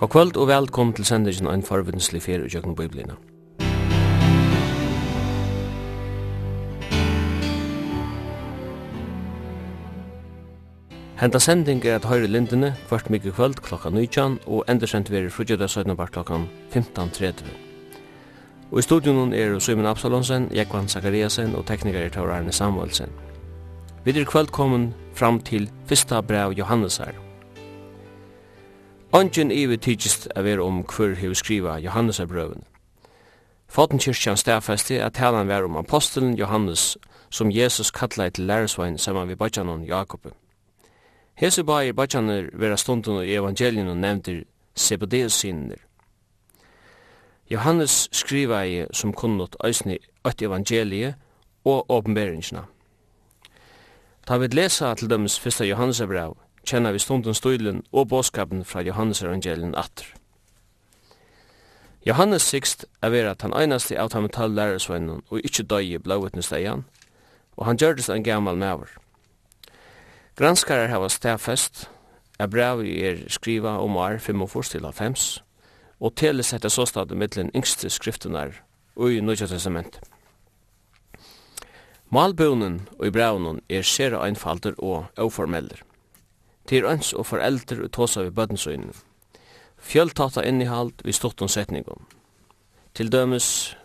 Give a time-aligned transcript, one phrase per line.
[0.00, 3.18] God kvöld og velkommen til sendingen av en farvidenslig fer og jøkken biblina.
[11.20, 15.68] Henta sending er at høyre lindene kvart mykje kvöld klokka 19 og endersendt veri frugjöda
[15.68, 16.40] 17 bar klokka
[16.72, 17.44] 15.30.
[18.72, 23.12] Og i studion er Simon Absalonsen, Jekvan Zakariasen og teknikar er Taur Arne Samuelsen.
[24.04, 27.12] Vi er kvöld kommen fram til fyrsta brev Johannessar,
[29.12, 32.62] Ongen ivi tidsist a vera om hver hefur skriva Johannes brøvene.
[33.68, 36.96] Fotenkirkjan stafesti at talan var om apostelen Johannes
[37.30, 40.30] som Jesus kallaði til læresvein saman við bachanon Jakob.
[41.34, 45.82] Hesi bai bachanir vera stundun og evangelien og nevntir Sebedeus sinner.
[47.50, 51.14] Johannes skriva i som kunnot æsni ötti evangelie
[51.64, 52.62] og åpenberingsna.
[54.26, 56.36] Ta við lesa til dømes fyrsta Johannes brev,
[56.70, 60.06] kjenner vi stunden stuilen og båskapen fra Johannes evangelien atter.
[62.06, 66.86] Johannes sikst er vera at han einaste av tamme tall lærersvennen og ikkje døye blåvittnesdeian,
[67.58, 68.88] og han gjørdes en gammal maver.
[70.38, 71.88] Granskarar hava stafest,
[72.40, 75.18] er brevi er skriva om ar 45 til 5,
[76.00, 78.62] og telesetta såstad mittlen yngste skriftenar
[78.96, 80.00] og i Nødja Testament.
[82.10, 85.89] Malbunen og i brevnen er sere einfalder og oformeller
[86.70, 88.92] til øns og foreldre og tåsa vi bøttensøyne.
[89.80, 92.04] Fjøltata innihald vi stått om setningum.
[92.94, 93.76] Til dømes,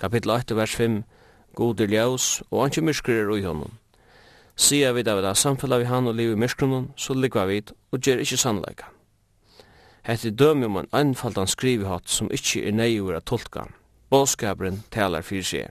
[0.00, 1.02] kapittel 8, vers 5,
[1.54, 3.74] god er ljøs, og anki myskri er ui honom.
[4.56, 7.60] Sia vi da vi da samfella vi han og liv i myskronon, så ligva vi
[7.92, 8.88] og gjer ikkje sannleika.
[10.04, 13.66] Hette dømi om en anfaldan skrivihatt som ikkje er neiur ura tolka.
[14.10, 15.68] Båskabren talar fyrir seg.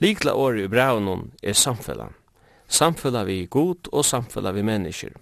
[0.00, 2.10] Likla åri i braunon er samfella.
[2.68, 5.16] Samfella vi god og samfella vi mennesker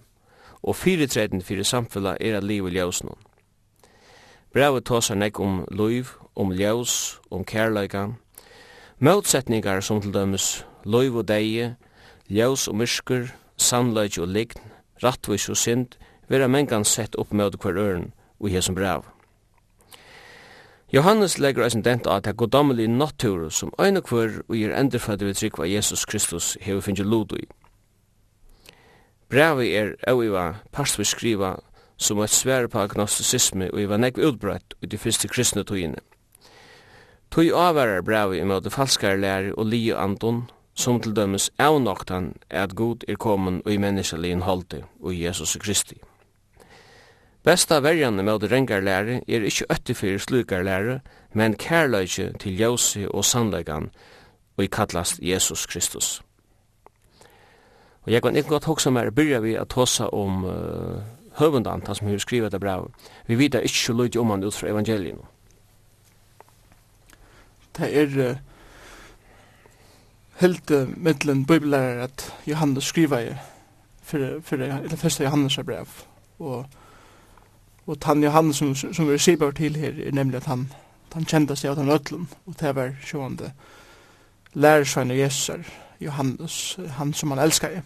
[0.63, 3.17] og fyrirtreden fyrir samfella er at liv i ljósnum.
[4.53, 8.07] Brevet tåsar nek om liv, om ljós, om kærleika,
[8.99, 11.75] motsetningar som til dømes liv og deie,
[12.29, 14.63] ljós og myrskur, sannleik og lign,
[15.03, 15.95] rattvis og synd,
[16.29, 19.03] vera mengan sett upp mot hver øren og hesum brev.
[20.93, 25.33] Johannes legger eisen dent at det goddommelige natur som øyne hver og gir endurfødde vi
[25.33, 27.45] trykva Jesus Kristus hever finnje lodo i
[29.29, 31.55] brevi er auiva parsvi skriva
[31.97, 36.01] som et svær på agnosticisme og iva nekv utbrøtt ut i fyrste kristne tøyene.
[37.29, 42.63] Tøy avvarar brevi i det falskare lærer og li andon, som til dømes avnoktan er
[42.63, 45.99] at god er kommen og i menneskelin holde og i Jesus Kristi.
[47.43, 50.99] Besta verjan imot rengar lærer er ikkje øtti slukar lærer,
[51.33, 53.91] men kærløyke til ljøse og sannlegan,
[54.57, 56.21] og i kallast Jesus Kristus.
[58.03, 61.01] Og jeg kan ikke godt huske meg, byrja vi at hosa om uh,
[61.39, 62.91] høvundan, han som har skrivet det brev.
[63.27, 65.19] Vi vet ikke så løyde om han ut fra evangelien.
[67.77, 68.37] Det er uh,
[70.39, 73.33] helt uh, mittelen bibellærer at Johannes skriver i
[74.03, 75.87] for, for, det første Johannes brev.
[76.39, 76.65] Og,
[77.87, 80.71] og han Johannes som, som vi skriver til her er nemlig at han,
[81.13, 83.51] han kjente seg av den ødlen, og det var sjående
[84.53, 85.51] lærersvein og Jesus
[85.99, 87.81] Johannes, han som han elskar i.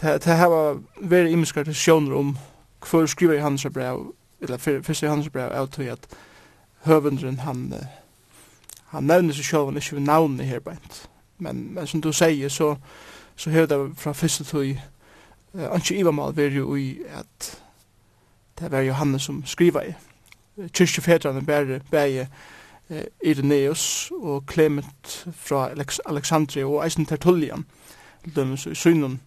[0.00, 2.38] Det, det her var veldig imiske diskusjoner om
[2.82, 6.06] skriva skriver Johannes brev, eller første Johannes brev, er til at
[6.84, 7.74] høvendren, han,
[8.86, 11.08] han nevner seg selv, han ikke ved navnet her beint.
[11.38, 12.76] Men, men som du sier, så,
[13.36, 14.78] så hör det fra första tog,
[15.54, 17.62] uh, Anki Ivamal var jo i at
[18.60, 19.94] det var Johannes som skriva i.
[20.72, 22.26] Kyrkjefedrane bære, bære, bære
[23.24, 25.70] Irenaeus og Clement fra
[26.06, 27.66] Alexandria og eisen Tertullian,
[28.34, 29.20] dem i synen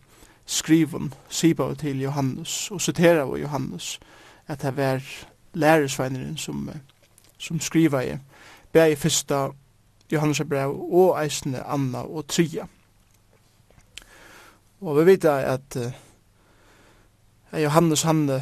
[0.45, 3.99] skriven Siba til Johannes og citera av Johannes
[4.47, 5.03] at det var
[5.53, 6.69] læresveineren som,
[7.37, 8.17] som skriva i
[8.73, 9.49] bæg i fyrsta
[10.11, 12.65] Johannes brev og eisene Anna og Tria.
[14.81, 18.41] Og vi vet at uh, Johannes han,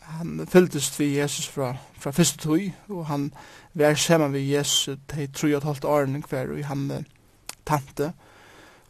[0.00, 3.32] han fylltist vi Jesus fra, fra første tog og han
[3.74, 7.06] vær saman við Jesu tei tru og halvt åren hver og han
[7.66, 8.12] tante.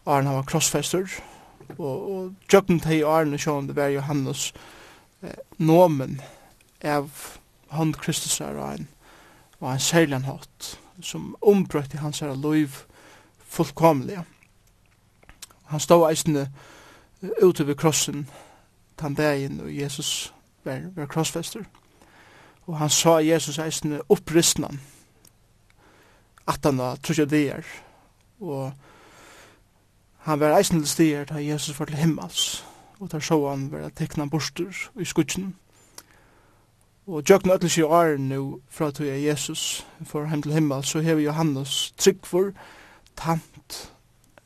[0.06, 1.08] Åren han var krossfester
[1.78, 4.52] og, og jøkken tei åren sjón sjående vær Johannes
[5.22, 6.20] eh, nomen
[6.82, 7.10] av
[7.70, 8.88] hånd Kristus er ein
[9.60, 12.82] og ein særlig hatt som ombrøtte hans her liv
[13.44, 14.22] fullkomlig
[15.70, 16.48] han stod eisende
[17.42, 18.26] ute ved krossen
[18.98, 20.32] tann dagen og Jesus
[20.64, 21.64] var, var krossfester
[22.70, 24.78] Og han sa Jesus eisne opprystnan.
[26.46, 27.67] Attana, trusja dier.
[28.38, 28.70] Og
[30.26, 32.61] han var eisne til stier da Jesus var til himmels.
[33.00, 34.70] Og der så han var tekna borster
[35.00, 35.56] i skutsen.
[37.11, 41.00] Og jøkken ötlis i åren nu fra at er Jesus for hem til himmels, så
[41.00, 42.52] hever Johannes trygg for
[43.16, 43.93] tant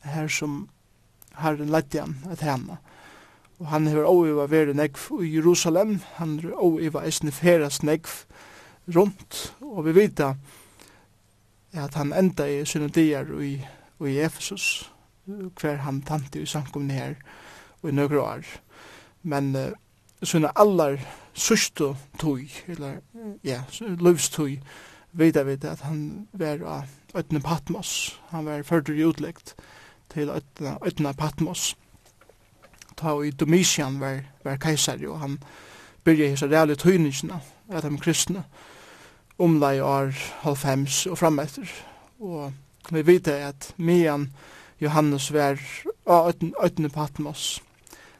[0.03, 0.69] her som
[1.37, 2.77] herren ledde han at henne.
[3.59, 8.25] Og han hever oiva veri negv i Jerusalem, han hever oiva eisne feras negv
[8.95, 10.33] rundt, og vi vita
[11.75, 13.55] at han enda i synodiar og i,
[14.07, 14.91] i Efesus,
[15.25, 17.15] hver han tante i samkomne her
[17.81, 18.45] og i nøkru år.
[19.23, 19.71] Men uh,
[20.23, 20.99] sånne allar
[21.35, 23.01] sørste tog, eller
[23.43, 24.59] ja, løvstog,
[25.15, 29.55] vita vi at han var av Øtne Patmos, han var førdur i utlegt
[30.11, 31.73] til Øtne, Øtne Patmos
[32.97, 35.39] ta i Domitian var, var kejser, og han
[36.03, 37.39] byrja hisa reale tøyningina
[37.69, 38.43] at de kristne
[39.39, 40.13] omlai år
[40.43, 41.67] halvfems og frametter
[42.19, 42.53] Og
[42.91, 44.33] vi vite at Mian
[44.81, 45.59] Johannes var
[46.07, 46.33] av
[46.63, 47.63] øyne Patmos,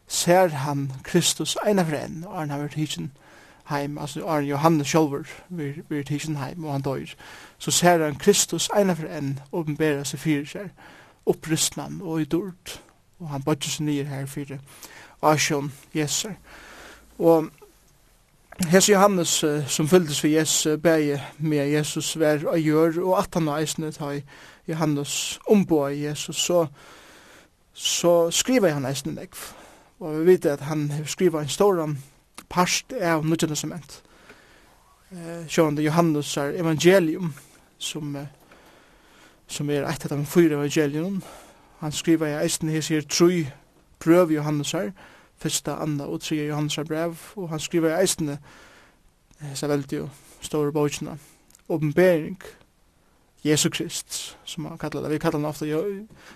[0.07, 1.95] ser han Kristus eina for
[2.27, 3.11] og han har vært hitjen
[3.69, 7.15] heim, altså Arne Johannes sjolver vir tidsin heim, og han døyr,
[7.57, 10.69] så ser han Kristus eina for en åpenbæra seg fyrir seg,
[11.25, 12.79] opprystnan og i dord,
[13.19, 14.57] og han bøtter seg nye her for
[15.25, 16.29] Asjon Jesu.
[17.19, 17.49] Og
[18.71, 23.19] Hesse Johannes uh, som fylltes for Jesu, uh, bæge med Jesus vær og gjør, og
[23.19, 24.21] at han eisne tar
[24.67, 26.65] Johannes ombå i Jesus, så,
[27.73, 29.35] så skriver han eisne nekv.
[29.99, 31.95] Og vi vet at han skriver en stor
[32.49, 34.01] parst av Nudjan Testament.
[35.11, 37.33] Eh, Sjående Johannes er evangelium,
[37.77, 38.25] som, uh,
[39.47, 41.23] som er et av de fyra evangelium,
[41.79, 43.45] han skriver i eisen hes her tru
[43.99, 44.91] prøv Johannes her,
[45.37, 48.37] fyrsta, andra og tredje Johannes her brev, og han skriver i eisen
[49.39, 50.09] hes er veldig jo
[50.41, 51.17] store bøkene,
[51.69, 52.41] åpenbering,
[53.45, 55.11] Jesu Krist, som han kallar det.
[55.11, 55.65] Vi kallar han ofta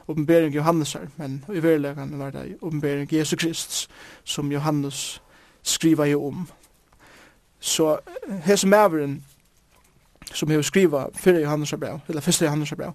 [0.08, 3.90] åpenbering Johannes her, men i verleggen var det åpenbering Jesu Krist,
[4.24, 5.22] som Johannes
[5.64, 6.48] skriva jo om.
[7.60, 7.98] Så
[8.44, 9.26] hese maveren
[10.34, 12.94] som hever skriva fyrir Johannes brev, eller fyrsta Johannes brev,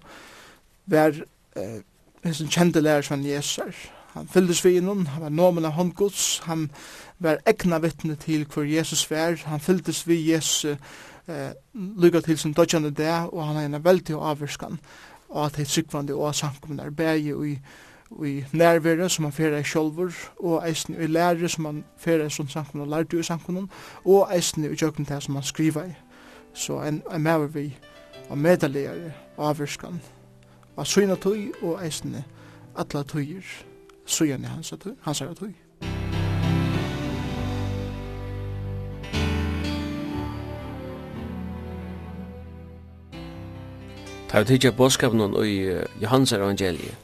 [0.85, 1.21] var
[1.55, 1.81] eh,
[2.33, 3.89] sin kjente lærer som Jesus.
[4.13, 6.69] Han fylldes vi innom, han var nomen av håndgods, han
[7.19, 12.53] var egna vittne til hvor Jesus var, han fylldes vi Jesus eh, lykka til sin
[12.53, 14.79] dødjande det, og han er en veldig avvirskan
[15.29, 17.59] og at det er sykvande og samkomne arbeid i,
[18.25, 22.31] i nærvære som han fyrir i sjolver, og eisen i lærere som han fyrir i
[22.31, 23.67] sånn samkomne og lærte i samkomne,
[24.05, 25.95] og eisen i jøkken til som han skriva i.
[26.53, 27.77] Så en, en maver vi
[28.29, 29.99] og medallegare avvirskan
[30.77, 32.23] av syna tøy og eisne
[32.75, 33.45] alla tøyer
[34.05, 35.53] søgjane hans tøy, hans er tøy.
[44.29, 45.55] Ta vi tidsja bådskapen i
[46.01, 46.95] Johans evangeliet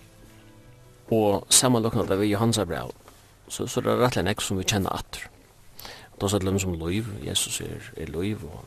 [1.11, 2.91] og samanloknanda vi Johans brev
[3.47, 5.27] så, så er det rettelig nek som vi kjenner atter.
[6.21, 8.65] Da er det som loiv, Jesus er, er loiv og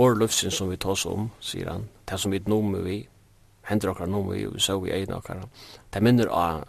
[0.00, 3.02] Or lufsin som vi tas om, sier han, det som vi nomme vi,
[3.70, 5.44] hender okkar nu vi så vi egin okkar.
[5.92, 6.64] Ta minner á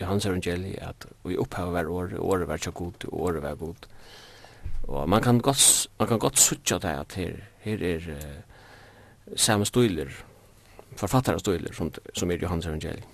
[0.00, 3.88] Johannes Evangelii at vi upphava hver år året ver så god, og år god.
[4.88, 9.64] Og man kan godt man kan godt sutja det at her her er uh, samme
[9.66, 10.08] stoiler,
[10.96, 13.04] forfattare stoiler som som er Johannes Evangelii.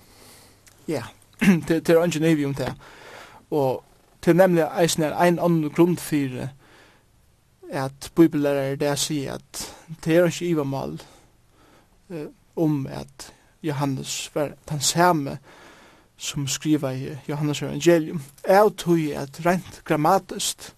[0.89, 1.03] Ja,
[1.69, 2.73] det det er ingenium der.
[3.51, 3.85] Og
[4.23, 6.49] til nemlig eisen er ein annen grunn for
[7.71, 9.75] at bibellærer det sier at
[10.05, 10.99] det er ikke ivermal
[12.57, 13.33] om at
[13.63, 15.39] Johannes var den samme
[16.17, 18.23] som skriva i Johannes evangelium.
[18.49, 20.75] Jeg tog at rent grammatist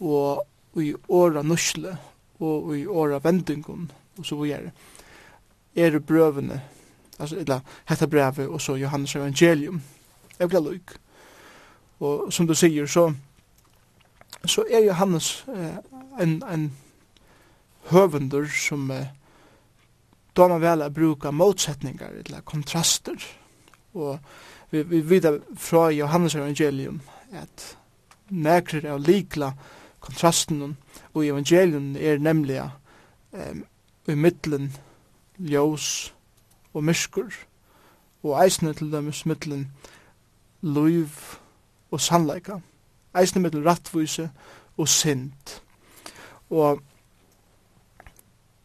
[0.00, 0.46] og
[0.76, 1.96] i åra nusle
[2.40, 4.70] og i åra vendingun og så videre
[5.76, 6.60] er brøvene
[7.18, 9.82] altså eller hetta brevet og så Johannes evangelium
[10.38, 10.94] er glad luk
[12.00, 13.12] og som du sier så
[14.46, 15.76] så er Johannes eh,
[16.22, 16.72] en, en
[17.90, 19.06] høvendur som eh,
[20.38, 23.24] då man väl att bruka motsättningar eller kontraster.
[23.92, 24.18] Och
[24.70, 27.00] vi, vi vet från Johannes evangelium
[27.42, 27.76] att
[28.28, 29.54] näkrar av likla
[30.00, 30.76] kontrasten
[31.12, 32.70] och evangelium är nämligen
[33.30, 33.64] um,
[34.06, 34.72] i mittlen
[35.38, 36.12] ljós
[36.72, 37.34] og myskur
[38.22, 39.66] og eisne til dømes mittlen
[40.62, 41.18] luiv
[41.90, 42.60] og sannleika
[43.16, 44.30] eisne mittlen rattvise
[44.76, 45.60] og synd.
[46.50, 46.80] og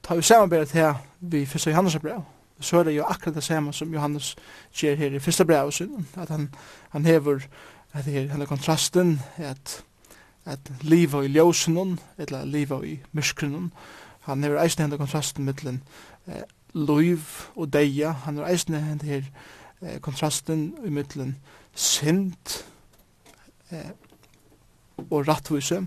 [0.03, 2.23] tar vi samarbeid til vi første Johannes brev,
[2.59, 4.35] så er det jo akkurat det samme som Johannes
[4.73, 5.71] gjør her i første brev
[6.17, 6.49] at han,
[6.89, 7.39] han hever
[7.93, 9.83] at her, henne kontrasten, at,
[10.45, 13.71] at livet i ljósen, eller livet i myskren,
[14.21, 15.83] han hever eisen henne kontrasten mittlen
[16.27, 16.43] eh,
[16.73, 17.19] liv
[17.55, 19.23] og deia, han hever eisen henne her
[19.81, 21.37] eh, kontrasten i mittelen
[21.75, 22.63] synd
[23.71, 23.91] eh,
[25.09, 25.85] og rattvise,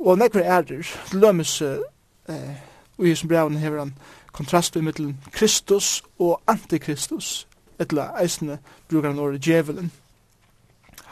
[0.00, 0.64] og nekver ærer,
[1.08, 3.94] til lømmes eh, og i hessum brevene hever han
[4.32, 7.46] kontrast mittelen Kristus og Antikristus,
[7.78, 8.58] etla eisne
[8.88, 9.92] brukar han året djevelen.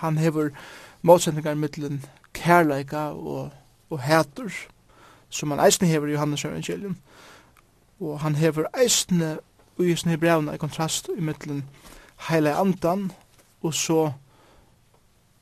[0.03, 0.51] Han hever
[1.03, 3.51] motsetningar mittelen kærleika og,
[3.91, 4.53] og hætur,
[5.31, 6.97] som han eisne hever i Johannes evangelium.
[8.01, 9.39] Og han hever eisne
[9.79, 11.63] og i hessum brevna i kontrast i
[12.29, 13.11] heile andan
[13.63, 14.13] og så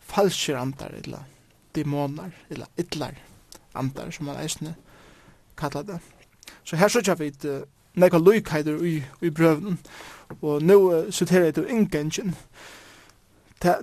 [0.01, 1.25] falskir andar, etla
[1.75, 3.15] demonar, etla etlar
[3.75, 4.75] andar, som han eisne
[5.57, 6.01] kallar det.
[6.71, 7.61] Så her sørger vi et uh,
[7.95, 9.79] nekva lukheider i, i brøvnen,
[10.43, 12.37] og nå uh, siterer jeg til ingengen.
[13.62, 13.75] Det,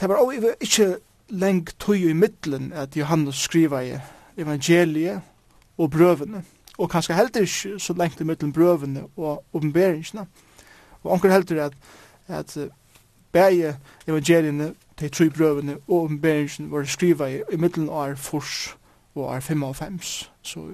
[0.00, 0.96] var også ikke
[1.28, 3.92] lengt tøy i middelen at Johannes skriva i
[4.36, 5.20] evangeliet
[5.78, 6.44] og brøvene,
[6.78, 10.26] og kanskje heldur ikke så lengt i middelen brøvene og oppenberingsene.
[11.02, 11.72] Og anker heldur at,
[12.28, 12.64] at uh,
[13.32, 13.76] bæje
[14.06, 18.76] evangeliene, de tre brøvene og oppenberingsene var skriva i, i middelen av fors
[19.14, 20.68] og av er 55, så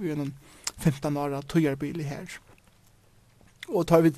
[0.00, 0.34] vi er noen
[0.78, 2.38] 15 år tøyarbil i her.
[3.68, 4.12] Og tar vi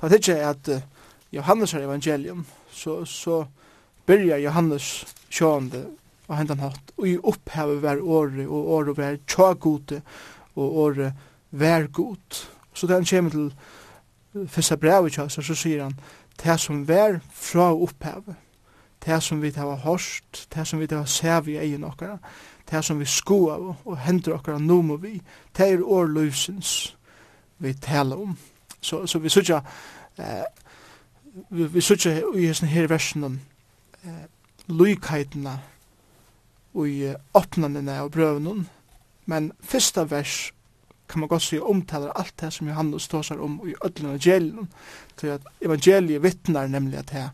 [0.00, 0.82] tar det ikke at uh,
[1.32, 3.44] Johannes er evangelium, så, så
[4.06, 5.86] byrjar Johannes sjående
[6.28, 10.00] og hendan hatt, og i opphavet hver året, og året hver tjagode,
[10.54, 11.12] og året
[11.50, 12.46] hver god.
[12.74, 15.96] Så da han kommer til fyrsta brevet til så sier han,
[16.42, 18.38] det som vær fra opphavet,
[19.04, 22.18] det som vi har hørt, det som vi har sæv i egen okkara,
[22.70, 25.20] det som vi skoa av og hendur okkara nomo vi,
[25.56, 26.94] det er år løvsins
[27.60, 28.36] vi taler om.
[28.80, 29.60] Så, så vi sutja,
[30.18, 30.44] eh,
[31.50, 33.40] vi, vi sutja i hessen her versen
[34.04, 34.24] eh,
[34.68, 35.58] lykheitena
[36.74, 38.66] og i åpnanina av brøvnun,
[39.26, 40.52] men fyrsta vers
[41.10, 44.68] kan man godt si omtaler alt det som Johannes tåsar om i ödlen evangelion,
[45.16, 47.28] til at evangeliet vittnar nemlig at det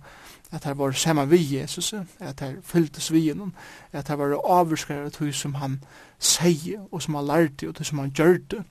[0.53, 3.55] at han var saman vi Jesus, at han fylltes vi gjennom,
[3.93, 5.81] at han var avvurskare av det som han
[6.19, 8.63] sier, og som han lærte, og det som han gjør det.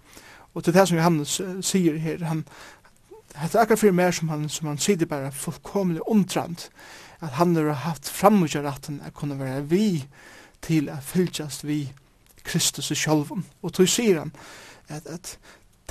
[0.54, 2.46] Og til det som Johannes sier her, han,
[3.34, 6.70] det er akkurat fyrir mer som han, som han sier det bare fullkomlig omtrand,
[7.22, 10.06] at han har haft framgjøratten at kunne være vi
[10.62, 11.92] til at fylltjast vi
[12.44, 13.44] Kristus i sjálfum.
[13.62, 14.32] Og tog sier han
[14.88, 15.38] at, at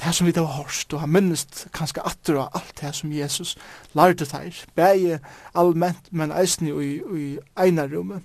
[0.01, 3.13] det som vi da har hørst, og han minnest kanskje atter av alt det som
[3.13, 3.55] Jesus
[3.95, 5.21] lærte teir, bæge
[5.55, 8.23] allment, men eisen i, i eina rummet.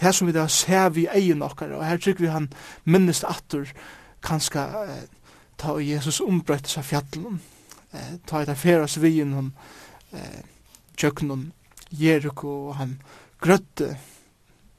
[0.00, 2.48] Det som vi da ser vi egin okkar, og her trykker vi han
[2.84, 3.68] minnest atter
[4.24, 5.04] kanskje eh,
[5.60, 7.40] ta Jesus ombrøyte seg fjallen,
[7.92, 9.52] eh, ta i det feras vi innom
[10.12, 10.40] eh,
[10.96, 11.52] tjøkkenen,
[11.94, 12.96] Jericho, og han
[13.42, 13.92] grøtte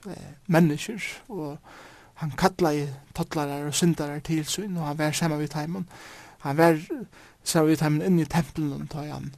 [0.10, 1.58] eh, mennesker, og
[2.22, 5.90] han kallade tottlarar og syndarar til sin, og han var saman vid heimen.
[6.40, 6.80] Han var
[7.44, 9.34] saman vid heimen inn i tempelen, ta han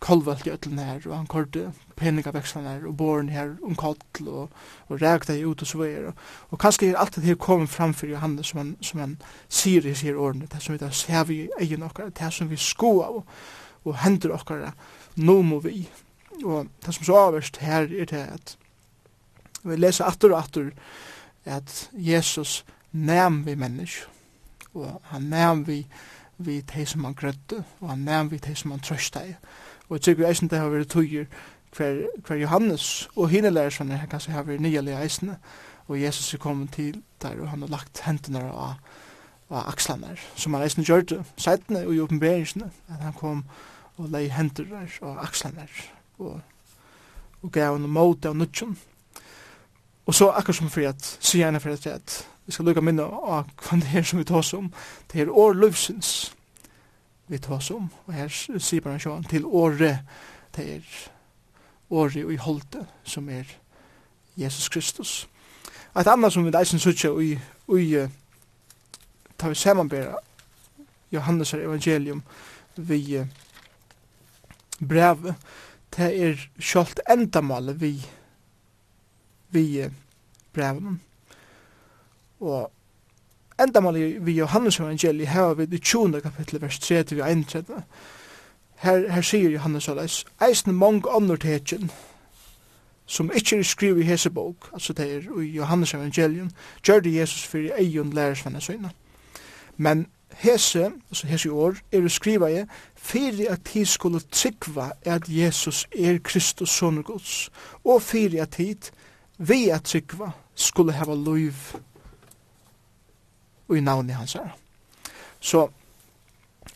[0.00, 1.70] kolvalt i ötlen her, og han korte
[2.00, 6.06] peningavekslan her, og boren her om kottel, og, og rægta i ut og så er.
[6.08, 9.18] Og, og kanskje er alt det her kom framfyr Johannes, som han, som han
[9.48, 12.56] sier i sier årene, det som vi da ser vi egen okkar, det som vi
[12.56, 13.20] sko av,
[13.84, 14.70] og hender okkar,
[15.20, 15.84] nå må vi.
[16.44, 18.56] Og det som så avverst her er det at
[19.68, 20.72] vi leser atter og atter,
[21.44, 24.08] at Jesus næm vi mennesk,
[24.74, 25.86] og han næm vi
[26.40, 29.34] vi teg som han grødde, og han næm vi teg som han trøsta i.
[29.88, 31.26] Og jeg tykker eisen det har vært tøyer
[31.76, 35.36] hver, hver Johannes og hine lærersvenner, han kanskje har vært nye eisene,
[35.88, 38.78] og Jesus er kommet til der, og han har lagt hendene av,
[39.50, 43.44] av akslene som han eisen gjør det, seitene og i oppenberingsene, at han kom
[43.98, 45.66] og lei hendene av akslene
[46.18, 46.40] og,
[47.42, 48.78] og gav henne mot av nødgjønn,
[50.06, 53.78] Og så akkur som for at sier for at vi skal lukka minna av hva
[53.78, 54.72] det er som vi tås om.
[55.12, 56.34] Det er år løvsins
[57.28, 57.90] vi tås om.
[58.06, 60.00] Og her sier bare sjåan til året,
[60.56, 60.80] det er
[61.90, 63.44] året og i holde som er
[64.36, 65.28] Jesus Kristus.
[65.98, 68.06] Et annet som vi deisen sutja og i
[69.38, 70.18] ta vi samanbera
[71.12, 72.22] Johannes evangelium
[72.76, 73.24] vi
[74.80, 75.34] brev
[75.96, 77.94] det er sjålt endamålet vi
[79.50, 79.84] vi
[80.52, 81.00] breven.
[82.40, 82.72] Og
[83.60, 86.20] enda mal vi Johannes evangeliet her vi det 20.
[86.20, 87.82] kapittel vers 3 og 31.
[88.80, 91.90] Her, her sier Johannes Aleis, eisen mong andre tekjen
[93.10, 96.50] som ikkje er skrivet i hese bok, altså det er i Johannes evangelium,
[96.82, 98.90] gjør det Jesus for egen lærersvennet søgna.
[99.76, 102.64] Men hese, altså hese i år, er skriva i
[102.94, 107.50] fyrir at tid skulle tryggva at Jesus er Kristus sonegods,
[107.84, 108.76] og fyrir at tid
[109.40, 111.56] vi at tryggva skulle hava loiv
[113.68, 114.56] og i navnet hans her.
[115.40, 115.68] Så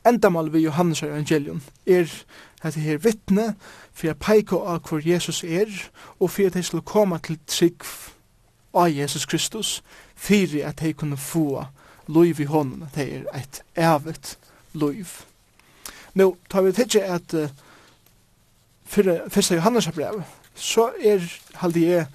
[0.06, 2.08] endamal vi Johannes evangelium er
[2.62, 3.54] at her vittne
[3.92, 5.68] for jeg peika av hvor Jesus er
[6.18, 7.90] og for at jeg skulle komme til tryggv
[8.74, 9.82] av Jesus Kristus
[10.16, 11.64] for at jeg kunne få
[12.08, 14.38] loiv i hånden at jeg er et evigt
[14.72, 15.06] loiv.
[16.14, 17.48] Nå tar vi til at uh,
[18.84, 20.22] fyrir, fyrsta Johannes brev
[20.54, 21.20] så er
[21.54, 22.06] halde jeg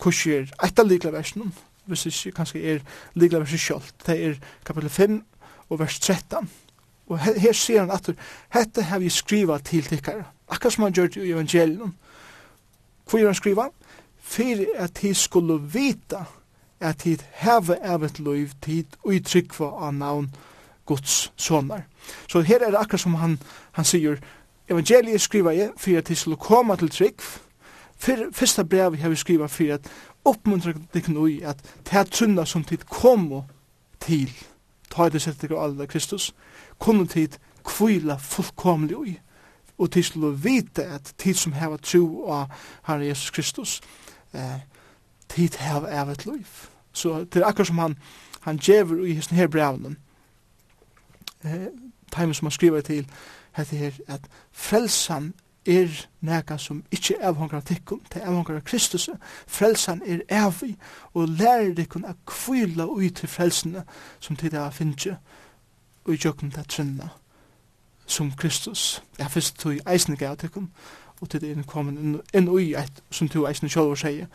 [0.00, 1.52] kurs er av likla versen,
[1.86, 2.82] hvis ikke kanskje er
[3.14, 5.22] likla versen sjalt, det er kapitel 5
[5.70, 6.50] og vers 13.
[7.10, 8.06] Og her, sier han at
[8.54, 11.94] dette har vi skriva til tikkara, akkurat som han gjør i evangelium.
[13.08, 13.70] Hvor er han skriva?
[14.22, 16.24] Fyrir at de skulle vita
[16.80, 20.30] at de heve evet loiv tid og i tryggva av navn
[20.86, 21.82] Guds sonar.
[22.28, 23.38] Så her er det akkurat som han,
[23.72, 24.18] han sier,
[24.70, 27.49] evangeliet skriva jeg fyrir at de skulle koma til tryggva,
[28.00, 29.88] Fyr, fyrsta brev har vi skriva fyrir at
[30.24, 33.44] oppmuntra dig i at det er trunna som tid komo
[34.00, 34.30] til
[34.90, 36.34] ta det sett dig alle Kristus
[36.78, 39.18] kunne tid kvila fullkomlig ui
[39.78, 42.48] og tid skulle vite at tid som heva tro av
[42.82, 43.80] Herre Jesus Kristus
[44.32, 44.60] eh,
[45.28, 46.46] tid heva av et liv
[46.92, 47.98] så det er akkur som han
[48.40, 49.98] han djever i hesten her brevnen
[51.44, 51.68] eh,
[52.16, 53.06] timen som han skriver til
[53.56, 54.20] heter her at
[54.52, 55.34] frelsan
[55.66, 59.08] er neka som ikkje er avhongra tikkun, det er avhongra Kristus,
[59.46, 60.76] frelsan er evig,
[61.14, 63.84] og lærer dikkun a kvila ui til frelsene
[64.20, 65.16] som tid er finnje,
[66.04, 67.08] og i tjokken til trinna
[68.06, 69.02] som Kristus.
[69.18, 70.70] Jeg er fyrst tog eisne gav tikkun,
[71.20, 74.26] og tid er komin inn ui eit, som tog sjolv og sier,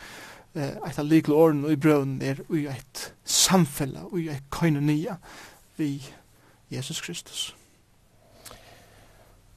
[0.55, 5.17] eit av legal orden og i brøven er ui eit samfella, ui eit koinonia
[5.77, 6.05] vi
[6.71, 7.55] Jesus Kristus.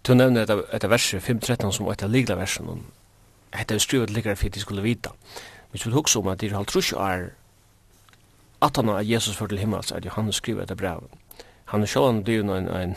[0.09, 2.79] Du nevner et, et vers 5.13 som et av ligla versen.
[3.53, 5.11] Hette er skrivet ligger for de skulle vite.
[5.71, 7.27] Hvis vi husker om at de har trus er
[8.65, 11.05] at han er Jesus for til himmels er Johannes skriver etter brev.
[11.65, 12.97] Han er sjåan dyr en, en,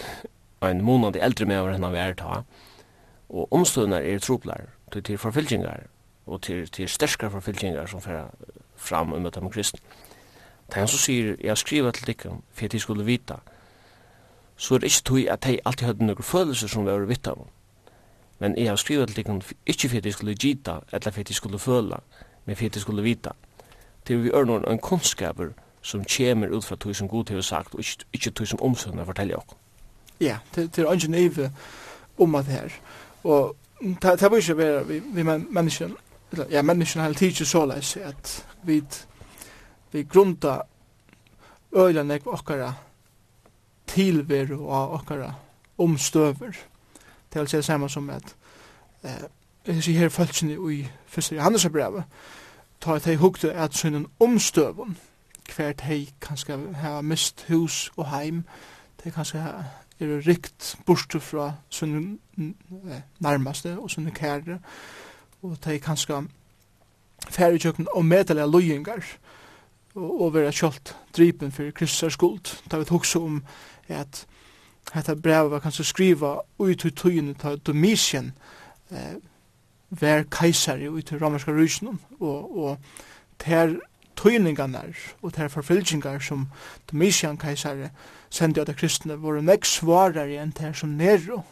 [0.63, 2.45] en månad eldre med over henne vi er ta.
[3.29, 5.83] Og omstående er troplar til, til forfylkingar
[6.25, 8.31] og til, til sterskare forfylkingar som fyrir
[8.75, 9.83] fram og møtta med kristen.
[10.67, 13.35] Det er han som sier, jeg skriver til dikkan for at de skulle vite,
[14.61, 17.47] så er det ikke tog at jeg alltid hadde noen følelser som var vitt av
[18.39, 21.29] Men jeg har skrivet til dem ikke for at jeg skulle gita, eller for at
[21.29, 21.97] jeg skulle føle,
[22.45, 23.31] men for at jeg skulle vita.
[24.05, 25.49] Til vi gjør noen en kunnskaper
[25.81, 28.61] som kommer ut fra tog som god til å sagt, og ikke, ikke tog som
[28.61, 29.57] omsønner forteller oss.
[30.21, 31.51] Ja, det er ikke nøyve
[32.17, 32.77] om at det her.
[33.23, 35.95] Og det er ikke være vi, vi mennesken,
[36.51, 38.81] ja, mennesken har tidlig så leis at vi,
[39.91, 40.61] vi grunner
[41.73, 42.73] øyne okkara
[43.91, 45.33] tilveru av okkara
[45.81, 46.57] omstøver.
[47.29, 48.35] Det er altså samme som at
[49.03, 49.27] eh,
[49.67, 52.03] jeg sier her følelsene i første Johannesabrevet,
[52.81, 54.97] ta at jeg hukte at sønnen omstøven,
[55.55, 58.43] hvert hei kanskje har mist hus og heim,
[59.03, 62.19] det kanskje er rikt borte fra synden
[63.19, 64.59] nærmeste og sønnen kære,
[65.41, 66.23] og det er kanskje
[67.29, 69.05] færre kjøkken og medelige løyingar,
[69.95, 72.69] og, og være kjølt drypen for Kristus skuld.
[72.71, 73.43] Da vi hukse om
[73.93, 74.25] at
[74.93, 78.31] dette brevet var kanskje skriva ut i tøyen til Domitian
[78.91, 79.15] eh,
[79.89, 82.77] vær kajsari ut til romerska rysnum og, og
[83.39, 83.77] ter
[84.15, 86.47] tøyningarnar og ter forfylgjengar som
[86.91, 87.89] Domitian kajsari
[88.29, 91.43] sendi av de kristne var nek svarare enn ter som Nero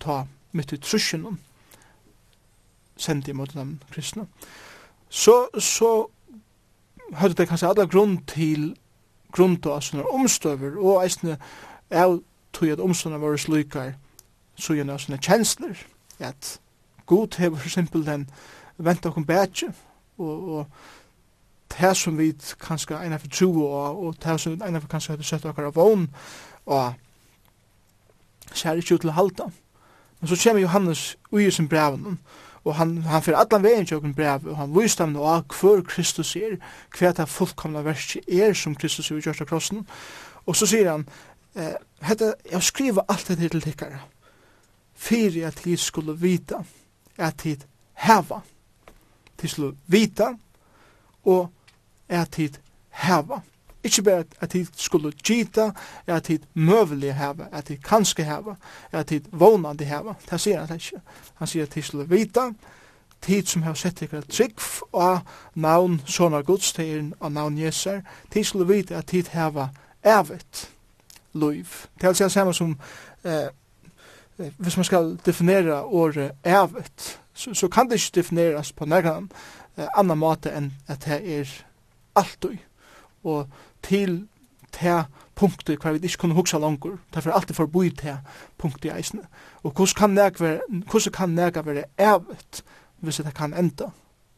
[0.00, 1.38] ta mitt i trusjenum
[2.96, 4.26] sendi mot dem kristne
[5.10, 6.06] så, så
[7.20, 8.74] høyde det kanskje alle grunn til
[9.34, 11.38] grunda av sånne omstøver, og eisne
[11.90, 12.20] av
[12.54, 13.94] tog at omstøvene var slukar,
[14.54, 15.80] så gjerne av sånne kjensler,
[16.22, 16.58] at
[17.06, 18.28] god hever for simpel den
[18.78, 19.72] venta okkur bætje,
[20.18, 20.66] og, og
[21.74, 22.30] det som vi
[22.62, 25.76] kanskje eina for tro og, og det som eina for kanskje hadde sett okkar av
[25.76, 26.08] vogn,
[26.66, 26.94] og
[28.54, 29.50] ser ikke ut til halda.
[30.20, 33.86] Men så kommer Johannes ui i sin brevnen, og og han, han fer allan vegin
[33.86, 36.56] tjokken brev, og han vist ham og kvør Kristus er,
[36.94, 39.86] kvæta det fullkomna verki er sum Kristus er gjørt kjørsta krossen,
[40.46, 41.06] og så sier han,
[41.56, 44.00] eh, hette, jeg skriver alt dette til tikkara,
[44.94, 46.62] fyrir at tid skulle vita,
[47.18, 47.66] at tid
[48.06, 48.40] heva,
[49.38, 50.32] tid skulle vita,
[51.24, 51.50] og
[52.08, 52.60] at tid
[53.04, 53.42] heva,
[53.84, 55.70] Ikke bare at de skulle gita,
[56.06, 58.54] at de møvelig hava, at de kanskje hava,
[58.92, 60.14] at de vånande hava.
[60.30, 61.00] Det sier han ikke.
[61.34, 62.50] Han sier at de skulle vita,
[63.24, 64.60] tid som har sett ikkar trygg
[64.92, 65.20] og
[65.54, 68.02] navn sånne godstiden og navn jeser,
[68.34, 69.68] de skulle vite at de hava
[70.04, 70.68] evet
[71.34, 71.64] liv.
[71.94, 72.76] Det er altså samme som
[73.24, 73.48] eh,
[74.36, 79.32] hvis man skal definera året evet, så, så kan det ikke defineras på nærkant
[79.76, 81.50] eh, annan måte enn at det er
[82.16, 82.58] alltid.
[83.24, 83.48] Og
[83.84, 84.24] til
[84.72, 86.98] te punktet hver vi ikke kunne hugsa langur.
[87.14, 88.18] Derfor er alltid forbui te
[88.58, 89.26] punktet i eisene.
[89.62, 92.64] Og hvordan kan nega være, hvordan kan nek være evet
[93.00, 93.90] hvis det kan enda?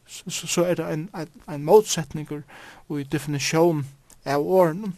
[0.07, 2.29] Så, så, er det en, en, en motsetning
[2.89, 3.87] og i definisjon
[4.25, 4.93] av årene.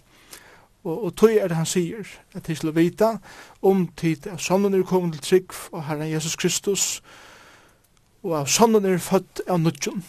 [0.83, 3.17] Og, og tog er det han sier at de skulle vite
[3.61, 7.01] om tid av sånne er kommet til trygg og Herren Jesus Kristus
[8.23, 10.05] og av sånne er født av nudgen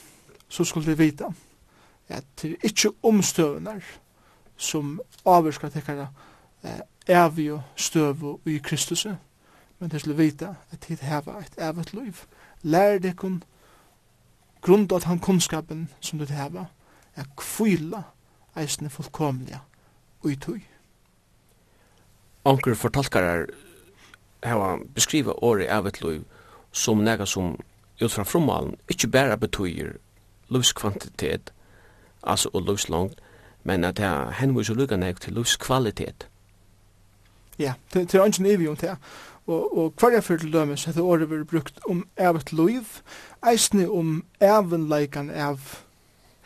[0.48, 1.32] så skulle de vite
[2.10, 3.80] at det er ikke omstøvende
[4.60, 6.08] som avvirskar tekkara
[6.62, 9.06] eh, evig og støv i Kristus,
[9.78, 12.24] men til å vite at tid heva et evigt liv.
[12.62, 13.40] Lær dekken
[14.60, 16.66] grunda at han kunnskapen som du heva
[17.16, 18.02] er kvila
[18.56, 19.62] eisne fullkomlige
[20.20, 20.60] og i tøy.
[22.44, 23.48] Anker fortalkarar
[24.44, 26.22] heva beskriva året evigt liv
[26.72, 27.56] som nega som
[28.00, 29.96] ut fra fromalen ikkje bæra betyr
[30.50, 31.52] livskvantitet,
[32.22, 33.20] altså og livslangt,
[33.62, 36.26] men at det henviser lukka nek til livskvalitet.
[37.58, 38.96] Ja, det er ikke evig om det.
[39.46, 42.86] Og, og hver jeg fyrir til dømes etter året vi brukt om evet liv,
[43.46, 45.60] eisne om evenleikan av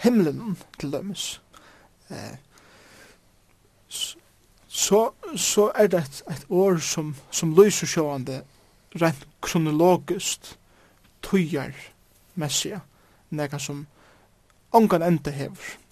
[0.03, 1.41] himmelen til dømes.
[2.11, 2.37] Eh,
[4.69, 8.43] så, så er det et, et år som, som lyser sjående
[9.03, 10.57] rent kronologiskt
[11.23, 11.75] tøyer
[12.35, 12.81] messia,
[13.31, 13.87] nega som
[14.75, 15.84] ongan enda hever.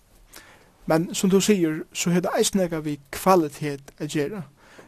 [0.92, 4.42] Men som du sier, så er det eisnega vi kvalitet a gjerra.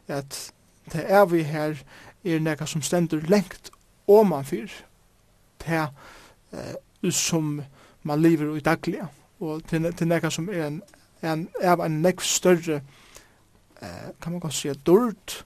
[0.09, 0.53] At
[0.93, 1.79] det er vi her
[2.25, 3.71] er nega som stendur lengt
[4.09, 4.69] oman fyr.
[5.65, 5.87] Det
[6.53, 7.63] eh, som
[8.03, 9.01] man lever i daglig.
[9.41, 10.83] Og til, til nega som er en,
[11.23, 12.83] en, er en nek større,
[13.83, 15.45] uh, kan man godt si, dård,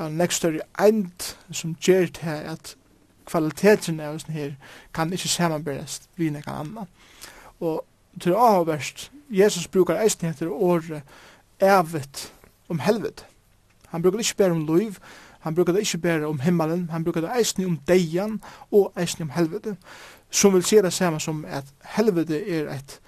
[0.00, 2.76] en nek større eind som gjer til at
[3.26, 4.56] kvaliteten av er, sånn her
[4.94, 6.86] kan ikke samanberes vi nega anna.
[7.60, 7.82] Og
[8.20, 11.02] til å avverst Jesus brukar eisen heter året
[11.60, 12.32] evet
[12.68, 13.24] om helvete.
[13.88, 14.98] Han brukar ikke bare om liv,
[15.40, 19.22] han brukar det ikke bare om himmelen, han brukar det eisen om deian og eisen
[19.22, 19.76] om helvete,
[20.30, 23.00] som vil se det samme som at helvete er et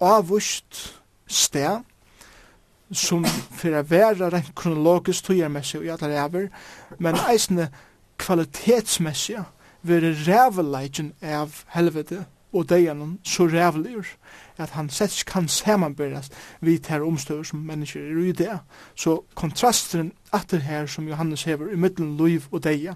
[0.00, 1.80] avvust sted,
[2.92, 6.48] som for å være rent kronologisk tøyermessig og i alle ræver,
[6.98, 7.68] men eisende
[8.18, 9.42] kvalitetsmessig
[9.82, 12.24] være ræveleitjen av helvete,
[12.56, 14.06] og deian så rævligur
[14.56, 18.58] at han sett kan samanberast vi her omstøver som mennesker er i det.
[18.94, 22.94] Så kontrasten atter her som Johannes hever i middelen liv og deia,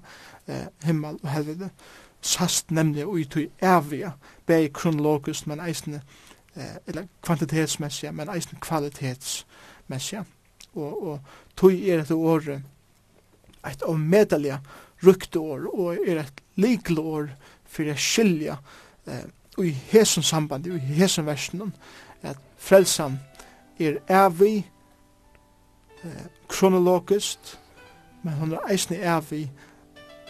[0.49, 1.71] eh, himmel og helvede,
[2.21, 4.13] sast nemlig og i tog evige,
[4.47, 6.03] bei kronologisk, men eisne,
[6.57, 10.25] eh, eller kvantitetsmessig, men eisne kvalitetsmessig.
[10.75, 11.21] Og, og
[11.57, 12.63] tog er et året,
[13.67, 14.61] et av medelige
[15.05, 17.29] rukte år, og er et likle år
[17.69, 18.57] for å skilja
[19.07, 19.29] eh,
[19.65, 21.73] i hesen samband, i hesen versen,
[22.23, 23.19] at frelsan
[23.79, 24.71] er evig,
[26.05, 27.59] eh, kronologist,
[28.23, 29.51] men hon er eisne evig,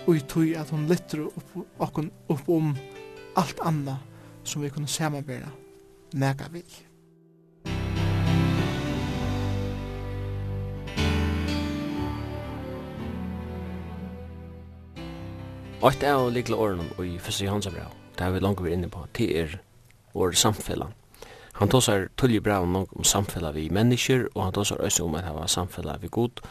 [0.07, 2.77] og i tog at hon litter opp, okkun, upp om
[3.37, 3.99] alt anna
[4.45, 5.51] som vi kunne samarbeida
[6.13, 6.63] nega vi.
[15.81, 17.41] Åtta er og likle åren i 1.
[17.41, 17.87] Johansabra
[18.21, 19.53] det har vi langt vært inne på, til er
[20.13, 20.91] vår samfella.
[21.57, 25.07] Han tar tåsar tullig bra om om samfella vi mennesker, og han tar seg også
[25.07, 26.43] om at han var samfella vi god,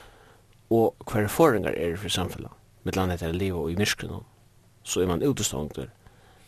[0.73, 2.49] og hver forringar er for samfella,
[2.83, 4.25] med landet er liv og i myskren,
[4.83, 5.77] så er man utestånd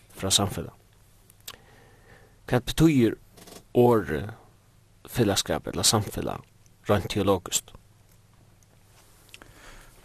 [0.09, 0.73] fra samfella.
[2.49, 3.13] Hva betyr
[3.77, 4.33] året
[5.05, 6.39] fellesskap eller samfella,
[6.89, 7.75] rent teologisk?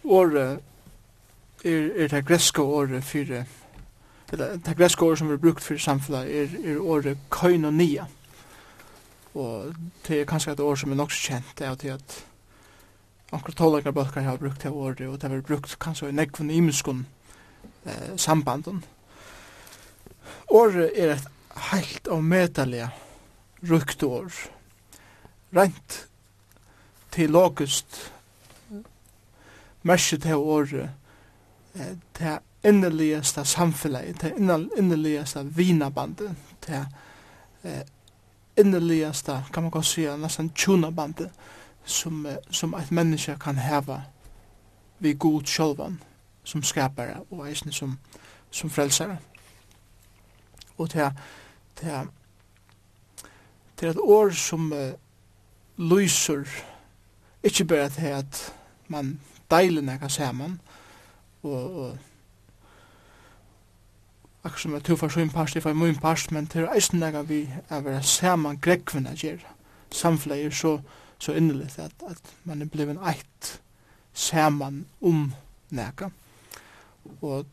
[0.03, 0.59] Året
[1.65, 3.47] er, er det greske året for
[4.31, 8.07] det greske året som vi har brukt for samfunnet er, er året koinonia.
[9.37, 9.75] Og
[10.07, 12.17] det er kanskje et år som er nok så kjent, det er til at
[13.31, 17.05] anker tålagner bøkker har brukt det året, og det har brukt kanskje i nekvun imenskun
[17.85, 18.83] eh, sambanden.
[20.49, 21.27] Året er et
[21.71, 22.89] heilt og medalja
[23.69, 24.31] rukt år.
[25.55, 26.07] Rent
[27.11, 28.11] til logist
[29.87, 30.89] mersi til året,
[31.75, 34.33] eh, til innerligaste samfunnet, det
[34.77, 36.31] innerligaste vinabandet,
[36.65, 36.87] det
[37.61, 37.81] eh,
[38.55, 41.31] innerligaste, kan man godt säga, nästan tjunabandet
[41.85, 44.01] som, eh, som ett människa kan häva
[44.97, 46.03] vid god självan
[46.43, 47.97] som skapare och eisen som,
[48.51, 49.17] som frälsare.
[50.75, 51.15] Och det,
[51.81, 52.07] det,
[53.75, 54.93] det är ett år som eh,
[55.75, 56.47] lyser
[57.41, 58.53] inte bara till att
[58.87, 60.59] man deilen kan säga man
[61.41, 61.97] och, och
[64.47, 67.49] akkur som er to for sin part, for min part, men til eisen nega vi
[67.69, 69.43] er vera saman grekvinna gjer,
[69.91, 70.79] samfleir så,
[71.19, 73.59] så inneligt at, at man er blivin eit
[74.13, 75.33] saman om
[75.69, 76.09] nega.
[77.21, 77.45] Og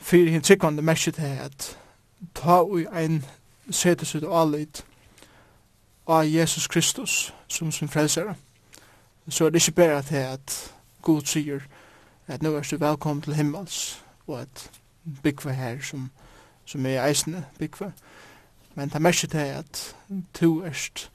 [0.00, 1.76] fyrir hinn sikkvande mersi til at
[2.34, 3.24] ta ui ein
[3.70, 4.84] setes ut alit
[6.08, 8.34] av Jesus Kristus som sin frelsere,
[9.28, 11.60] så er det ikke bare til at Gud sier
[12.26, 14.70] at nå er du velkommen til himmels, og at
[15.22, 16.10] byggva her som,
[16.64, 17.92] som er eisende byggva.
[18.74, 19.96] Men det merker det at
[20.34, 21.10] to erst,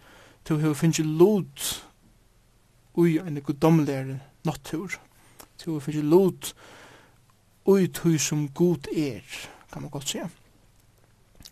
[0.46, 1.86] to hef finnst lot
[2.96, 4.92] ui en goddomlegare nattur.
[5.58, 6.54] To hef finnst lot
[7.66, 9.22] ui tui som god er,
[9.74, 10.30] kan man godt sige.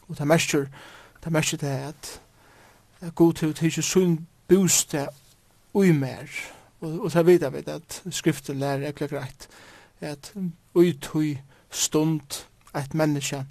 [0.08, 0.66] Og det merker,
[1.24, 2.22] det merker det at
[3.16, 5.08] god hef tidsje sunn bostad
[5.74, 6.28] ui mer.
[6.82, 9.48] Og, og det vet jeg at skriften lærer ekkert greit
[10.02, 10.34] at
[10.76, 11.38] ui tui
[11.72, 13.46] stund et menneske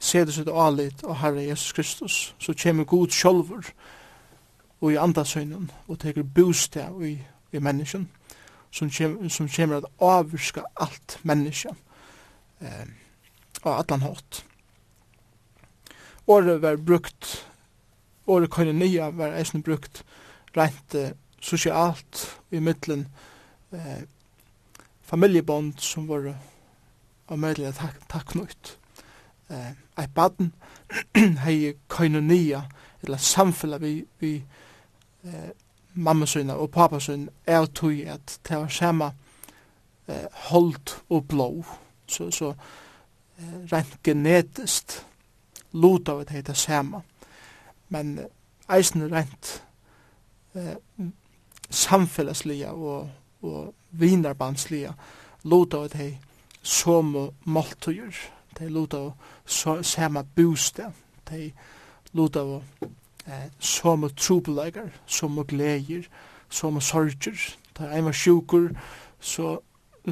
[0.00, 3.70] seder sitt alit og Herre Jesus Kristus, så kommer god sjolver
[4.80, 7.16] og i andasøgnen og teker bostad i,
[7.52, 8.08] i mennesken,
[8.70, 11.74] som, kjem, som kommer at avvirska alt menneske
[12.60, 12.86] eh,
[13.62, 14.44] og at han hatt.
[16.28, 17.48] Året var brukt,
[18.26, 20.04] året nya var eisen brukt
[20.56, 23.08] rent eh, sosialt i middelen
[23.72, 24.04] eh,
[25.02, 26.34] familjebånd som var
[27.28, 27.38] og
[28.08, 28.78] takk nøyt.
[29.50, 30.52] Eh, eit baden
[31.44, 32.62] hei koinonia,
[33.02, 34.34] eller samfella vi, vi
[35.24, 35.50] eh,
[35.94, 39.12] mammasøyna og papasøyna er tui at det var samme
[40.08, 41.64] eh, hold og blå.
[42.06, 42.52] Så, så
[43.38, 45.04] eh, rent genetist
[45.72, 47.02] luta vi det det samme.
[47.88, 48.18] Men
[48.70, 49.62] eisen rent
[50.54, 50.76] eh,
[51.70, 53.10] samfellasliga og,
[53.42, 54.92] og vinarbandsliga
[55.44, 56.16] luta vi det
[56.68, 57.14] som
[57.48, 58.16] måltøyer,
[58.58, 59.12] de lot av
[59.46, 60.92] samme bostad,
[61.30, 61.52] de
[62.12, 62.62] lot av
[63.26, 66.08] eh, som trobeleger, som gleder,
[66.50, 67.38] som sorger,
[67.78, 68.68] de er var sjuker,
[69.20, 69.58] så,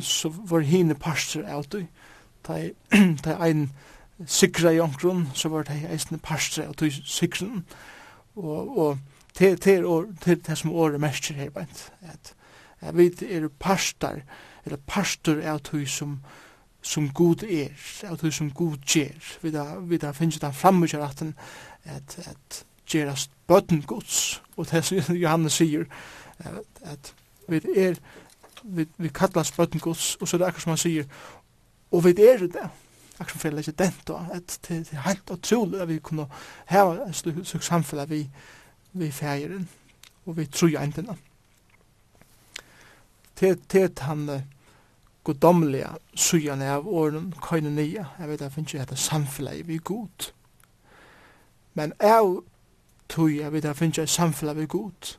[0.00, 1.86] så var hine parster alltid,
[2.48, 2.72] de,
[3.24, 3.68] de ein
[4.26, 7.66] sikra i omkron, så var det eisne parster alltid sikren,
[8.36, 8.98] og, og
[9.34, 9.84] til, til,
[10.22, 12.32] til, til, som året mest her, at,
[12.80, 14.22] at vi er parster,
[14.64, 16.45] eller parster er tog som, som
[16.86, 17.74] som Gud er,
[18.06, 19.16] av det som god gjer.
[19.42, 21.34] Vi da, vi da finnes det framme at kjeratten
[21.84, 25.86] at, at gjerast bøtten gods, og det som Johannes sier,
[26.38, 27.14] at, at
[27.48, 27.98] vi er,
[28.62, 31.08] vi, vi kallas bøtten gods, og så er det akkur som han sier,
[31.90, 32.68] og vi er det,
[33.18, 36.28] akkur som fyrir ikke dent, da, at det, det er helt utrolig at vi kunne
[36.70, 38.26] heva en slik samfunn vi,
[38.92, 39.68] vi fægeren,
[40.26, 41.16] og vi tror jo endina.
[43.36, 44.28] Til, til han,
[45.26, 48.04] godomlige sujan av åren køyne nya.
[48.18, 50.32] Jeg vet, jeg finner ikke dette samfunnet vi er god.
[51.74, 52.36] Men jeg
[53.08, 55.16] tog, jeg vet, jeg finner ikke samfunnet vi god,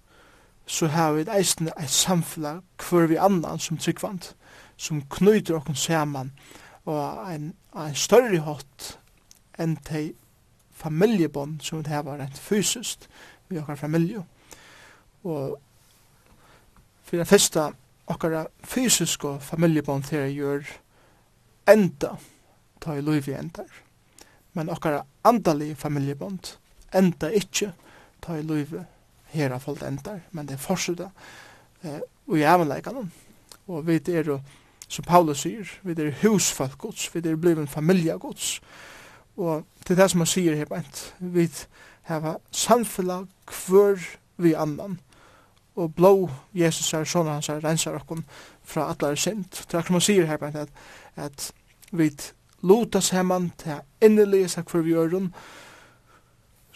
[0.66, 4.32] så har vi eisne et samfunnet hver vi annan som tryggvand,
[4.78, 6.32] som knyter okken saman,
[6.86, 8.94] og en, en større hatt
[9.60, 10.14] enn de
[10.78, 13.10] familjebånd som det her var rent fysiskt
[13.50, 14.24] vi okkar familie.
[15.24, 15.60] Og
[17.04, 17.68] for det første
[18.08, 20.68] okkara fysiske familjebånd til gjør
[21.68, 22.16] enda
[22.82, 23.70] ta i liv i endar.
[24.54, 26.54] Men okkara andalige familjebånd
[26.96, 27.74] enda ikkje
[28.24, 28.74] ta i liv
[29.34, 31.04] her av folk endar, men det er fortsatt
[31.84, 33.08] eh, og i avleikene.
[33.68, 34.40] Og vi er jo,
[34.88, 38.62] som Paulus sier, vi er husfolk gods, vi er blivet familie gods.
[39.38, 40.86] Og til det som han sier her,
[41.20, 41.50] vi
[42.08, 43.28] har samfunnet
[43.68, 44.00] hver
[44.38, 45.00] vi annan,
[45.78, 48.24] og blå Jesus er sånn hans er renser okkom
[48.66, 49.64] fra atler sint.
[49.70, 50.70] Det er som han sier her, at,
[51.16, 51.52] at
[51.92, 52.10] vi
[52.66, 55.30] lutas hemman til innelige sak for vi gjør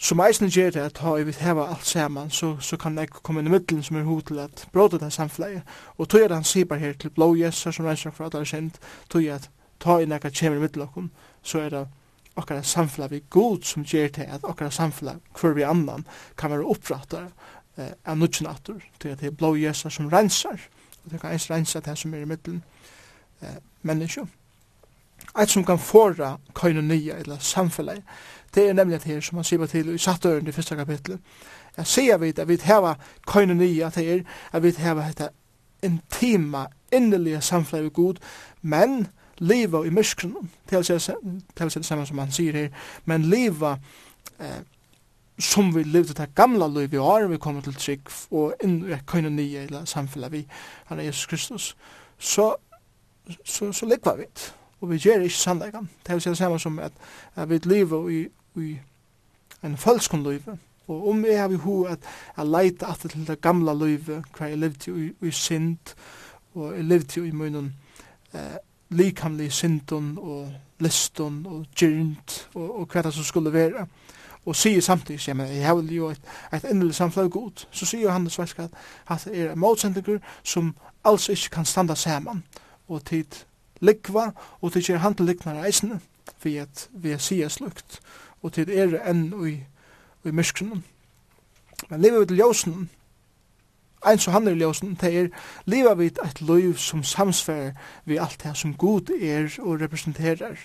[0.02, 3.38] som eisen gjør det at ha vi heva alt saman, så, så kan jeg komme
[3.40, 5.62] inn i middelen som er hod til at bråda det samfleie.
[5.96, 9.28] Og tog er han sier her til blå Jesus som rensar fra allar sint, tog
[9.30, 9.46] at
[9.78, 11.10] ta inn ekka kjemer i middelen okkom,
[11.42, 11.84] så er det
[12.36, 16.66] okkar samfla vi god som gjør til at okkar samfla hver vi annan kan være
[16.66, 17.28] opprattar
[17.76, 20.60] eh, av nutjen atur, til at det er blå jesa som rensar,
[21.04, 22.62] og det kan eins rensa det som er i middelen
[23.42, 24.26] eh, menneskje.
[25.38, 28.02] Eit som kan fåra koinonia, eller samfellet,
[28.54, 31.20] det er nemlig at her, som han sier til i sattøren i første kapitlet,
[31.76, 32.94] jeg sier vi at vi heva
[33.26, 35.28] koinonia til er, at vi heva dette
[35.82, 38.20] intima, innelige samfellet vi god,
[38.62, 39.06] men
[39.38, 42.68] liva i myskren, til å si det samme som han sier her,
[43.04, 43.78] men liva
[44.38, 44.60] eh,
[45.38, 48.98] som vi levde det gamla liv vi har, vi kommer til trygg og inn i
[49.06, 50.42] køyne nye eller samfunnet vi,
[50.86, 51.76] han er Jesus Kristus,
[52.18, 52.54] så,
[53.44, 54.54] så, så likvar vi det.
[54.82, 55.88] Og vi gjør ikke sannleggen.
[56.06, 56.92] Det er si det samme som at,
[57.36, 58.26] at vi lever i,
[58.58, 58.78] i
[59.62, 60.42] en følskon liv.
[60.88, 61.98] Og om jeg har vi ho at
[62.36, 65.94] jeg leite at til det gamla livet, hva jeg levde i, i synd,
[66.54, 67.72] og jeg levde i munnen
[68.34, 68.58] eh,
[68.90, 73.86] likamlig synden og liston og gyrnt og, og hva det som skulle være.
[73.86, 74.01] Eh,
[74.46, 76.20] og sier samtidig, ja, men jeg har jo et,
[76.54, 78.70] et endelig samfunn god, så sier han det svensk at
[79.10, 80.74] at det er motsendinger som
[81.04, 82.44] alls ikke kan standa saman,
[82.88, 83.44] og tid
[83.80, 86.00] likva, og tid kjer han til liknare eisene,
[86.38, 88.00] for at vi er sier slukt,
[88.42, 89.54] og tid er enn i,
[90.24, 90.84] i myskrunnen.
[91.90, 92.90] Men livet vi til ljósen,
[94.06, 95.28] ein så han er ljósen, det er
[95.64, 97.72] livet vi et liv som samsfer
[98.04, 100.56] vi alt det som god er og representerer,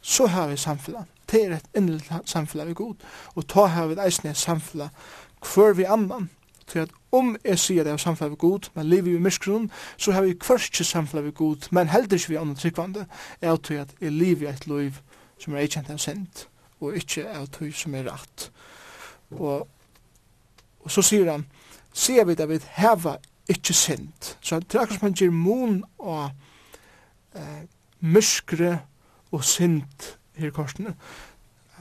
[0.00, 2.94] så har vi samfunnet det er et innelig samfunn vi god.
[3.34, 4.88] Og ta her vi eisne et samfunn
[5.42, 6.30] hver vi annan.
[6.66, 9.70] til at om jeg sier det er samfunn vi god, men lever vi i myskron,
[9.96, 13.06] så har vi hverst samfunn vi god, men heldur ikke vi annan tryggvande,
[13.40, 15.00] er at jeg liv i et liv
[15.38, 16.48] som er eikjent av sendt,
[16.80, 18.50] og ikke er tøy som er rett.
[19.30, 19.68] Og,
[20.80, 21.44] og så sier han,
[21.92, 23.16] sier vi det vi heva
[23.48, 24.36] ikke sendt.
[24.40, 26.30] Så det er akkurat som han gir mun og
[27.34, 27.62] eh,
[28.00, 28.78] myskre
[29.32, 30.94] og sint her korsene.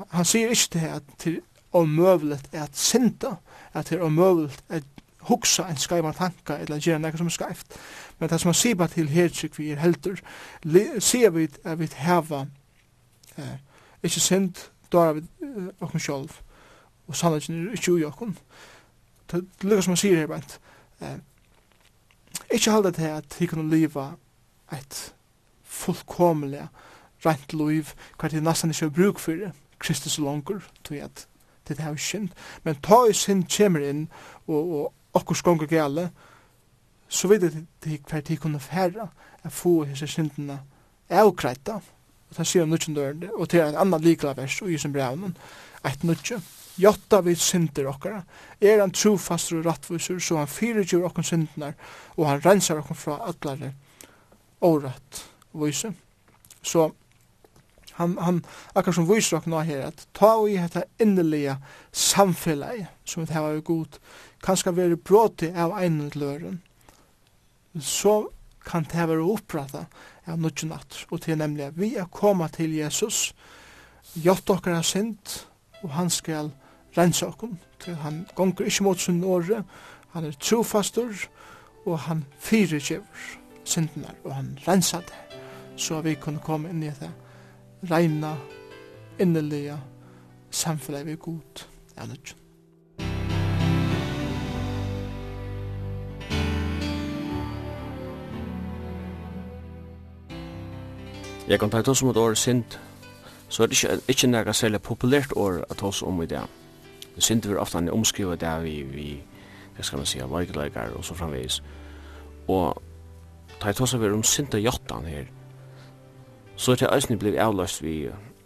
[0.09, 3.35] Han sier ikke det at det er omøvelet at synda,
[3.73, 4.83] at det er omøvelet at
[5.29, 7.77] hugsa en skaiva tanka eller gjøre nekka som er skaift.
[8.19, 10.21] Men det som han sier bare til her hertrykk vi er heldur,
[10.99, 12.45] sier vi at vi heva
[13.37, 13.57] eh,
[14.03, 14.55] ikke synd,
[14.93, 16.37] er vi eh, okkur sjolv,
[17.07, 18.33] og sannleggen er ikke ui okkur.
[19.31, 20.59] Det lukkar som han sier her, bant,
[21.01, 21.17] eh,
[22.51, 24.11] ikke halda til at vi kunne liva
[24.73, 25.13] et
[25.63, 26.67] fullkomlega,
[27.25, 31.27] rent liv, hva det nesten ikke bruk for det, Kristus langer, tog jeg at
[31.67, 32.29] det er synd.
[32.63, 34.07] Men ta i synd kommer inn,
[34.47, 36.09] og, og okkur skonger gale,
[37.11, 39.09] så vet jeg til hver tid kunne færa,
[39.43, 40.59] at få hese syndene
[41.09, 41.81] avkreita,
[42.29, 45.37] og det sier nutjen dørende, og til en annan likla vers, og i som brevnen,
[45.85, 46.39] et nutje,
[46.79, 48.21] Jotta vi synder okkara,
[48.61, 51.73] er han trofastur og rattvisur, så han fyrirgjur okkar syndinar,
[52.15, 53.73] og han rensar okkar fra allare
[54.61, 55.23] åratt
[55.59, 55.91] vise.
[56.63, 56.87] Så
[57.99, 58.41] Han, han
[58.73, 61.57] akkurat som viser dere nå her, at ta og i hetta innelige
[61.91, 63.99] samfunnet som vi har god,
[64.43, 66.57] kan skal være bråte av einum til
[67.79, 68.27] så
[68.65, 69.85] kan det være opprettet
[70.29, 73.33] av noe natt, og til nemlig at vi er koma til Jesus,
[74.13, 75.39] gjort okkar er synd,
[75.81, 76.51] og han skal
[76.97, 79.63] rensa okkur, til han gonger ikkje mot sin åre,
[80.13, 81.15] han er trofastur,
[81.85, 85.41] og han fyrirgjøver syndene, og han rensa det,
[85.77, 87.09] så vi kunne komme inn i det
[87.89, 88.35] reina,
[89.19, 89.77] innelige,
[90.51, 91.67] samfunnet vi god,
[91.97, 92.37] er nødgjent.
[101.47, 102.79] Jeg kan ta oss om et år sint,
[103.49, 106.43] så er det ikke, ikke noe særlig populært år å ta oss om i det.
[107.17, 109.07] Sint vil ofte omskrive det vi, vi
[109.75, 111.59] hva skal man si, vargeleikar og så framvis.
[112.47, 112.81] Og
[113.59, 115.27] ta oss om om sint og jottan her,
[116.61, 117.95] så er det eisne blei avløst vi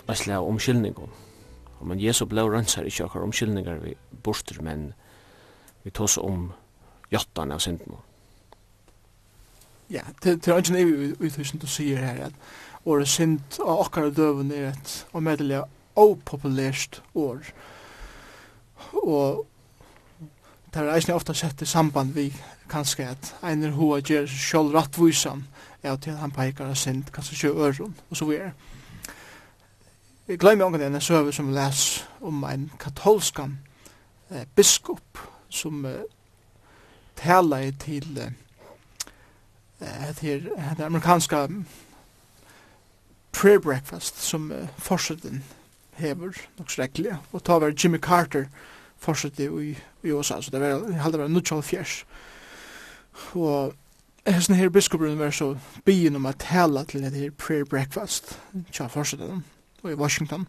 [0.08, 1.10] eisne av omkyldningon.
[1.84, 4.94] Men Jesu blei rønsar ikkje akkar omkyldningar vi borster, men
[5.84, 6.54] vi tås om
[7.12, 8.00] jottan av synden.
[9.92, 10.86] Ja, det er eisne
[11.20, 15.66] vi tusen du sier her at året synd av akkar døven er et og medelig
[16.00, 17.44] opopulært år.
[19.04, 19.44] Og
[20.72, 22.30] det er eisne ofta sett i samband vi
[22.72, 25.44] kanskje at einer hoa gjer sjálf rattvísan
[25.86, 28.52] ja, til han peikar og sind, kanskje sjø øron, og så videre.
[30.28, 33.60] Jeg glemmer ångan denne søve som les om en katolskan
[34.32, 35.20] eh, biskop
[35.50, 36.02] som eh,
[37.16, 38.18] taler til
[39.82, 41.48] eh, til den amerikanska
[43.32, 45.44] prayer breakfast som eh, forsøtten
[45.94, 48.46] hever nok skrekkelig, og ta var Jimmy Carter
[48.98, 52.06] forsøtten i, i USA, så det var, jeg halde var 1904,
[53.34, 53.74] og
[54.34, 58.40] hesten her biskopen var så byen om at tala til det her prayer breakfast
[58.74, 59.44] tja forsetan
[59.84, 60.48] og i Washington.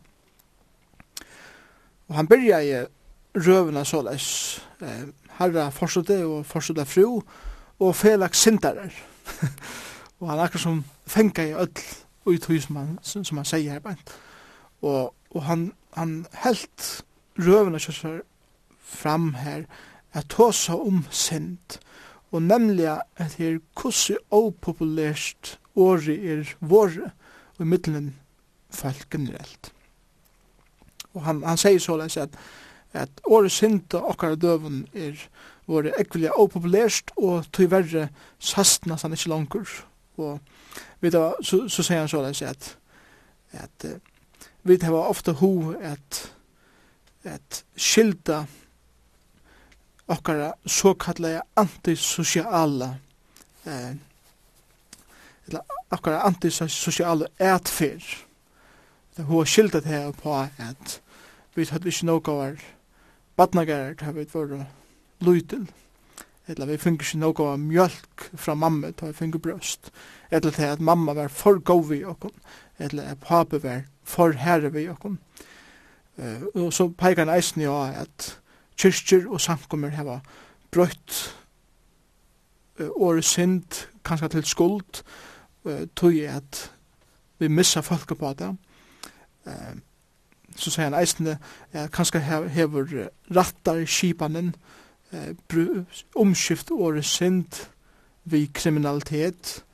[2.08, 2.86] Og han byrja i
[3.36, 5.08] røvena såleis eh,
[5.38, 7.20] herra forsete og forsete fru
[7.78, 8.94] og felak sindarar
[10.20, 11.82] og han akkur som fenga i öll
[12.24, 14.14] og i tog som han, som han sier her bænt
[14.82, 17.04] og, og han, han helt
[17.38, 18.22] røvena kjøsar
[18.80, 19.66] fram her
[20.12, 21.80] at tåsa om sind
[22.34, 27.12] og nemlig at her kussi opopulært åri er våre
[27.56, 28.14] og i middelen
[28.70, 29.72] folk generelt.
[31.14, 32.34] Og han, han sier såleis at,
[32.92, 35.16] at åri synda okkar døven er
[35.66, 38.08] våre ekvelig opopulært og tyverre
[38.38, 39.70] sastnas han ikke langkur.
[40.16, 40.40] Og
[41.00, 42.76] vi da, så, så sier han såleis at,
[43.56, 43.88] at
[44.66, 46.20] vi har ofte ho at,
[47.24, 48.44] at skilda
[50.06, 52.94] okkara såkallega antisociala
[53.66, 53.96] eh,
[55.46, 58.02] eller okkara antisociala ætfer.
[59.16, 61.00] Hun har skildat her på at
[61.54, 62.62] vi hadde ikke noe av
[63.36, 64.66] badnagerer til vi var
[65.20, 65.66] lydel.
[66.48, 69.90] Eller vi finner ikke noe av mjölk fra mamma til vi finner brøst.
[70.30, 72.34] Eller til at mamma var for god vi okkom
[72.78, 75.18] Eller at pape var for herre vi okkom
[76.16, 78.38] Uh, og så peikar han eisen jo at
[78.76, 80.20] kyrkjer og samkommer hava
[80.74, 81.16] brøtt
[82.80, 85.02] uh, året synd, kanskje til skuld,
[85.64, 86.72] uh, tog jeg at
[87.38, 88.56] vi missa folk på det.
[89.46, 89.76] Uh,
[90.56, 91.36] så sier han eisende,
[91.92, 94.54] kanskje hever rattar skipanen,
[95.12, 95.84] uh,
[96.16, 97.66] omskift året synd
[98.24, 99.64] vi kriminalitet,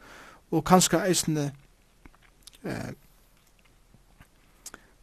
[0.50, 1.52] og kanskje eisende
[2.64, 2.90] uh,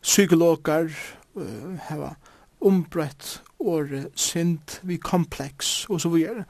[0.01, 0.91] psykologer
[1.35, 2.13] uh, hava
[2.61, 6.43] ombrett året synd vi kompleks og så videre.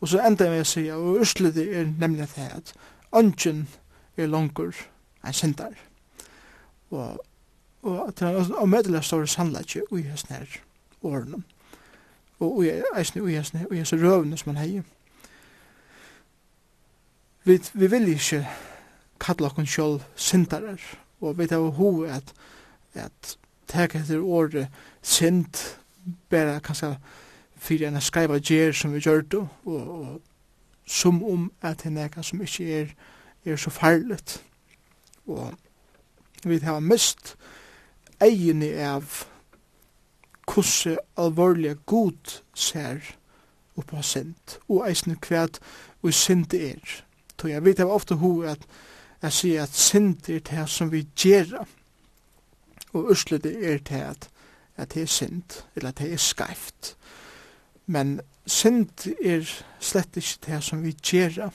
[0.00, 2.74] Og så enda jeg sier, og urslidig er nemlig det at
[3.16, 3.68] ønsken
[4.16, 4.74] er langer
[5.24, 5.76] enn syndar.
[6.90, 7.20] Og,
[7.82, 10.58] og at det er av medle står sannleggje ui hans nær
[11.02, 11.42] årene.
[12.40, 14.82] Og ui eisne ui hans nær, ui hans røvene som han hei
[17.44, 18.46] Vi, vi vil ikke
[19.20, 20.80] kalla okkur sjálf syndarar
[21.20, 22.32] og vi tar hoved at,
[22.94, 23.36] at
[23.68, 24.68] teka etter året
[25.02, 25.78] synd
[26.30, 26.94] bare kanskje
[27.56, 30.22] fyrir enn skreiva gjer som vi gjør det, og, og
[30.86, 32.90] som om at det er nekka som ikkje er,
[33.44, 34.42] er så farligt.
[35.26, 35.54] Og
[36.44, 37.36] vi har mist
[38.20, 39.24] egini av
[40.48, 43.00] kusse alvorlige god ser
[43.76, 45.58] oppa sint, og eisne kvæt
[46.02, 46.82] og sint er.
[47.40, 48.62] Så jeg vet jeg ofte ho at
[49.22, 51.64] jeg sier at sint er det som vi gjerra,
[52.92, 54.28] og uslet er det at
[54.76, 56.96] at det er synd, eller at det er skreift.
[57.86, 59.44] Men synd er
[59.80, 61.50] slett ikke det som vi gjør.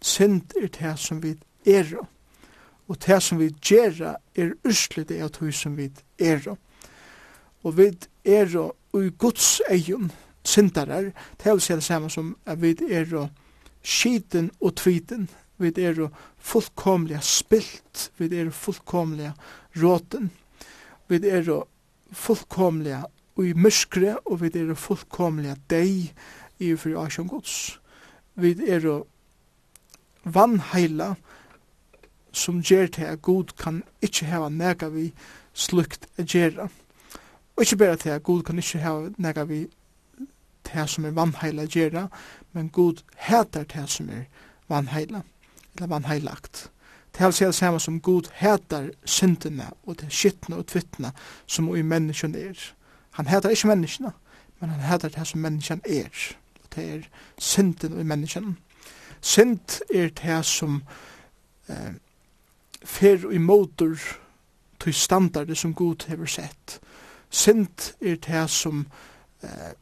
[0.00, 1.36] Synd er det som vi
[1.66, 1.94] er.
[2.88, 6.56] Og det som vi gjør er usle det at det som vi er.
[7.62, 7.92] Og vi
[8.24, 8.56] er
[8.92, 10.10] og i Guds egen
[10.44, 11.12] syndarar,
[11.44, 13.28] det vil si det samme som at vi er
[13.82, 16.08] skiten og tviten, vi er
[16.38, 19.32] fullkomlig spilt, vi er fullkomlig
[19.76, 20.30] råten,
[21.08, 21.50] vi er
[22.12, 23.04] fullkomliga
[23.40, 26.10] i myskre, og vi er fullkomliga deg
[26.60, 27.78] i fri asjon gods.
[28.36, 28.86] Vi er
[30.24, 31.14] vannheila
[32.32, 35.10] som gjer til at god kan ikkje heva nega vi
[35.54, 36.68] slukt a gjerra.
[37.56, 39.64] Og ikkje berre til at god kan ikkje heva nega vi
[40.64, 42.06] til som er vannheila gjerra,
[42.52, 44.28] men god heter til som er
[44.68, 45.22] vannheila,
[45.74, 46.70] eller vannheilagt.
[47.12, 51.12] Det er det samme som god hætar syndene og det skittene og tvittene
[51.46, 52.72] som i menneskene er.
[53.10, 54.12] Han heter ikkje menneskene,
[54.60, 56.36] men han heter det som menneskene er.
[56.62, 57.02] Og det er
[57.38, 58.56] synden i menneskene.
[59.20, 60.82] Synd er det som
[61.68, 61.94] eh,
[62.84, 63.96] fer i motor
[64.80, 66.80] til standardet som Gud hever sett.
[67.30, 68.86] Synd er det som
[69.42, 69.72] eh,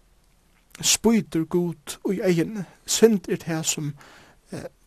[0.81, 2.65] spyter Gud i egen.
[2.87, 4.18] Synd er det som eh,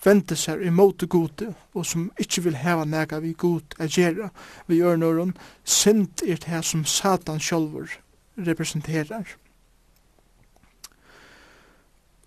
[0.03, 4.31] vente seg imot gode, og som ikkje vil heva nega vi god a gjerra,
[4.67, 7.99] vi ørnåren, sint er det som Satan sjolver
[8.37, 9.35] representerar.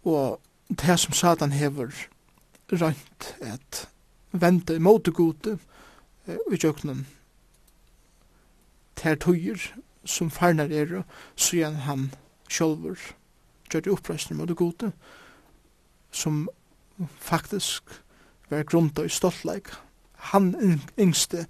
[0.04, 1.90] Og det som Satan hever
[2.72, 3.88] rønt at
[4.32, 5.58] vente imot gode
[6.26, 7.06] i jøknen
[8.96, 9.60] ter tøyer
[10.04, 11.02] som farnar er
[11.36, 12.10] så han
[12.48, 13.00] sjolver
[13.70, 14.92] gjør det oppreisning mot gode
[16.14, 16.46] som
[17.18, 18.02] faktisk
[18.50, 19.68] var grunda i stoltleik.
[20.12, 21.46] Han yngste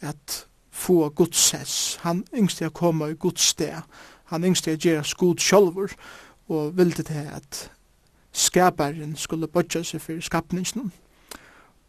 [0.00, 1.96] at få godsess.
[1.96, 3.82] Han yngste at komme i godssteg.
[4.24, 5.92] Han yngste at gjøre skod sjolver
[6.48, 7.70] og vilde til at
[8.32, 10.92] skaparen skulle bodja seg for skapningsen.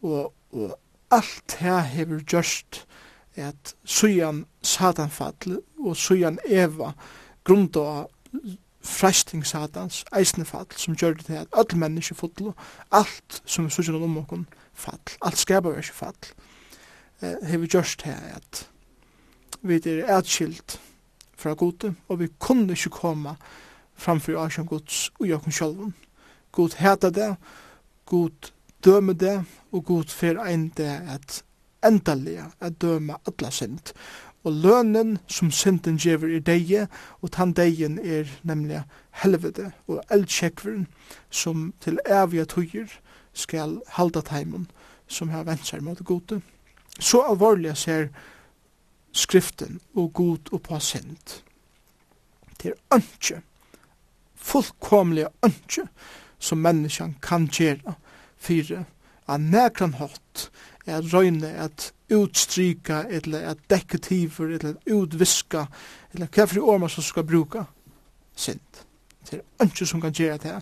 [0.01, 0.79] Og, og
[1.11, 2.85] alt her hever gjørst
[3.35, 6.91] at sujan satanfall og sujan eva
[7.43, 8.05] grunda
[8.85, 12.51] fræsting satans, eisnefall, som gjør det til at alle mennesker fotlo,
[12.91, 16.31] alt som vi sørger om okkur fall, alt skapar vi ikke fall,
[17.21, 18.69] eh, har vi gjørst til at
[19.61, 20.79] vi er atskilt
[21.37, 23.35] fra gode, og vi kunne ikke komme
[23.95, 25.95] framfor Asien Guds og Jokken sjølven.
[26.51, 27.35] God heter det,
[28.05, 28.51] God
[28.85, 31.43] døme det, og God fer ein det at
[31.85, 33.93] endelig at døme alla synd
[34.45, 36.85] og lønnen som synden gjever i deie,
[37.21, 38.83] og tann deien er nemlig
[39.23, 40.85] helvete og eldsjekveren
[41.29, 42.91] som til evige tøyer
[43.33, 44.69] skal halda teimen
[45.07, 46.41] som har vent seg mot gode.
[46.99, 48.07] Så alvorlig ser
[49.15, 51.41] skriften og god og på synd.
[52.61, 53.41] Det er ønske,
[54.35, 55.87] fullkomlige ønske,
[56.39, 57.95] som menneskene kan gjøre
[58.37, 58.85] for
[59.27, 60.49] av nekran hatt
[60.85, 65.65] er røyne at utstryka, eller at dekke tiver, eller at utviska,
[66.13, 67.65] eller hva for orma som skal bruka
[68.35, 68.83] synd.
[69.25, 70.59] Det er ønske som kan gjøre det,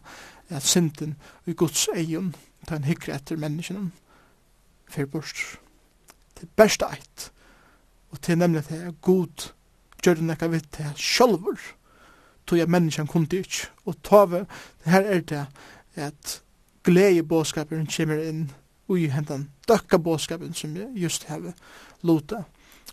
[0.49, 1.15] at synden
[1.45, 2.35] i Guds egen
[2.67, 3.91] tar en hyggre etter menneskene
[4.89, 5.41] for bort.
[6.37, 7.31] Det er best eit,
[8.11, 9.51] og til nemlig at det er god
[10.03, 11.59] gjør det nekka vidt det sjølver,
[12.47, 15.45] tog jeg menneskene kunne ikke, og det her er det
[15.95, 16.41] at
[16.83, 18.51] glede båskapen kommer inn,
[18.89, 21.53] i hentan døkka bådskapen som jeg just har
[22.01, 22.43] lota.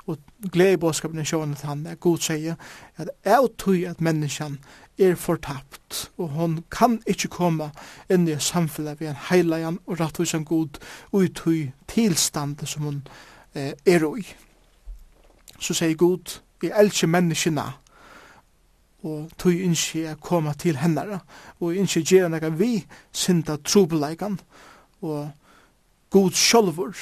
[0.07, 0.19] Og
[0.53, 2.55] glede i bådskapen er sjående til han, er god sier
[2.97, 4.59] at jeg tog at menneskene
[4.99, 7.71] er fortapt, og hon kan ikkje koma
[8.11, 10.79] inn i samfunnet ved en heilajan og rattvisan god
[11.13, 13.03] og i tilstandet som hon
[13.55, 14.27] eh, er i.
[15.61, 17.65] Så sier god, jeg elsker menneskene,
[19.03, 21.21] og tog innskje jeg koma til hennara,
[21.61, 24.39] og innskje gjerne vi synda trobeleikene,
[25.01, 25.31] og
[26.11, 26.97] God sjálfur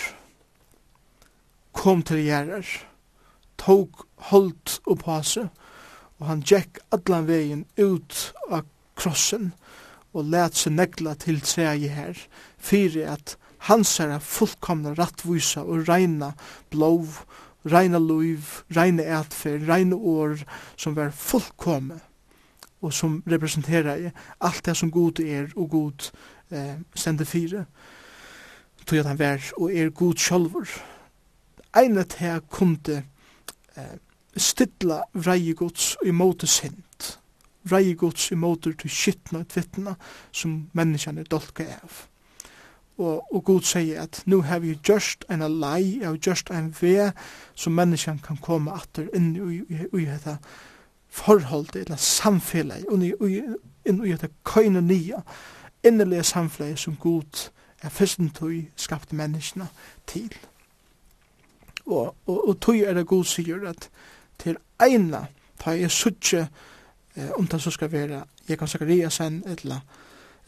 [1.73, 2.67] kom til gjerrar,
[3.57, 5.47] tok holdt og passe,
[6.19, 8.19] og han gjekk allan vegin ut
[8.51, 8.67] av
[8.99, 9.55] krossen
[10.13, 12.21] og let seg negla til treje her,
[12.59, 13.37] fyrir at
[13.71, 16.35] hans er fullkomna rattvisa og reina
[16.69, 17.23] blov,
[17.65, 20.43] reina luiv, reina etfer, reina år
[20.77, 22.03] som var fullkomme
[22.85, 24.11] og som representerar
[24.45, 26.11] alt det som god er og god
[26.53, 27.65] eh, stender fire
[28.89, 30.69] tog at han vær og er god sjálfur.
[31.77, 33.03] Eina til kunde
[33.77, 33.97] eh,
[34.37, 37.19] stilla vreiegods i måte sint.
[37.69, 39.95] Vreiegods i måte til skittna og tvittna
[40.33, 42.07] som menneskene dolka av.
[42.99, 47.13] Og, og god sier at nu har vi gjørst en lei, og gjørst en ve
[47.55, 50.39] som menneskene kan komme atter inn i, i, i, i dette
[51.09, 53.45] forholdet, eller samfellet, inn i, i,
[53.87, 55.21] inn i dette køyne nye,
[55.87, 59.69] innelige samfellet som god sier er fyrsten tøy skapte menneskene
[60.07, 60.35] til.
[61.87, 63.89] Og, og, og tøy er det god sier at
[64.39, 65.27] til eina,
[65.59, 66.49] ta jeg suttje,
[67.17, 69.81] eh, om det så skal være Jekan Zakariasen, eller,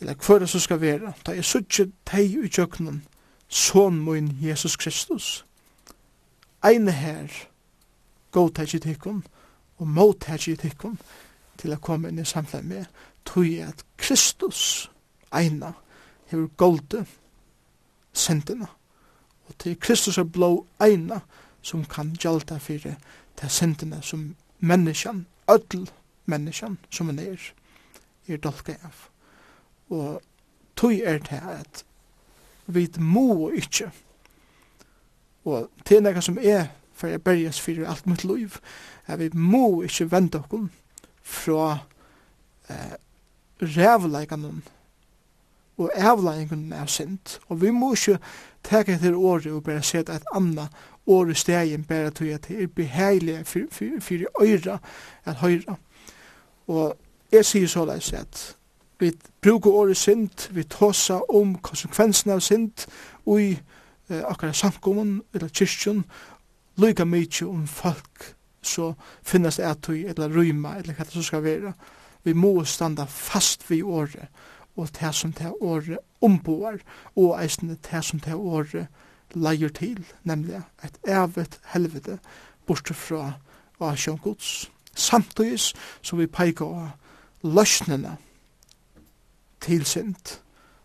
[0.01, 3.03] eller hva det så skal være, ta jeg suttje teg i tjøkkenen
[3.49, 5.47] son min Jesus Kristus.
[6.65, 7.33] Eina her,
[8.31, 9.25] god teg i tikkun,
[9.79, 10.99] og mot teg i tikkun,
[11.59, 12.85] til å komme inn i samfunnet med,
[13.25, 14.91] tog at Kristus
[15.33, 15.73] eina,
[16.31, 17.05] hever golde
[18.13, 18.67] sendina.
[19.49, 21.21] Og til Kristus er blå eina
[21.63, 22.97] som kan gjalda fyrir
[23.37, 25.89] til sendina som menneskjan, öll
[26.25, 27.53] menneskjan som han er,
[28.29, 29.09] er dolka av.
[29.91, 30.21] Og
[30.77, 31.85] tog er det at
[32.67, 33.91] vi må ikke
[35.45, 38.59] og til nekka som er for jeg berges fyrir alt mitt liv
[39.07, 40.67] at vi må ikke vende okkur
[41.23, 41.79] fra
[42.69, 42.97] eh,
[43.63, 44.63] rævleikanen
[45.81, 47.41] og avlæringen er sint.
[47.49, 48.19] Og vi må ikke
[48.65, 50.67] teka til året og bare seta et anna
[51.07, 54.79] året stegin bare til at det er beheilig fyrir øyra
[55.25, 55.75] at høyra.
[56.69, 56.97] Og
[57.33, 58.57] jeg sier så leis at
[59.01, 59.13] vi
[59.43, 62.87] bruker året sint, vi tåsa om konsekvensen av sint
[63.27, 63.51] og i
[64.11, 66.05] eh, akkurat samkommun eller kyrkjun
[66.77, 71.43] lyga mykje om folk så finnes finnast etui eller ryma eller hva det så skal
[71.45, 71.73] være.
[72.25, 74.29] Vi må standa fast vi året
[74.81, 76.81] og det som det året omboar,
[77.17, 78.87] og eisne det som det året
[79.35, 82.19] leier til, nemlig et evet helvete,
[82.67, 83.33] borte fra
[83.81, 84.71] Asjon Guds.
[84.95, 85.61] Samtidig
[86.03, 88.17] som vi peker av løsnene
[89.61, 90.41] til sint,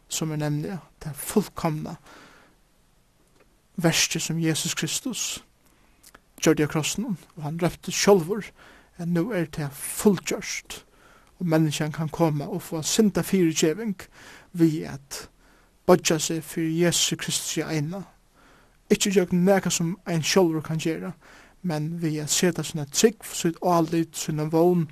[0.08, 1.96] som er nemlig det fullkomna
[3.76, 5.44] verset som Jesus Kristus
[6.44, 8.46] gjør det av krossen, og han røpte sjølver,
[8.98, 10.84] at nå er det fullgjørst,
[11.40, 13.96] og menneskjan kan komme og få synda fyrirgjeving
[14.54, 15.30] vi at
[15.86, 18.02] bodja seg fyrir Jesu Kristi eina.
[18.90, 21.12] Ikki jøk neka som ein sjolver kan gjera,
[21.62, 24.88] men vi at seta sinna trygg, sitt alit, sinna vogn,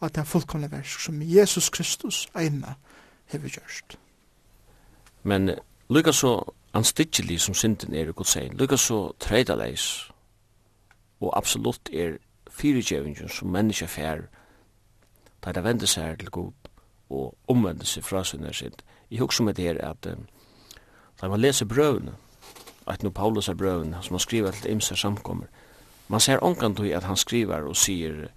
[0.00, 2.74] og at det er fullkomna versk som Jesus Kristus eina
[3.32, 3.98] hefur gjørst.
[5.22, 5.50] Men
[5.88, 10.10] lukka så anstidgelig som synden er god godsein, lukka så treidaleis,
[11.20, 12.18] og absolutt er
[12.50, 14.26] fyrirgjevingen som menneska fær
[15.46, 16.70] da det vender seg til god
[17.10, 18.82] og omvender seg fra sinne sitt.
[19.10, 20.26] Jeg husker med det her at um,
[21.20, 22.16] da man leser brøvene,
[22.86, 25.46] at nå Paulus er brøvene, som han skriver til imse samkommer,
[26.08, 28.28] man ser omkant at han skriver og sier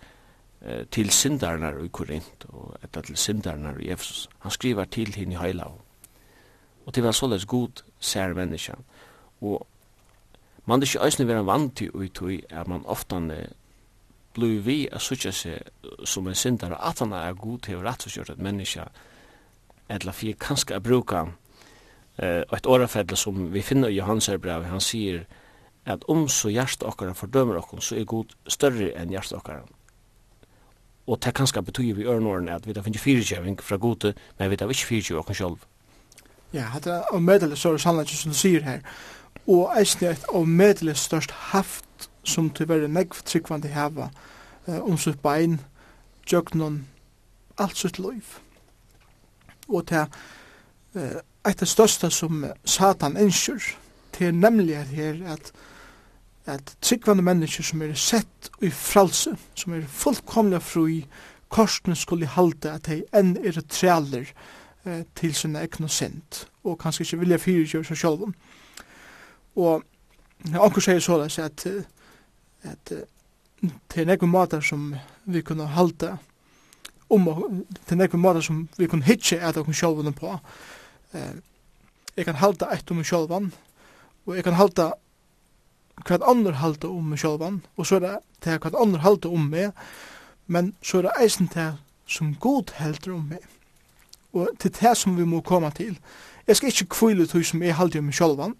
[0.61, 4.29] eh, til syndarnar i Korint og etter til syndarnar i Efesus.
[4.39, 5.77] Han skriver til henne i Heilau.
[6.85, 8.81] Og til var såleis god ser menneskene.
[9.41, 9.67] Og
[10.65, 13.19] man er ikke øyne vera vant til å at man ofte
[14.33, 18.05] blir vi a sutja seg som en syndare at han er god til å rett
[18.05, 18.85] og kjørt et menneske
[19.89, 21.23] eller for kanskje å bruke
[22.21, 25.25] eh, et årafedle som vi finner i Johans brev, han sier
[25.89, 29.65] at om så hjertet okkara fordømer okkara, så er god større enn hjertet okkara.
[31.09, 34.59] Og det kanskje betyr vi ørnåren at vi da finner fyrirkjøving fra gode, men vi
[34.59, 35.65] da ikke fyrirkjøving okkara sjolv.
[36.53, 38.85] Ja, det er omedelig så er det sannlega som du sier her.
[39.49, 44.09] Og eisne et omedelig størst haft som tyverre negv tryggvandi hava
[44.67, 45.59] om sitt bein,
[46.29, 46.83] djøgnon,
[47.57, 48.35] alt sitt loiv.
[49.69, 50.05] Og til
[51.47, 53.71] eit av største som Satan innskjur,
[54.13, 55.53] til nemlig her at
[56.49, 61.03] at tryggvande mennesker som er sett i fralse, som er fullkomlig fri,
[61.49, 64.31] korsene skulle halde at de enn er trealer
[64.85, 68.33] eh, til sinne ekne og og kanskje ikke vilja fyrirgjøre seg sjálfum.
[69.55, 69.83] Og
[70.53, 71.83] anker sier såleis at eh,
[72.63, 72.93] at
[73.89, 74.95] til nekve måter som
[75.25, 76.17] vi kunne halda
[77.09, 80.39] om um, til nekve måter som vi kunne hitje at okkur sjálvan på.
[81.13, 81.35] eh,
[82.15, 83.51] jeg kan halda eit om sjálvan
[84.25, 84.91] og jeg kan halda
[86.05, 89.49] hva andre halte om mig sjálvan og så er det til hva andre halte om
[89.49, 89.71] meg
[90.47, 91.77] men så er det eisen til
[92.09, 93.43] som god helter om meg.
[94.33, 95.97] Og til det som vi må komme til.
[96.47, 98.55] Jeg skal ikke kvile til som jeg halte om meg sjálvan.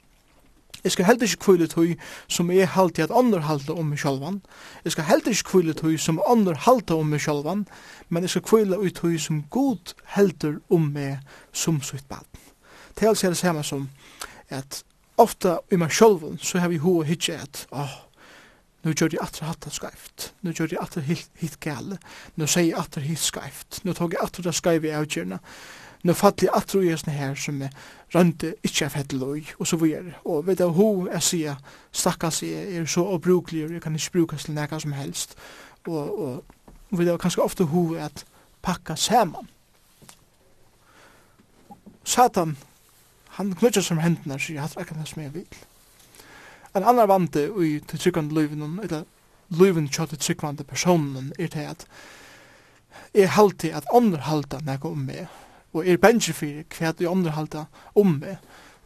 [0.83, 1.95] Jeg skal heller ikke kvile tøy
[2.27, 4.41] som jeg halte at andre halte om meg sjølvan.
[4.83, 7.65] Jeg skal heller ikke kvile tøy som andre halte om meg sjølvan,
[8.09, 11.19] men jeg skal kvile ut tøy som god helter om meg
[11.51, 12.27] som sitt bad.
[12.95, 13.89] Til er altså det samme som
[14.49, 14.83] at
[15.17, 18.09] ofta i meg sjølvan så har vi ho og hitje at, åh,
[18.83, 20.29] Nu gjør jeg atre hatt skreift.
[20.41, 21.97] Nu gjør jeg atre hitt gale.
[22.39, 23.81] Nu sier jeg atre hitt skreift.
[23.83, 25.41] Nu tog jeg atre det skreiv i avgjørna
[26.03, 27.73] nu fattelig atro i sånne her som er
[28.13, 31.55] rønte ikkje er fett løy, og så vi er Og ved det ho er sier,
[31.91, 35.35] stakkas jeg er så obrukelig, og jeg kan ikke brukas til nekka som helst.
[35.87, 36.43] Og, og,
[36.91, 38.25] og ved kanskje ofte ho er at
[38.61, 39.49] pakka saman.
[42.03, 42.57] Satan,
[43.29, 45.59] han knytter som hendene, sier jeg akkurat det som jeg vil.
[46.75, 49.03] En annan vante i tryggvande løyven, eller
[49.49, 51.85] løyven til tiltrykkende personen, er til at
[53.13, 55.27] jeg halte at ånder halte nekka om meg,
[55.73, 57.65] og er bensje for hva de andre halda
[57.95, 58.39] om meg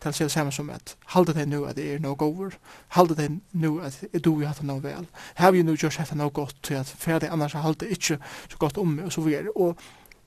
[0.03, 2.57] til å si det samme som at halte det nu at det er noe over,
[2.97, 5.05] halte det nu at jeg du har hatt noe vel,
[5.39, 8.81] har vi nu gjort hatt noe godt til at ferdig annars halda ikke så godt
[8.81, 9.53] om meg og så videre.
[9.55, 9.79] Og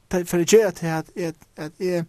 [0.09, 2.07] for det gjør til at, at, at jeg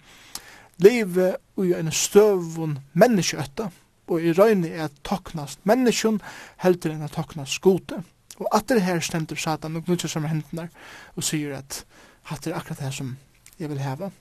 [0.78, 1.34] leve
[1.64, 3.72] i en støvun menneskjøtta
[4.08, 6.22] og i røyne er toknast menneskjøn
[6.64, 8.00] heldur enn at toknast skote.
[8.38, 10.70] Og at det her stendur Satan og knutser som hendene
[11.16, 11.82] og sier at
[12.30, 13.16] hatt er akkurat det som
[13.60, 14.12] jeg vil heva.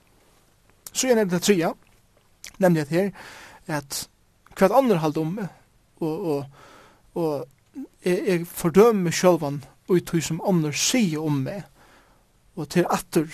[0.96, 1.74] Så er det trea,
[2.58, 3.10] nemlig at her,
[3.66, 4.06] at
[4.56, 5.38] hva andre halde om,
[6.00, 6.44] og, og,
[7.14, 7.48] og
[8.04, 11.66] jeg, jeg fordømmer sjølvan ut hva som andre sier om meg,
[12.56, 13.28] og til atter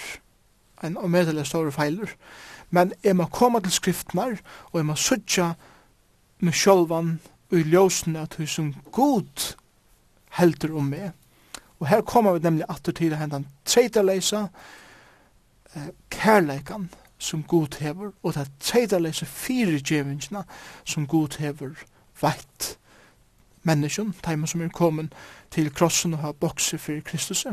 [0.82, 2.10] en omedelig store feiler.
[2.74, 4.38] Men jeg må komme til skriftene,
[4.72, 5.52] og jeg må søtja
[6.42, 7.18] meg sjølvan
[7.52, 9.52] og i ljósen at hva som god
[10.38, 11.12] helder om meg.
[11.78, 14.46] Og her kommer vi nemlig atter til hendan treita leisa,
[15.74, 16.88] eh, kærleikan,
[17.22, 20.42] som god hever, og det teitalese fyrirgjevingina
[20.84, 21.76] som god hever
[22.22, 22.76] veit
[23.62, 25.12] menneskjon, teimen som er kommet
[25.54, 27.46] til krossen og har bokse for Kristus.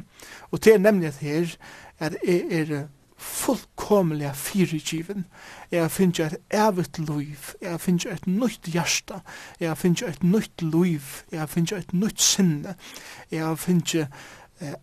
[0.52, 1.56] Og det er nemlig at her
[2.00, 2.88] er, er
[3.20, 5.26] fullkomliga fyrirgiven.
[5.72, 7.54] Jeg finner et evigt liv.
[7.62, 9.20] Jeg finner et nytt hjärsta.
[9.60, 11.02] Jeg finner et nytt liv.
[11.32, 12.76] Jeg finner et nytt sinne.
[13.32, 14.08] Jeg finner
[14.62, 14.74] eh,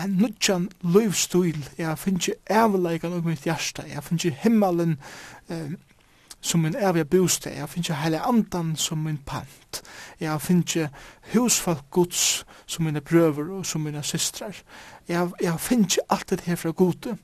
[0.00, 4.98] en nudjan livsstil jeg finner ikke ævleikan og mitt hjärsta, jeg finner himmelen
[5.48, 5.74] eh,
[6.44, 9.82] som min ævja bostad, jeg finner heile andan som min pant,
[10.20, 10.90] jeg finner ikke
[11.32, 14.56] husfalk gods som mine brøver og som mine systrar,
[15.08, 17.16] jeg, jeg finner ikke alt det her fra gode,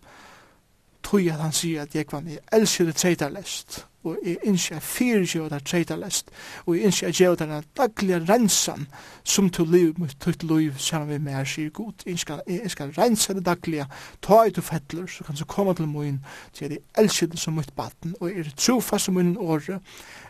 [1.03, 5.33] tog at han sier at Jekvan, jeg elsker det treitarlest, og jeg innskjer jeg fyrir
[5.37, 6.31] jo det treitarlest,
[6.65, 8.87] og jeg innskjer jeg gjør den daglige rensan
[9.25, 12.95] som til liv, mot tøyt liv, sammen med meg, sier god, jeg skal, jeg skal
[12.97, 13.87] rensa det daglige,
[14.25, 16.23] ta ut og fettler, så kan du komme til min,
[16.57, 19.81] til jeg elsker det som mitt baten, og jeg er trofast som min åre,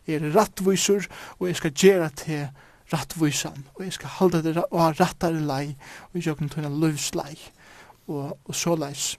[0.06, 1.06] jeg er rattviser,
[1.38, 2.44] og jeg skal gjøre til
[2.92, 5.76] rattvisan, og jeg skal halda det og ha rattare lei,
[6.10, 7.34] og jeg skal den tøyna løvslei,
[8.08, 9.12] og, og så leis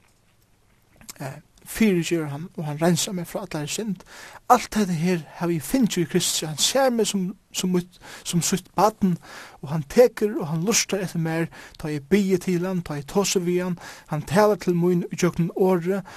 [1.22, 4.04] eh, fyrir han, og han rensar meg fra allar synd.
[4.50, 8.42] Alt dette her har vi finnst i Kristus, han ser meg som, som, ut, som
[8.42, 9.18] sutt baden,
[9.62, 11.48] og han teker og han lustar etter mer,
[11.80, 15.20] ta i bygge til han, ta i tåse vi han, han taler til mun i
[15.24, 16.08] jøkken året,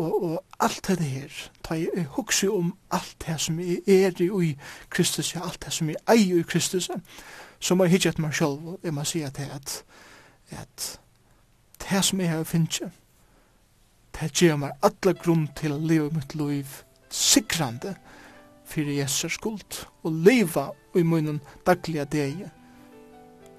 [0.00, 4.54] og, og alt dette her, ta i hugsi om alt det som jeg er i
[4.90, 6.90] Kristus, ja, alt det som jeg eier i Kristus,
[7.60, 9.82] så må jeg hitje etter meg selv, og jeg må si at det at,
[10.50, 10.86] at
[11.84, 12.82] det som jeg har finnst,
[14.20, 16.68] Det gjør meg alle grunn til å leve mitt liv
[17.08, 17.94] sikrande
[18.68, 22.44] fyrir Jesus skuld og leva i munnen dagliga degi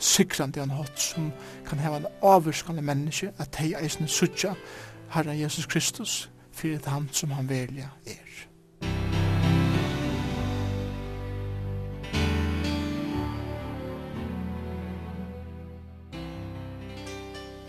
[0.02, 1.32] sikrande han hatt som
[1.66, 4.54] kan heva en avvirskande menneske at hei eisne sutja
[5.16, 8.51] Herre Jesus Kristus fyrir det han som han velja er.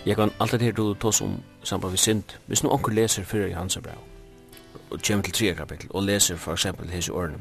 [0.07, 3.53] Jeg kan alltid her du tås om samband vi synd, hvis noen onker leser fyrir
[3.53, 4.00] i hans brev,
[4.90, 7.38] og kjem til 3 kapittel, og leser for eksempel hese årene,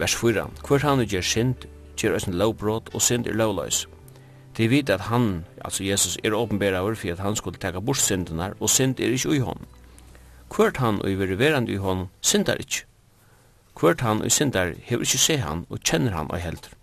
[0.00, 3.84] vers 4, hver han gjør synd, gjør æsne lovbrot, og synd er lovløys.
[4.58, 8.02] De vet at han, altså Jesus, er åpenbæra over for at han skulle teka bort
[8.02, 9.66] syndenar, og synd er ikke ui hon.
[10.56, 12.84] Hvert han og i veriverande ui hon, syndar ikke.
[13.80, 16.74] Hvert han og syndar, hever ikke se han, og kjenner han og heldur.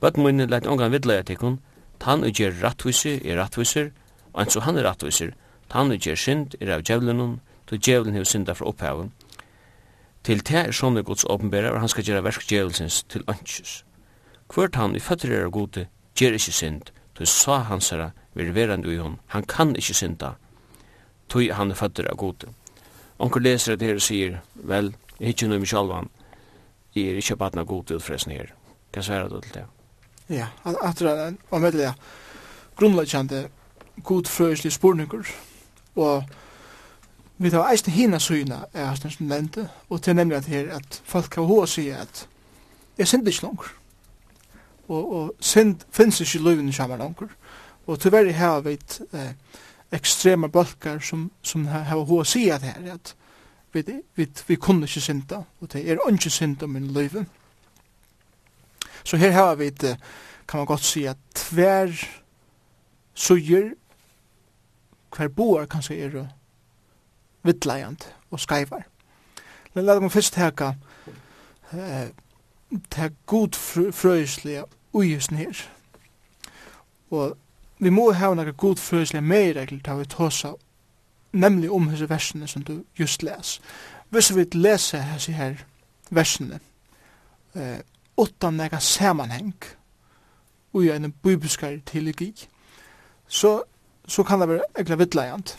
[0.00, 1.62] Bøtten munnen leit ongan vidleia tikkun,
[2.04, 3.90] han og ger rattvisi er rattviser,
[4.32, 5.32] og en så han er rattviser,
[5.74, 9.10] han og ger synd er av djevlenon, to djevlen hever synda fra opphaven.
[10.24, 13.82] Til te er sånne gods åpenbæra, og han skal gjera versk djevelsins til ønskjus.
[14.54, 18.86] Hvert han i føtter er gode, ger ikkje synd, to sa hans herra, vir verand
[18.86, 20.34] ui hon, han kan ikkje synda,
[21.28, 22.52] to han er føtter er gode.
[23.18, 26.10] Onkur leser det her og sier, vel, jeg hittir noe mykje alvan,
[26.94, 28.54] jeg er ikkje batna gode utfresen her.
[28.94, 29.73] Hva sverra du til det?
[30.28, 31.92] Ja, atra og med det
[33.96, 35.26] god godfrøyslige spurningur.
[35.94, 36.24] Og
[37.38, 41.02] vi tar eisne hina syna er hans som nevnte og til nemlig at her at
[41.04, 42.28] folk har hva sier at
[42.98, 43.72] jeg synd ikke langer
[44.88, 47.34] og, og synd finnes ikke løyvene sammen langer
[47.86, 49.32] og til verre her vi et eh,
[49.92, 53.14] ekstrema bølgar som, som har hva sier at her at
[53.74, 55.42] vi, vi, vi kunne ikke synda.
[55.60, 57.26] Og det er ikke synda min løyvene.
[59.04, 59.96] Så her har vi det,
[60.48, 61.92] kan man godt si, at tver
[63.14, 63.70] suger,
[65.16, 66.26] hver boar kanskje er
[67.42, 68.82] vittlejant og skaivar.
[69.74, 70.72] Men la meg først teka
[71.72, 72.10] eh,
[72.70, 73.56] det god
[73.92, 75.62] frøyslige ujusen her.
[77.10, 77.36] Og
[77.78, 80.54] vi må ha noen god frøyslige meiregler til vi tåsa
[81.34, 83.60] nemlig om hese versene som du just les.
[84.10, 85.64] Hvis vi leser hese her
[86.10, 86.60] versene
[87.54, 87.80] eh,
[88.18, 89.54] utan nega samanheng
[90.74, 92.48] ui en bibelskar teologi,
[93.26, 93.62] så,
[94.08, 95.58] så kan det være egla vidlegant,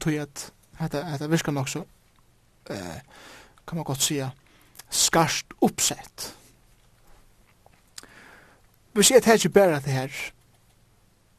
[0.00, 1.84] tog at hetta, hetta virkar nok så,
[2.70, 3.00] eh,
[3.66, 4.30] kan man godt sia,
[4.90, 6.36] skarst uppsett.
[8.92, 10.08] Hvis jeg tar ikke bare det her,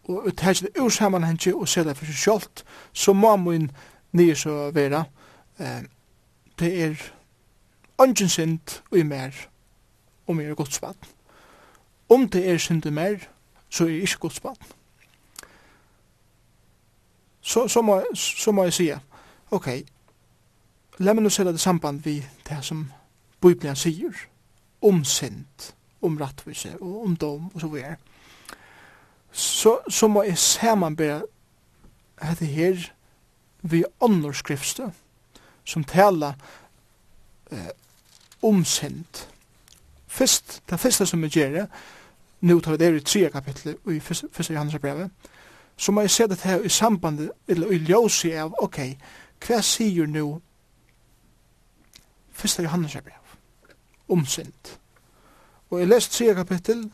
[0.03, 3.35] og jeg tar ikke det ur samanhengi og ser det for seg sjalt, så må
[3.35, 3.71] min
[4.11, 5.03] nye så vera,
[5.59, 5.83] eh,
[6.59, 7.11] det er
[7.97, 9.33] ungen sint og i mer,
[10.27, 10.97] om jeg er godt spatt.
[12.09, 13.17] Om det er synder mer,
[13.69, 14.75] så er jeg ikke godt spatt.
[17.41, 18.91] Så, så, må, så må jeg si,
[19.51, 19.67] ok,
[20.99, 22.17] la meg nå se det samband vi
[22.49, 22.87] det som
[23.41, 24.25] Bibelen sier
[24.83, 25.71] om synd,
[26.01, 27.95] om rattvise og om dom og så videre.
[29.31, 31.21] Så, så må jeg se man samanbæra
[32.21, 32.91] dette her
[33.61, 34.89] vi ånders skriftstø
[35.65, 36.33] som taler
[37.51, 37.69] eh,
[38.41, 39.27] om synd
[40.17, 41.67] Fyrst, det fyrsta som vi gjør,
[42.41, 45.11] nu tar vi det i tre kapitlet i fyrsta Johannes brevet,
[45.77, 48.79] så må jeg se det her i samband, eller i ljósi av, ok,
[49.45, 50.39] hva sier nu
[52.33, 53.35] fyrsta Johannes brev
[54.09, 54.73] om synd?
[55.69, 56.87] Og jeg lest tre kapittel,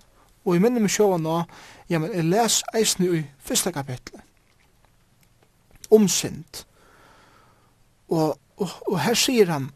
[0.43, 1.37] og jeg minner meg sjåa nå,
[1.89, 4.19] ja, men jeg les eisne i fyrsta kapitlet
[5.93, 6.65] om synd.
[8.09, 9.69] Og, og, og her sier han,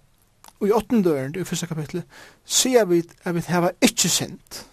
[0.60, 2.04] og i åttende døren, i første kapitlet,
[2.48, 4.64] sier vi at vi har ikke sint,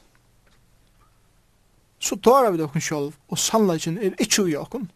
[1.99, 4.91] så tar vi det okken sjolv, og sannleggen er ikke ui okken.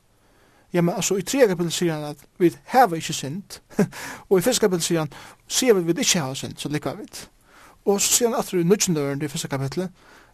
[0.73, 3.63] Ja, men altså, i tre kapitel sier han at vi har ikke sint,
[4.29, 5.13] og i første kapitel sier han,
[5.49, 7.25] sier vi at vi ikke har sint, så lykka vi det.
[7.89, 9.91] Og så sier han at vi døren, i første kapitlet,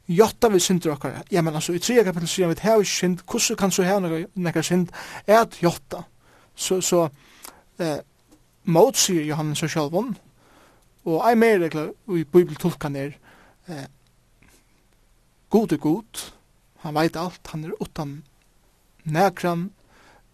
[0.09, 1.23] Jotta vi synder okkar.
[1.33, 3.87] Ja, men altså, i tre kapitel sier vi at hava ikkje synd, hvordan kan så
[3.89, 4.89] hava nekka synd,
[5.27, 6.03] er at jotta.
[6.55, 7.09] Så, så,
[7.79, 8.03] eh,
[8.65, 10.17] motsier Johannes og Sjalvon,
[11.05, 13.11] Og ei mer regla i bibeltolkan er
[13.69, 13.87] eh,
[15.51, 16.33] God er god,
[16.81, 18.25] han veit alt, han er utan
[19.05, 19.71] nekran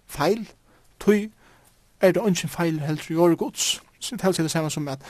[0.07, 0.47] feil,
[1.01, 1.31] tui
[2.01, 3.83] er det ønsken feil heldur i åre gods.
[4.01, 5.03] Så det helst er det samme som at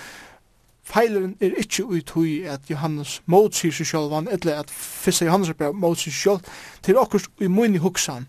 [0.83, 5.53] feileren er ikkje ui tui at Johannes motsier seg sjálf, han etle at fyrsta Johannes
[5.55, 8.27] brev motsier seg sjálf, til okkurs ui munni huksan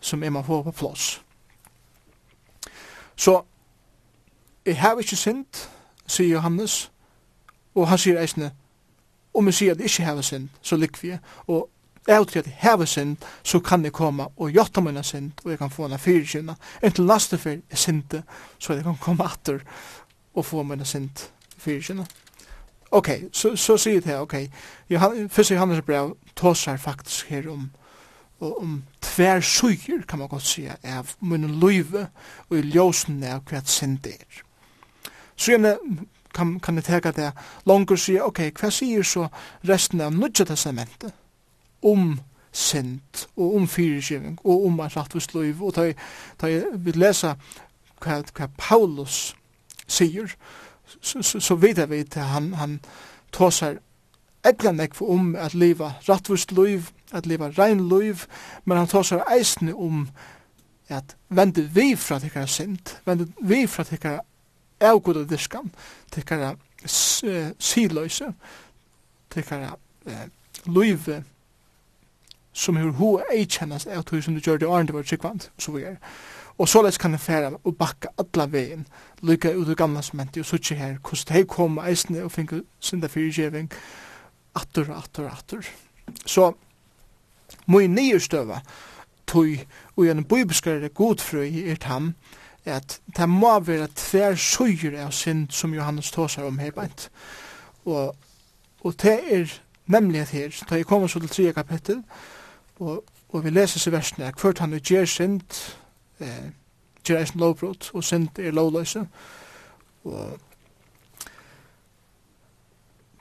[0.00, 1.20] som er man får på plås.
[3.16, 3.42] Så,
[4.66, 5.68] jeg har ikke synd,
[6.10, 6.90] sier Johannes,
[7.74, 8.50] og han sier eisne,
[9.34, 11.18] om vi sier at jeg ikke hever synd, så lykker vi.
[11.46, 11.68] og
[12.08, 15.50] jeg tror at jeg hever synd, så kan jeg komme og gjøre mine synd, og
[15.50, 18.22] jeg kan få en fyrkynna, inntil laste for jeg synte,
[18.58, 19.60] så jeg kan komme atter
[20.34, 22.06] og få mine synd fyrkynna.
[22.90, 24.34] Ok, så, så sier det her, ok,
[24.90, 27.70] Johan, først Johannes brev tåsar faktisk her om
[28.40, 32.06] og om tver suger, kan man godt sige, av munnen løyve
[32.48, 34.38] og i ljósen av hva sindi er.
[35.40, 35.76] Så gjerne
[36.34, 37.30] kan, kan jeg teka det
[37.66, 39.28] langer sier, ok, hva sier så
[39.68, 41.14] resten av Nudja testamentet?
[41.82, 42.18] Om
[42.52, 45.62] sint og om fyrirgiving og om et rattvist liv.
[45.62, 47.36] Og da jeg vil lesa
[48.02, 49.30] hva, hva Paulus
[49.86, 50.34] sier
[51.00, 52.80] så, så, så vet jeg at han, han
[53.32, 53.78] tåsar
[54.44, 58.26] eglan nekv om at leva rattvist liv, at leva rein liv,
[58.64, 60.08] men han tåsar eisne om
[60.90, 64.24] at vende vi fra tikkara sint, vende vi fra tikkara
[64.80, 65.70] avgoda diskan,
[66.12, 66.54] tikkara
[67.58, 68.32] siløyse,
[69.30, 69.74] tikkara
[70.66, 71.22] løyve,
[72.52, 75.72] som hur hu ei kjennas av tog som du gjør det årende var tryggvand, så
[75.72, 75.96] vi er.
[76.58, 78.86] Og så lest kan jeg færa og bakka alla vegin,
[79.22, 83.08] lykka ut av gamla sementi og suttje her, hos hei koma eisne og finka synda
[83.08, 83.70] fyrirgjeving,
[84.54, 85.70] atur, atur, atur.
[86.26, 86.50] Så,
[87.66, 88.60] mui nye støva,
[89.26, 89.64] tog,
[89.96, 92.14] og gjennom bøybeskare godfrøy i er ham,
[92.64, 97.10] at det må være tver søyer av synd som Johannes tåsar om her beint.
[97.84, 98.16] Og,
[98.80, 101.52] og det er nemlig at her, da jeg kommer så til 3.
[101.52, 102.02] kapittel,
[102.78, 105.40] og, og vi leser seg versene, at hvert han gjør synd,
[106.20, 106.52] eh,
[107.06, 109.06] gjør eisen lovbrot, og synd er lovløse,
[110.04, 110.38] og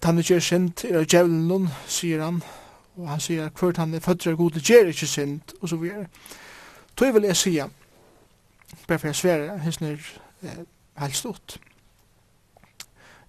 [0.03, 2.41] han gjør synd er av djevelen noen, sier han,
[2.97, 5.75] og han sier at hvert han er født av god, gjør ikke synd, og så
[5.75, 6.07] videre.
[6.95, 7.69] Tog vil jeg sier,
[8.87, 9.97] bare for jeg sverre, hans nir
[10.99, 11.59] helt stort.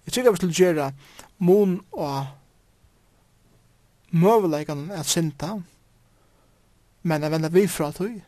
[0.05, 0.91] Jeg tykker vi skulle gjøre
[1.39, 2.27] mon og
[4.11, 5.53] møveleikene at synda,
[7.03, 8.21] men jeg vender vi fra tog,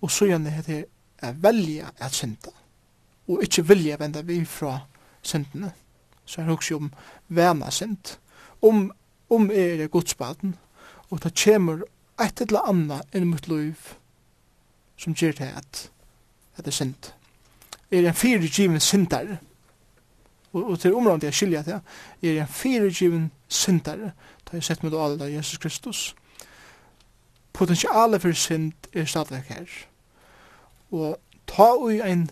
[0.00, 0.84] og så gjerne heter
[1.22, 2.52] jeg velja at synda,
[3.28, 4.78] og ikke vilja vender vi fra
[5.22, 5.72] syndene.
[6.24, 6.92] Så jeg husker om
[7.28, 8.18] vana synd,
[8.62, 8.90] om,
[9.30, 10.56] om er det godsbaden,
[11.10, 11.86] og det kommer
[12.22, 13.74] et eller annet inn mot liv
[14.96, 15.80] som gjør det at
[16.58, 17.12] etter synd.
[17.90, 19.38] Er en fyrirgiven syndare.
[20.52, 21.80] Og, og til området jeg skilja det,
[22.22, 24.12] er en fyrirgiven syndare.
[24.46, 26.14] Da jeg sett med alle av Jesus Kristus.
[27.52, 29.66] Potensialet for synd er stadig her.
[30.90, 32.30] Og ta ui ein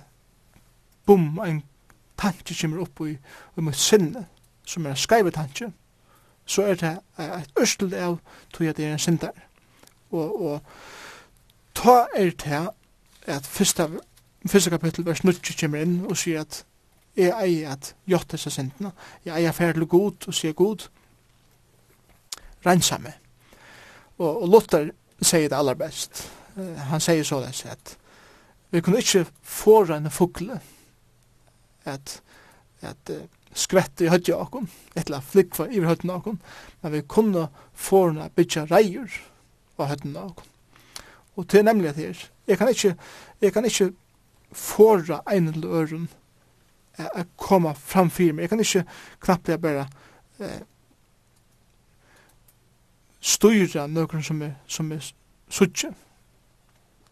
[1.07, 1.63] bum, ein
[2.19, 3.17] tanke kommer opp i,
[3.57, 4.27] i mot sinne,
[4.67, 5.73] som er en skreive tanke,
[6.47, 8.19] så er det et ørstel av
[8.53, 9.35] tog at det er en syndar.
[10.11, 10.61] Og, og
[11.75, 12.69] ta er det
[13.27, 13.99] at først av
[14.51, 16.65] fyrsta kapittel vers 9 kommer inn og sier at
[17.17, 18.91] jeg eier at gjort disse syndene.
[19.25, 20.89] Jeg eier ferdig til god og sier god.
[22.67, 23.15] Rensa meg.
[24.19, 24.91] Og, og Luther
[25.23, 26.25] sier det aller best.
[26.57, 27.97] Uh, han sier så det at
[28.75, 30.59] vi kunne ikke få en fugle
[31.85, 32.21] at,
[32.83, 33.23] at uh,
[33.55, 34.57] skvette i høyde av
[34.97, 36.27] et eller flikva i høyde av
[36.83, 39.11] men vi kunne få en bytja reier
[39.79, 40.43] av høyde av.
[41.37, 42.97] Og til nemlig at her, jeg kan ikke,
[43.41, 43.93] jeg kan ikke
[44.55, 46.09] fåra ein eller øren
[46.99, 48.45] å komme fram fyrir meg.
[48.45, 48.85] Jeg kan ikke
[49.25, 49.87] knapplega bare
[50.39, 50.63] eh,
[53.21, 55.13] styra nøkron som er, som er
[55.49, 55.91] suttje.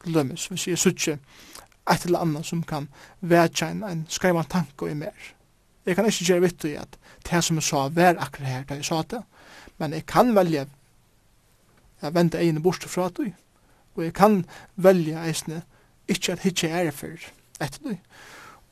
[0.04, 1.18] Lømmes, hvis jeg er suttje
[1.90, 2.88] et eller annet som kan
[3.20, 5.16] vætja en, en skreivan tanke i mer.
[5.86, 8.78] Jeg kan ikke gjøre vitt i at det som jeg sa var akkurat her da
[8.78, 9.22] jeg sa det,
[9.78, 10.66] men jeg kan velge
[12.02, 13.32] jeg vende egnet bort fra det,
[13.94, 14.44] og jeg kan
[14.76, 15.62] velge eisne
[16.08, 17.30] ikke at hitje er for
[17.62, 17.98] etter det.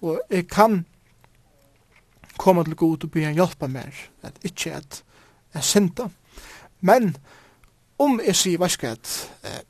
[0.00, 0.84] Og jeg kan
[2.38, 5.02] komme til god og be han hjelpe meg, at ikke at
[5.54, 6.08] jeg synda.
[6.80, 7.16] Men
[7.98, 9.64] om jeg sier, hva skal jeg,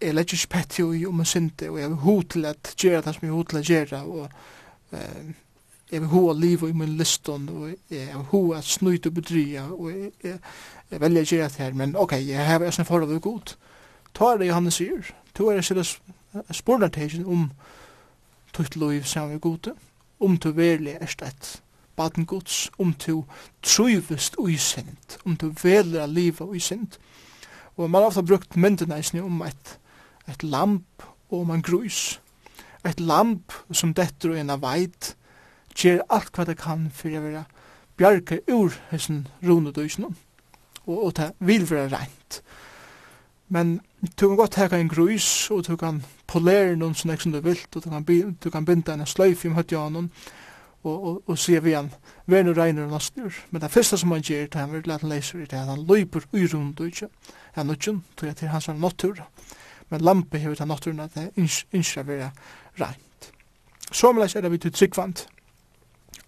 [0.00, 2.74] jeg legger ikke pett jo i om jeg synda, og jeg vil ho til at
[2.80, 4.28] gjøre det som jeg ho til at gjøre, og
[4.92, 5.34] eh,
[5.92, 9.14] jeg vil ho av livet i min liston, og jeg vil ho at snuit og
[9.14, 10.38] bedrya, og jeg, jeg,
[10.90, 13.54] jeg velger å gjøre det her, men ok, jeg har en forhold til god.
[14.14, 15.84] Ta det Johannes sier, to er det
[16.50, 17.50] spurnar tegin om
[18.52, 19.74] tutt som er gode,
[20.20, 21.62] om du verli er et
[21.96, 23.24] baden gods, om du
[23.62, 26.98] truvist uisint, om du veler a liva uisint.
[27.76, 29.78] Og man har ofta brukt myndina om et,
[30.28, 32.20] et lamp og om en grus.
[32.84, 35.14] Et lamp som detter og en av veit,
[35.74, 37.44] gjer alt hva det kan for å være
[37.98, 40.14] bjarga ur hessen runedøysnum,
[40.86, 42.42] og, og det vil være rent.
[43.48, 43.80] Men
[44.20, 47.58] du kan godt heka en grus, og du kan polere noen som som du vil,
[47.74, 50.10] og du kan, du kan binda en sløyf i møtjanen,
[50.84, 51.90] og, og, og sier vi han,
[52.28, 53.32] er noe regner og nastur.
[53.50, 55.86] Men det første som han gjør, det er han vil lete leser i det, han
[55.88, 57.08] løyper i rundt og ikke,
[57.54, 59.22] han er nødgjøn, tog jeg til hans er nattur.
[59.90, 61.30] Men lampe hever til natturen at det
[61.72, 62.30] innskja vera
[62.80, 63.32] rent.
[63.92, 65.26] Somleis er det vi til tryggvand.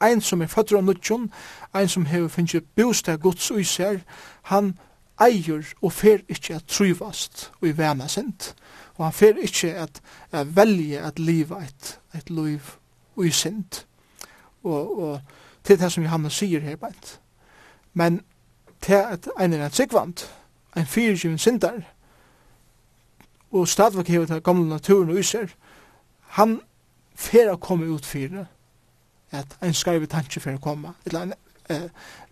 [0.00, 1.30] Ein som er fatter av nødgjøn,
[1.74, 3.98] ein som hever finnst bostad gods og især,
[4.42, 4.78] han
[5.20, 8.54] eier og fer ikkje at tryvast og i vana sint.
[8.96, 10.00] Og han fer ikkje at,
[10.32, 12.60] at velje at liva et, et liv
[13.16, 13.86] og i sint.
[14.62, 15.20] Og, og
[15.64, 17.20] til det som Johannes sier her beint.
[17.94, 18.20] Men
[18.80, 20.26] til at ein er en sikvant,
[20.76, 21.80] ein fyrirgivin sindar,
[23.50, 25.46] og stadvak hever til gamle naturen og yser,
[26.20, 26.60] han
[27.14, 28.44] fer a komme ut fyrir
[29.30, 31.32] at ein skreivet tanke fer a komme, eller ein,
[31.70, 31.88] eh,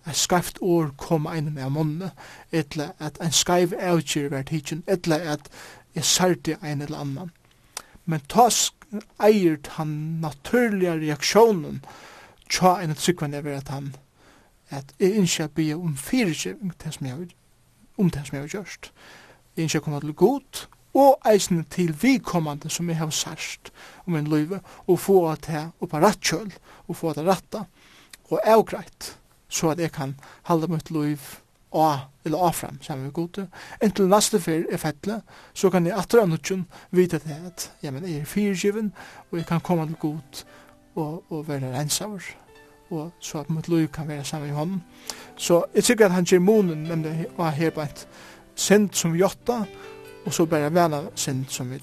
[0.07, 2.11] et skreft år kom ein med munne,
[2.53, 5.49] etla at ein skreiv avkjør vær tidsin, etla at
[5.95, 7.31] jeg særte ein eller annan.
[8.05, 8.49] Men ta
[9.23, 11.81] eier han naturliga reaksjonen
[12.51, 13.95] tja ein et sykvan er at han
[14.71, 16.73] at jeg innskja be om fyrirgjeving
[17.97, 18.93] om det som jeg har gjørst.
[19.57, 23.73] Jeg innskje koma til god og eisne til vikommande som jeg har særst
[24.07, 26.53] om en løyve og få at jeg oppa rattkjøl
[26.89, 27.65] og få at jeg ratta
[28.31, 29.15] og avgreit
[29.49, 30.17] så at jeg kan
[30.51, 31.21] halda mitt liv
[31.75, 33.49] og eller afram saman med gode.
[33.83, 35.21] Inntil neste fyr er fettle,
[35.55, 38.93] så kan jeg atra nutjun vite til at ja, men jeg er fyrgiven,
[39.31, 40.45] og jeg kan komme til god
[40.95, 42.23] og, og være rensaver,
[42.91, 44.83] og så at mitt liv kan være sammen med hånden.
[45.37, 48.09] Så jeg tykker at han gir monen, men det var her på et
[48.55, 49.65] sint som vi åtta,
[50.25, 51.83] og så bare vana synd som vi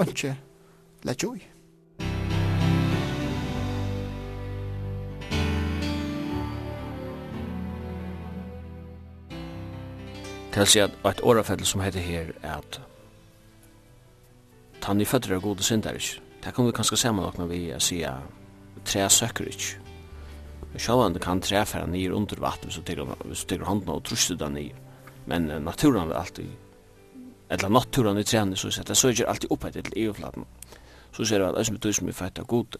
[0.00, 0.36] ikke
[1.04, 1.49] lett jo i.
[10.50, 12.80] til å si at et årafettel som heter her er at
[14.82, 16.22] tann i føtter er gode synder ikke.
[16.40, 19.76] Det kan vi kanskje se med noen vi sier at tre søkker ikke.
[20.80, 24.76] Sjåan kan tre færa nir under vatten hvis du tykker hånden og truster den nir.
[25.26, 26.50] Men uh, naturen vil alltid,
[27.50, 30.46] eller naturen i trening, så sett, det søger alltid opp etter til EU-flaten.
[31.12, 32.78] Så ser vi at det som betyr som er fætta god.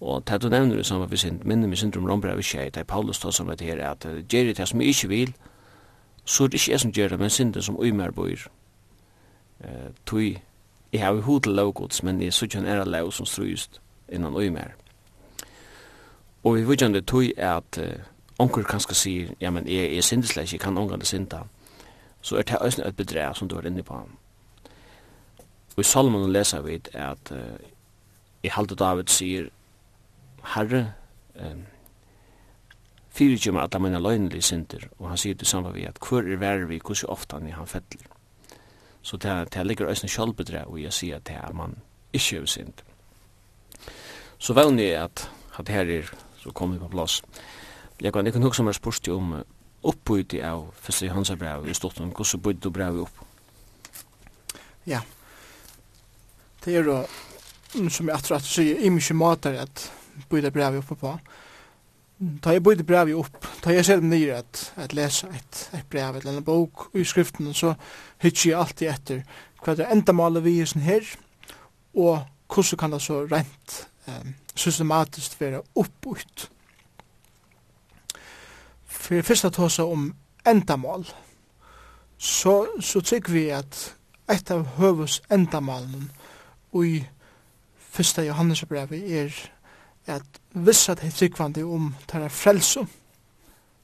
[0.00, 2.82] Og det du nevner det samme vi sind, minne med syndrom rombra vi tjei, det
[2.82, 5.34] er Paulus tål som vet her, at gjerri det som jeg ikke vil,
[6.24, 8.48] så er det ikke jeg som gjør det, men synden som uimer bor.
[9.60, 10.38] Uh, tui,
[10.92, 13.80] jeg har jo hod til lovgods, men jeg synes han er av lov som strøyst
[14.08, 14.74] innan uimer.
[16.44, 18.00] Og vi vet ikke det tui er at uh,
[18.38, 21.44] onker kanskje sier, ja, men jeg er syndesleis, jeg kan omgang det synda,
[22.20, 24.00] så er det også et bedre som du er inne på.
[25.76, 27.38] Og i Salomon leser vi at uh,
[28.42, 29.48] i halte David sier,
[30.54, 30.92] Herre,
[31.34, 31.64] um,
[33.14, 36.40] fyrir kjum at han løgnelig synder, og han sier det samme vi at hver er
[36.40, 38.08] verre vi, hvordan ofte han er han fettelig.
[39.02, 41.76] Så det, det ligger øyne sjølvbedre, og jeg sier at det er man
[42.12, 42.82] ikke er synd.
[44.38, 46.10] Så vel ni at, at her er,
[46.40, 47.22] så kommer vi på plass.
[48.00, 49.36] Jeg kan ikke nok som er spørst om
[49.84, 53.22] oppbøyde av første Johansa brev i Stortum, hvordan bøyde du brev opp?
[54.86, 55.00] Ja,
[56.64, 56.98] det er jo,
[57.88, 59.90] som jeg tror at du sier, i mye måter at
[60.28, 61.14] bøyde brev opp på.
[61.14, 61.43] Ja
[62.42, 66.16] Ta jeg bøyde brevet opp, ta jeg selv nyer at, at lese et, et brev
[66.16, 67.74] eller en bok i skriften, så
[68.22, 69.22] hittir jeg alltid etter
[69.64, 71.08] hva det endamålet vi er her,
[71.94, 76.50] og hvordan kan det så rent um, systematisk være oppbytt.
[78.84, 80.14] For det første tås om
[80.46, 81.06] endamål,
[82.18, 83.94] så, så tykker vi at
[84.30, 86.10] et av høves endamalen
[86.80, 87.02] i
[87.76, 89.34] første Johannesbrevet er
[90.06, 92.86] at vissa det er tryggvande om tæra frelse.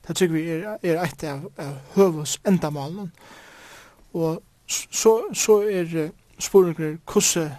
[0.08, 3.12] Det tykker vi er, er eit av, av høvus endamalen.
[4.12, 7.50] Og så, så er spurningar kusse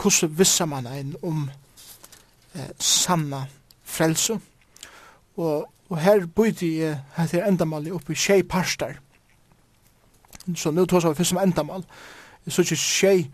[0.00, 1.50] kusse vissa man ein om
[2.54, 3.44] eh, sanna
[3.84, 4.38] frelse.
[5.36, 8.96] Og, og her bøyde jeg heit er endamal oppi tjei parstar.
[10.56, 11.84] Så nu tås av fyrst som endamal.
[12.48, 13.28] Så ikke tjei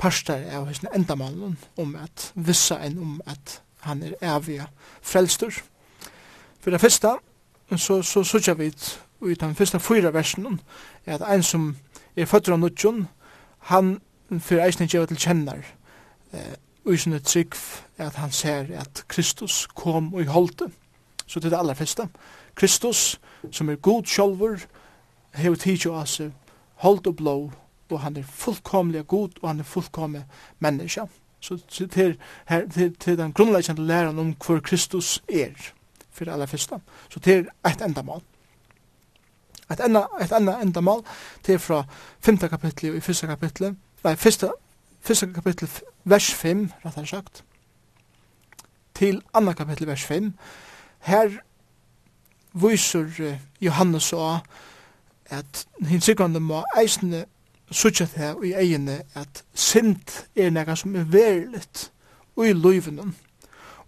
[0.00, 4.66] parstar av hos endamalen om at vissa ein om at han er evige
[5.02, 5.62] frelster.
[6.60, 7.08] For det første,
[7.76, 8.72] så, så så vi
[9.30, 10.60] i den første fyra versen,
[11.06, 11.76] er at en som
[12.16, 13.08] er født av nudjon,
[13.58, 14.00] han
[14.40, 15.64] fyrir eisne gjeva til kjennar,
[16.32, 17.56] eh, og i sinne trygg
[17.98, 20.70] at han ser at Kristus kom og i holde.
[21.26, 22.08] Så det er det aller første.
[22.54, 23.20] Kristus,
[23.52, 24.64] som er god sjolver,
[25.34, 26.32] hever tidsi og ase,
[26.74, 27.52] holdt og blå,
[27.90, 30.24] og han er fullkomlig god, og han er fullkomlig
[30.58, 31.06] menneska.
[31.40, 32.12] Så det er
[32.48, 35.72] her, til den grunnleggende læren om hvor Kristus er,
[36.10, 36.80] for det aller første.
[37.10, 38.22] Så det er et endamål.
[39.72, 41.04] Et enda, et enda endamål,
[41.46, 41.84] det er fra
[42.20, 42.38] 5.
[42.38, 43.22] kapittel og i 1.
[43.26, 44.50] kapittel, nei, 1.
[45.10, 45.34] 1.
[45.34, 45.68] kapittel
[46.04, 47.44] vers 5, rett og sagt,
[48.94, 49.52] til 2.
[49.52, 50.32] kapittel vers 5.
[51.00, 51.30] Her
[52.52, 54.38] viser Johannes og
[55.30, 57.24] at hins sikrande må eisne
[57.70, 61.90] sutja det i egene at sint er nega som er veriligt
[62.40, 63.14] i luivenen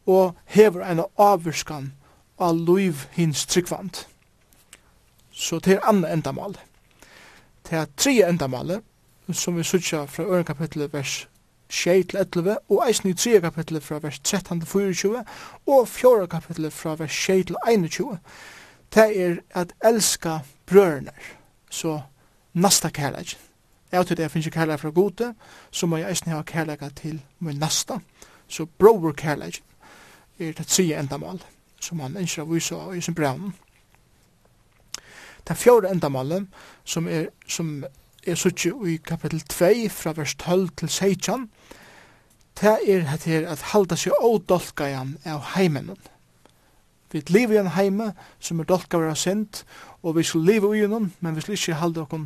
[0.06, 1.92] og hever en avvurskan
[2.38, 4.04] av luiv hins tryggvand.
[5.32, 6.56] Så det er andre endamal.
[7.68, 8.80] Det er tre endamal
[9.32, 11.28] som vi sutja fra øren kapitlet vers
[11.72, 15.22] 6-11 og eisen i 3 kapitlet fra vers 13-24
[15.66, 18.16] og 4 kapitlet fra vers 6-21
[18.94, 21.16] det er at elska brørner
[21.70, 22.00] så
[22.52, 23.51] nasta kærleggen
[23.92, 25.34] Jeg tror det finnes finner kærleik fra gode,
[25.70, 27.98] så må jeg eisen ha kærleik til min nasta.
[28.48, 29.62] Så brover kærleik
[30.38, 31.42] er det tredje endamål,
[31.80, 33.52] som han ønsker å vise av i sin braun.
[35.48, 36.46] Det fjorda endamålet,
[36.84, 37.84] som er, som
[38.26, 41.50] er suttje i kapittel 2, fra vers 12 til 16,
[42.60, 45.92] det er at her at halda seg ådolka igjen av heimen.
[47.12, 49.64] Vi lever i en heime som er dolka av sint,
[50.02, 52.24] og vi skal leve i noen, men vi skal ikke halda okkur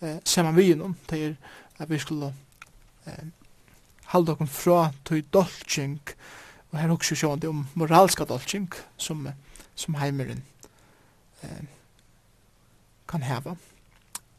[0.00, 1.34] eh, saman vi innom, det er
[1.78, 2.32] at vi skulle
[3.06, 3.26] eh,
[4.12, 6.00] halda okkur fra til dolking,
[6.70, 9.28] og her hukse sjåan det om moralska dolking som,
[9.74, 10.42] som heimeren
[11.42, 11.62] eh,
[13.08, 13.56] kan heva,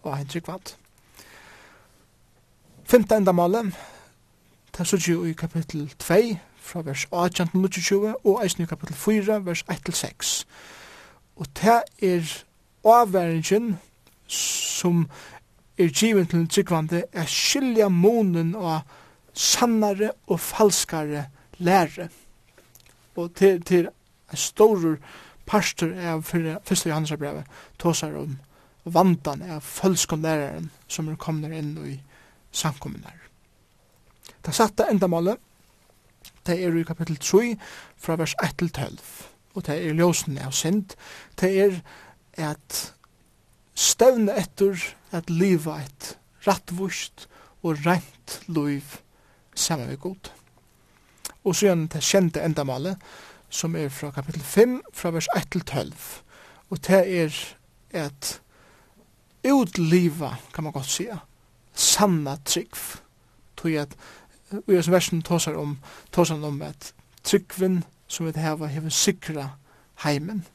[0.04, 0.78] og hei trygg vant.
[2.88, 3.74] Fymta enda malen,
[4.72, 6.38] det er så i kapittel 2,
[6.68, 10.48] fra vers 18 til 29, og eisen i kapittel 4, vers 1 til 6.
[11.36, 12.44] Og det er
[12.84, 13.80] avværingen
[14.28, 15.10] som
[15.78, 18.88] er givet til tryggvande er skilja månen av
[19.38, 22.10] sannare og falskare lære.
[23.16, 23.90] Og til, til
[24.32, 24.98] en stor
[25.48, 27.46] pastor av første Johannesbrevet
[27.80, 28.38] tåsar om
[28.84, 31.98] vandan av følskonlæreren som er kommet inn i
[32.52, 33.16] samkommunar.
[34.46, 35.38] Det satte endamålet,
[36.48, 37.56] det er i kapittel 3
[38.00, 39.00] fra vers 1 til 12,
[39.54, 40.96] og det er ljósen av synd,
[41.40, 41.82] det er
[42.38, 42.78] at
[43.76, 44.80] stevne etter
[45.12, 47.28] at liva et rattvust
[47.64, 48.84] og rent liv
[49.56, 50.32] saman med god.
[51.44, 52.98] Og så gjerne det kjente endamalet,
[53.50, 55.94] som er fra kapittel 5, fra vers 1 til 12.
[56.70, 57.38] Og det er
[57.92, 58.42] at
[59.48, 61.18] utliva, kan man godt sija,
[61.74, 62.76] sanna trygg.
[63.58, 63.96] Tog at,
[64.52, 65.78] og i versen tåsar om,
[66.12, 66.94] tåsar om at
[67.24, 69.50] tryggven som vi heva hever sikra
[70.04, 70.46] heimen.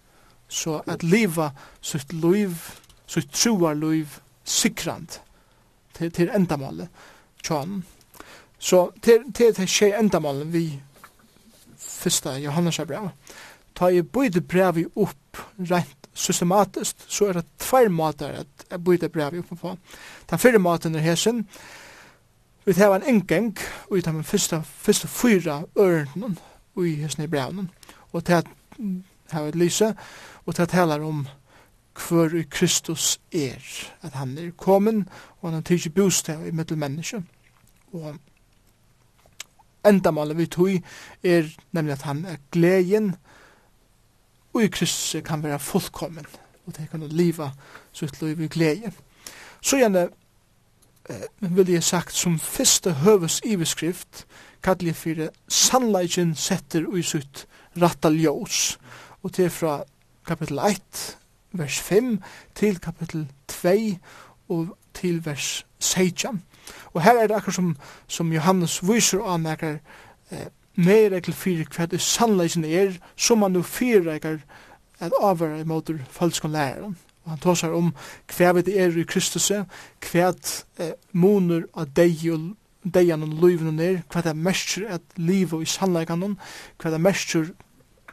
[0.48, 1.50] Så at liva
[1.80, 2.56] sitt liv,
[3.06, 5.20] sitt truar liv sikrand
[5.94, 6.88] til, til endamålet
[7.44, 7.84] tjanen.
[8.58, 10.66] Så til, til det skjer endamålet vi
[11.78, 13.10] fyrsta Johannes brev.
[13.74, 19.38] Ta i bøyde brev upp rent systematiskt, så er det tvær måter at bøyde brev
[19.38, 19.76] upp på.
[20.30, 21.46] Den fyrre måten er hesen,
[22.64, 23.56] vi tar en engang
[23.88, 26.38] og vi tar den første, første fyra ørnen
[26.78, 27.70] i hesen i brevnen.
[28.12, 28.46] Og til at
[29.30, 29.94] har vi lyse,
[30.46, 31.26] og til at heller om
[31.98, 33.60] hver i Kristus er,
[34.02, 35.08] at han er kommen,
[35.40, 37.00] og han har tidsi bostad i mittel
[37.92, 38.16] Og Og
[39.84, 40.82] endamålet vi tog
[41.22, 43.16] er nemlig at han er gleden,
[44.54, 46.26] og i Kristus kan være fullkommen,
[46.66, 47.50] og det kan liva
[47.92, 48.92] sitt liv i glede.
[49.60, 50.08] Så gjerne
[51.08, 54.26] eh, vil jeg sagt som første høves iveskrift,
[54.62, 57.46] kallar jeg for sannleikjen setter ui sitt
[57.80, 58.76] ratta ljós,
[59.22, 59.82] og det er fra
[60.26, 61.18] kapitel 1,
[61.52, 62.18] vers 5
[62.54, 63.68] til kapittel 2
[64.48, 66.42] og til vers 16.
[66.94, 67.76] Og her er det akkur som,
[68.08, 69.78] som Johannes viser og anmerker
[70.30, 74.40] eh, mer ekkel fyrir hva det sannleisen er, som han nu fyrirreikar
[75.02, 76.96] at avvara imot falskon læreren.
[77.24, 77.92] Og han tåsar om
[78.36, 80.32] hva det er i Kristus, hva
[80.78, 82.52] eh, moner av deg og
[82.82, 83.44] dejan og
[83.80, 86.36] er, hva det er mestur at livet i sannleikan,
[86.78, 87.52] hva det er mestur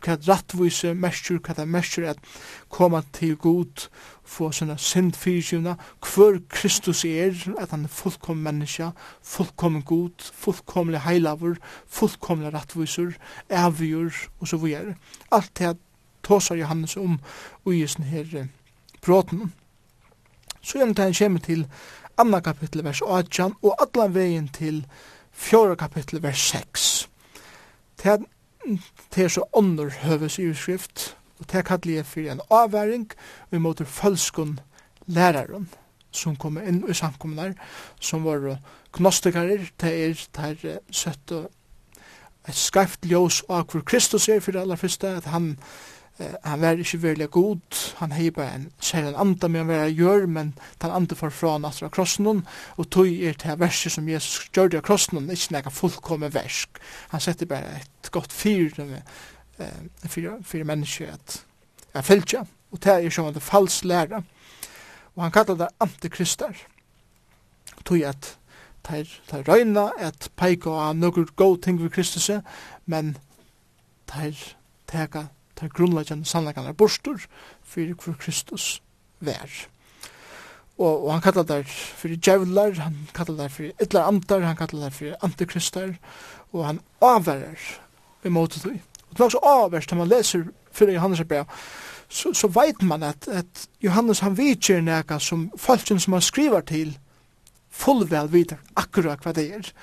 [0.04, 2.22] hva rattvise mestur, hva det mestur at
[2.70, 3.88] koma til god,
[4.30, 8.92] få sånne synd fyrtjuna, hver Kristus er, at han er fullkommen menneska,
[9.26, 11.58] fullkommen god, fullkomlig heilavur,
[11.88, 13.16] fullkomlig rattvisur,
[13.50, 14.96] avgjur, og så videre.
[15.32, 15.78] Alt det
[16.24, 17.20] tåsar Johannes om
[17.72, 18.48] i sin her
[19.02, 19.54] bråten.
[20.62, 21.66] Så gjerne det han kommer til
[22.20, 24.84] anna kapittel vers 18, og atlan vegin til
[25.32, 27.10] fjora kapittel vers 6.
[28.04, 28.20] Det
[29.16, 33.10] det er så ånder høves i utskrift, og det kallar jeg for en avværing
[33.52, 34.60] vi måter følskun
[35.08, 35.70] læraren
[36.12, 37.54] som kom inn i samkommunar
[38.02, 38.58] som var
[38.98, 41.48] gnostikarer det er der søtte
[42.50, 45.58] et skarft ljós av hvor Kristus er for det aller første at han
[46.20, 50.26] han var ikke veldig god, han hei bare en særlig anda med han var gjør,
[50.28, 50.52] men
[50.82, 54.74] han anda for fra han atra krossen og tog er til verset som Jesus gjør
[54.74, 56.82] det av krossen, ikke nekka fullkomme versk.
[57.14, 59.02] Han setter bare et godt fyr med
[60.08, 61.40] fyra mennesker at
[61.94, 64.22] jeg fylgja, og det er som en falsk læra.
[65.16, 66.56] Og han kallar det antikristar,
[67.86, 68.36] tog at
[68.90, 72.30] det er røyna at peika av noen god ting ved Kristus,
[72.86, 73.18] men
[74.08, 74.48] det er
[74.88, 75.28] teka
[75.60, 77.20] ta grunnleggjande sannleikane borstur
[77.68, 78.80] fyrir hvor Kristus
[79.20, 79.50] vær.
[80.80, 84.88] Og, og han kallar der fyrir djævlar, han kallar der fyrir ytlar amtar, han kallar
[84.88, 85.98] der fyrir antikristar,
[86.54, 87.60] og han avverrar
[88.24, 88.80] i måte tui.
[89.10, 91.46] Og det er også avverst, når man leser fyrir Johannes brev,
[92.10, 96.62] så, så veit man at, at Johannes han vitjer nega som falskjen som han skriver
[96.62, 96.96] til
[97.70, 99.74] fullvel vidar akkurat hva det er.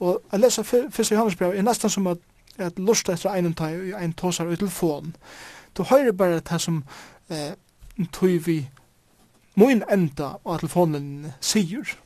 [0.00, 2.22] Og jeg leser fyrir Johannes brev, er nesten som at
[2.58, 5.14] at lusta etter einum tøy og ein tosar ut telefon.
[5.76, 6.84] Du høyrer bare det som
[7.28, 7.54] eh,
[8.12, 8.58] tøy vi
[9.56, 11.96] mun enda og telefonen sier.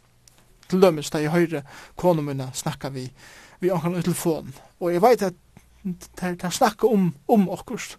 [0.68, 1.62] Til dømes da jeg høyre
[1.96, 3.08] kona mine snakka vi
[3.60, 4.52] vi ankan ut telefon.
[4.80, 5.34] Og jeg veit at
[6.20, 7.98] det snakka om, om okkurst.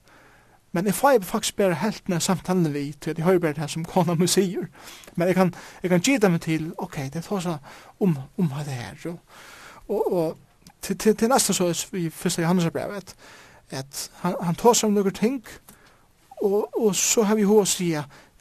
[0.72, 3.70] Men jeg får faktisk bare helt ned samtalen vi til at jeg hører bare det
[3.70, 4.68] som kona mi sier.
[5.16, 5.54] Men jeg kan,
[5.84, 7.58] jeg kan gita meg til, ok, det er så
[8.00, 8.96] om, om det her.
[9.10, 9.20] Og,
[9.88, 10.38] og, og
[10.82, 13.16] til, til, til næsta så i første Johannesbrevet,
[13.70, 15.44] at han, han tar seg om noen ting,
[16.42, 17.92] og, og så har vi hva å si,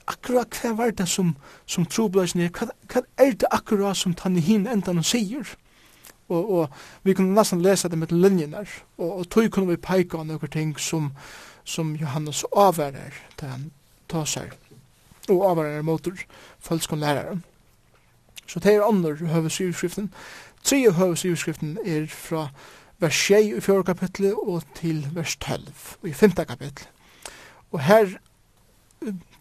[0.08, 1.34] akkurat hva var det som,
[1.66, 5.56] som trobladsen er, hva, hva er det akkurat som han i hin enda han sier?
[6.28, 6.78] Og, og
[7.08, 8.64] vi kunne nesten lese det med linjene,
[8.98, 11.10] og, og tog kunne vi peika av noen ting som,
[11.64, 13.70] som Johannes avværer til han
[14.08, 14.52] tar seg,
[15.28, 16.08] og avværer mot
[16.64, 17.44] falskon læreren.
[18.48, 20.12] Så det er andre høvesyrfriften,
[20.64, 22.48] Tre høvesivskriften er fra
[22.98, 26.88] vers 6 i fjord kapitlet og til vers 12 i femte kapitlet.
[27.70, 28.08] Og her,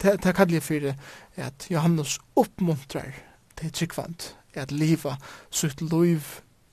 [0.01, 0.93] det kallar jeg for
[1.35, 3.13] at Johannes oppmuntrar
[3.57, 5.15] til tryggvand at liva
[5.51, 6.21] sitt liv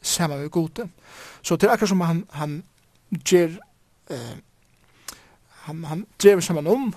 [0.03, 0.89] saman med gode.
[1.43, 2.63] Så det er akkurat som han, han
[3.25, 3.59] ger
[4.11, 4.37] eh,
[5.65, 6.95] han, han drever saman om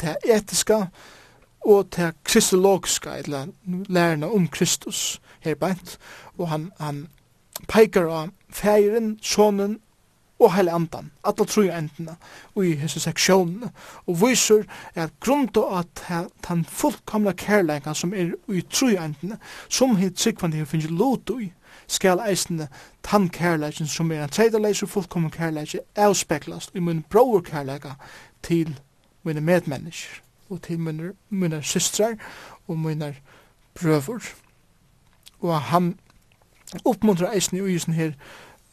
[0.00, 0.86] det etiska,
[1.64, 3.46] og til kristologiska, eller
[3.88, 5.98] lærerne om Kristus her beint,
[6.38, 7.08] og han, han
[7.68, 9.78] peikar av feiren, sonen
[10.38, 12.16] og hele andan, alle tru endene,
[12.60, 13.70] i hese seksjonene,
[14.06, 14.64] og viser
[14.94, 16.02] at grunnt at
[16.44, 19.38] han fullkomna kærleika som er i tru endene,
[19.68, 21.52] som hitt sikvandi hef finnst lot ui,
[21.86, 22.68] skal eisne
[23.04, 27.96] tann kærleikin som er en tredaleis og fullkomna kærleikin avspeklast i mun bror kærleika
[28.42, 28.78] til
[29.24, 32.14] mine medmennesker og til mine, mine systrar
[32.68, 33.16] og mine
[33.74, 34.34] brøver.
[35.40, 35.98] Og han
[36.84, 38.12] oppmuntrar eisen i isen her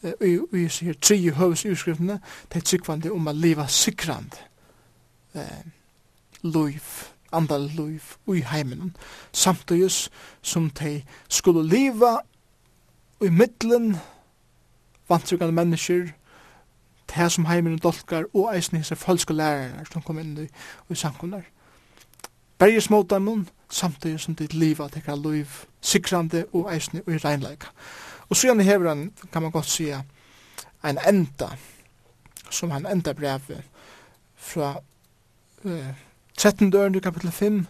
[0.02, 2.20] i isen her tre høves urskriftene
[2.50, 4.40] til tryggvande om a liva sikrande
[5.34, 5.62] eh,
[6.42, 6.82] loiv,
[7.32, 8.96] andal loiv ui heimen
[9.32, 10.10] samtidig
[10.42, 12.18] som de skulle leva
[13.22, 13.96] i middelen
[15.08, 16.10] vantrykande mennesker
[17.14, 20.46] det som heimen dolkar og eisen hese falske lærerne som kom inn i,
[20.90, 21.42] i samkunnar
[22.62, 27.14] berges mot dem, samtidig som ditt liv at det kan liv sikrande og eisne og
[27.14, 27.72] i regnleika.
[28.28, 30.02] Og så gjerne hever han, kan man godt sija,
[30.84, 31.48] en enda,
[32.50, 33.64] som han enda brevet
[34.36, 34.76] fra
[35.64, 35.94] eh,
[36.36, 36.74] 13.
[36.74, 37.66] ørende kapitel 5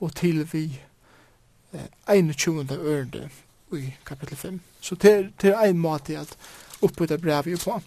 [0.00, 0.80] og til vi
[1.72, 2.66] eh, 21.
[2.70, 3.28] ørende
[3.72, 4.60] i kapitel 5.
[4.80, 6.36] Så til, til ein måte at
[6.82, 7.80] oppbytta brevet på.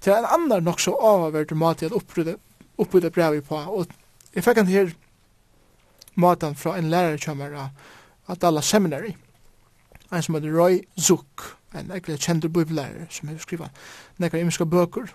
[0.00, 1.92] Til en annan nok så avhverd måte at
[2.78, 3.56] oppbytta brevet på.
[3.56, 3.86] Og
[4.34, 4.92] jeg fikk han her
[6.14, 7.68] matan fra en lærerkjømmer
[8.28, 9.14] at alla seminary.
[10.12, 13.68] En som heter Roy Zook, en ekkert kjent bibelærer som har skriva
[14.18, 15.08] nekkar imiska bøker.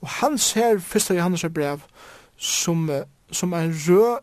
[0.00, 1.80] Og han ser fyrsta Johannes brev
[2.36, 2.90] som,
[3.32, 4.18] som en rød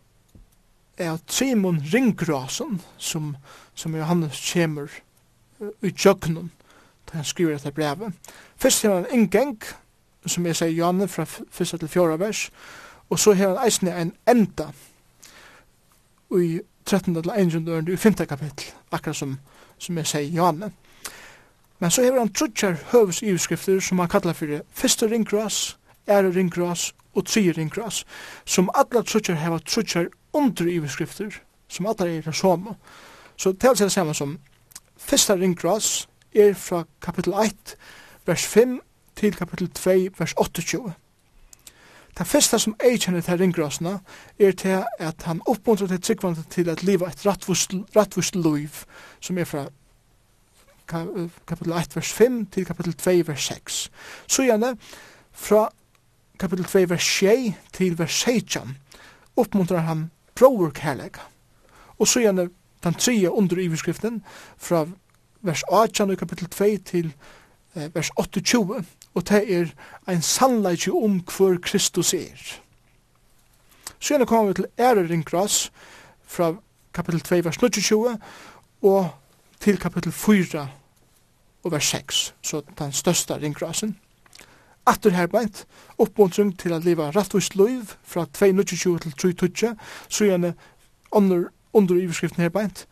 [0.97, 3.35] er Simon Ringgrasen som,
[3.73, 4.87] som Johannes kommer
[5.81, 6.51] i tjøkkenen
[7.07, 8.13] da han skriver dette brevet.
[8.57, 9.61] Først har han en geng,
[10.25, 12.49] som jeg sier Johannes fra første til fjorda vers,
[13.09, 14.71] og så har han eisne en enda,
[16.31, 17.13] i 13.
[17.23, 17.67] til 1.
[17.67, 18.13] ørende i 5.
[18.13, 19.39] kapittel, akkurat som,
[19.77, 20.71] som jeg sier Johanne.
[21.79, 25.77] Men så hever han trutjar høves utskrifter som han kallar fyrir fyrste ringgras,
[26.07, 28.05] ære ringgras og tri ringgras,
[28.45, 32.75] som alla trutjar hever trutjar under i utskrifter, som alla er det samme.
[33.37, 34.37] Så tals er det samme som
[34.97, 37.75] fyrste ringgras er fra kapittel 1,
[38.25, 38.79] vers 5
[39.15, 40.93] til kapittel 2, vers 28.
[42.17, 43.99] Det første som jeg kjenner til ringgrasene,
[44.39, 47.25] er til at han oppmuntrer til tryggvandet til at livet et
[47.95, 48.69] rattvust liv,
[49.19, 49.67] som er fra
[50.87, 53.91] kapitel 1, vers 5 til kapitel 2, vers 6.
[54.27, 54.77] Så gjerne,
[55.31, 55.69] fra
[56.39, 58.77] kapitel 2, vers 6 til vers 16,
[59.35, 61.21] oppmuntrer han prover kærleika.
[61.99, 62.49] Og så gjerne
[62.83, 64.23] den tredje under iverskriften,
[64.57, 64.87] fra
[65.41, 67.13] vers 18 i kapitel 2 til
[67.75, 68.85] eh, vers 28,
[69.17, 69.69] og det er
[70.07, 72.57] ein sannleik om hvor Kristus er.
[73.99, 75.71] Sjøna kommer vi til ære ringras
[76.27, 76.53] fra
[76.93, 78.17] kapittel 2, vers 22,
[78.81, 79.09] og
[79.59, 80.67] til kapittel 4
[81.63, 83.97] og vers 6, så den største ringgrasen.
[84.87, 85.65] Atter herbeint,
[85.97, 89.73] oppmuntring til at leva rattvist loiv fra 2.29 til 3.20,
[90.09, 90.53] så gjerne
[91.11, 92.87] under, under iverskriften herbeint,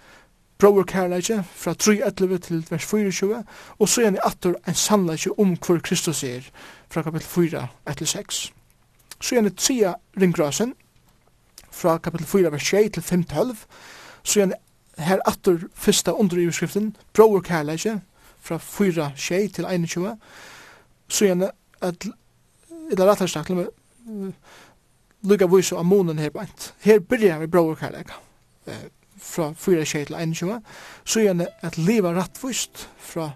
[0.58, 3.44] Brower kærleikje fra 3.11 til vers 24,
[3.80, 6.48] og så igjen i atter en sannleikje om hvor Kristus er
[6.90, 8.52] fra kapitel 4, 1-6.
[9.22, 10.74] Så igjen i tida ringgrasen
[11.72, 13.56] fra kapitel 4, vers 6 til 5-12,
[14.24, 14.56] så igjen
[14.98, 18.00] her atter fyrsta underiverskriften, Brower kærleikje
[18.40, 20.18] fra 4, 6 til 21,
[21.08, 21.50] så igjen
[21.82, 22.08] at
[22.92, 24.32] i det rettere snakket med
[25.26, 26.74] lukka vise av månen her bænt.
[26.86, 27.78] Her byrjar vi bror
[28.66, 28.74] Uh,
[29.26, 30.62] fra 4 tjej til 21,
[31.06, 33.32] så gjerne at leva rattvist fra,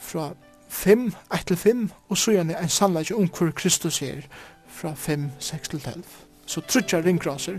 [0.00, 0.30] fra
[0.68, 4.24] 5, 1 til 5, og så gjerne en sannleik om hvor Kristus er
[4.68, 6.04] fra 5, 6 til 12.
[6.46, 7.58] Så trutja ringgraser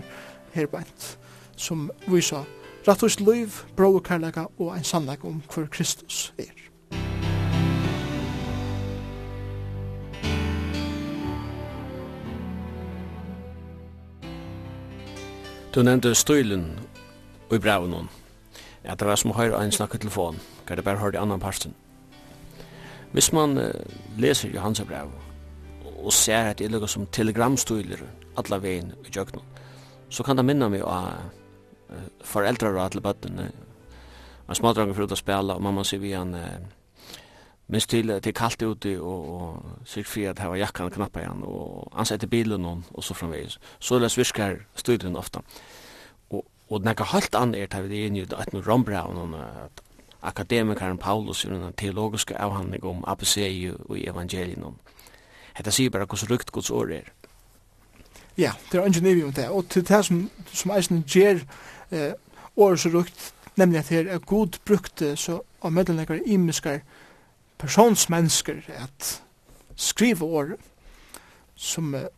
[0.52, 1.18] her bænt,
[1.56, 2.44] som viser
[2.88, 6.52] rattvist liv, bra og kærleika og en sannleik om hvor Kristus er.
[15.74, 16.85] Du nevnte støylen
[17.48, 18.08] og i brev noen.
[18.86, 21.74] Ja, det var som å høre en snakke telefon, kan det bare hørte annan parten.
[23.12, 23.70] Hvis man uh,
[24.18, 25.10] leser Johans brev
[25.96, 28.02] og ser at det er som telegramstøyler,
[28.38, 29.42] alle veien i kjøkkenen,
[30.10, 31.08] så kan det minne meg av
[31.90, 33.50] uh, foreldre og alle bøttene.
[34.46, 37.16] Man smadranger for å spille, og mamma sier vi han, uh,
[37.72, 41.24] minst til det er kaldt ute, og, og sier fri at her var jakkan knappa
[41.24, 43.58] igjen, og han setter bilen og, og så framvegis.
[43.80, 45.42] Så les virker studien ofta.
[46.68, 49.82] Og nekka halt an er tar vi det inn i at nu Rombraun og at
[50.22, 53.36] akademikaren Paulus i den teologiske avhandling om ABC
[53.88, 54.74] og evangelien.
[55.54, 57.12] Hetta sier bara hvordan rukt Guds år er.
[58.36, 59.48] Ja, det er ingen om det.
[59.48, 61.40] Og til det som, som eisen gjer
[61.90, 62.12] eh,
[62.56, 66.80] året så rukt, nemlig at det er god brukt så av medlemmer imiskar
[67.58, 69.22] personsmennesker at
[69.76, 70.56] skrive år
[71.56, 72.08] som eh,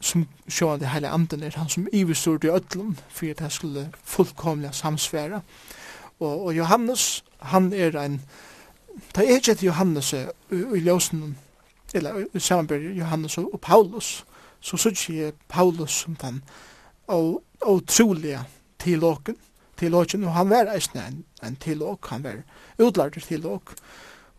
[0.00, 3.90] som sjåan det heile anden er han som iverstod i ödlun for at det skulle
[4.04, 5.42] fullkomlig samsvære.
[6.20, 8.20] Og, og Johannes, han er ein
[9.14, 11.36] ta er ikke Johannes i, i ljósen
[11.94, 14.24] eller i samanbyrg Johannes og, og Paulus,
[14.60, 16.42] så synes jeg Paulus som den,
[17.06, 18.44] og, og trolige
[18.78, 19.36] tilåken,
[19.78, 22.42] tilåken, og han var eisne en, en tilåk, han var
[22.78, 23.74] utlarder tilåk,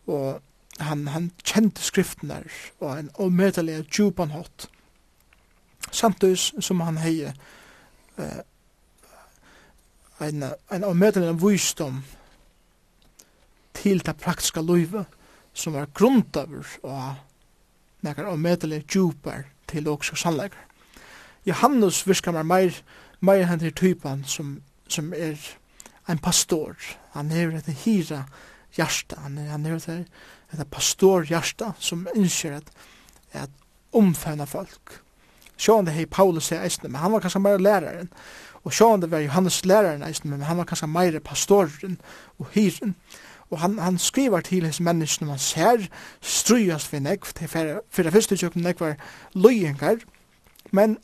[0.07, 0.41] og
[0.79, 2.41] han, han kjente skriftene
[2.79, 4.69] og en omedelig djupan hatt,
[5.91, 8.41] samtidig som han hei eh,
[10.21, 12.03] en, en avmøtende en visdom
[13.73, 15.05] til det praktiska livet
[15.53, 17.15] som var grundaver og
[18.03, 20.65] nekar avmøtende djupar til også sannleikar.
[21.45, 22.79] Johannes virkar meg meir,
[23.19, 25.39] meir hendir typan som, som er
[26.07, 26.75] ein pastor.
[27.13, 28.23] Han hever etter hira
[28.77, 30.07] hjärsta, han, er, han hever et,
[30.53, 32.71] et pastor hjärsta som innskjer at,
[33.33, 33.49] at
[33.93, 34.99] omfevna folk
[35.57, 38.09] Sjående hei Paulus er eisne, men han var kanskje mer læreren.
[38.63, 41.99] Og sjående var Johannes læreren eisne, men han var kanskje mer pastoren
[42.39, 42.95] og hyren.
[43.51, 45.87] Og han, han skriver til hans menneskene man ser
[46.21, 48.95] strujast vi nekv, til fyrir fyrste tjokken nekv var
[49.35, 50.01] løyengar,
[50.71, 50.97] men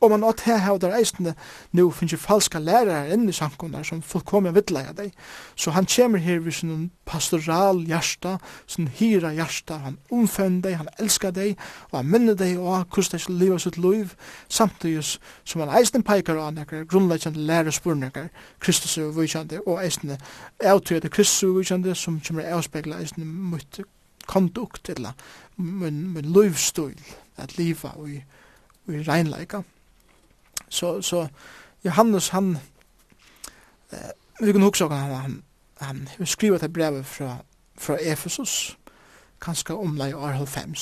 [0.00, 1.32] Og man åt her hevder eisende,
[1.72, 5.14] nu finnes jo falska lærere inn i samkunnar som fullkommer vidleia deg.
[5.56, 8.36] Så han kommer her vid sin pastoral hjärsta,
[8.66, 11.56] sin hyra hjärsta, han omfønner deg, han elskar deg,
[11.90, 14.12] og han minner deg og hvordan deg liva sitt liv,
[14.48, 15.04] samtidig
[15.44, 18.28] som han eisende peikar av nekkar grunnleggjande lærespurnekar,
[18.60, 20.18] Kristus er vujkjande, og eisende
[20.60, 23.80] avtøyde Kristus er vujkjande, som kommer avspegla eisende mot
[24.26, 25.16] kondukt, eller
[25.56, 27.00] min, min livsstil,
[27.36, 28.20] at liva og i,
[28.86, 29.62] og i reinleika.
[30.68, 31.28] Så, så
[31.84, 32.58] Johannes, han,
[33.92, 34.10] eh,
[34.40, 35.42] vi kan huske han, han,
[35.80, 37.36] han, han skriver et brev från
[37.78, 38.76] från Efesus,
[39.40, 40.74] kanske om lei år 5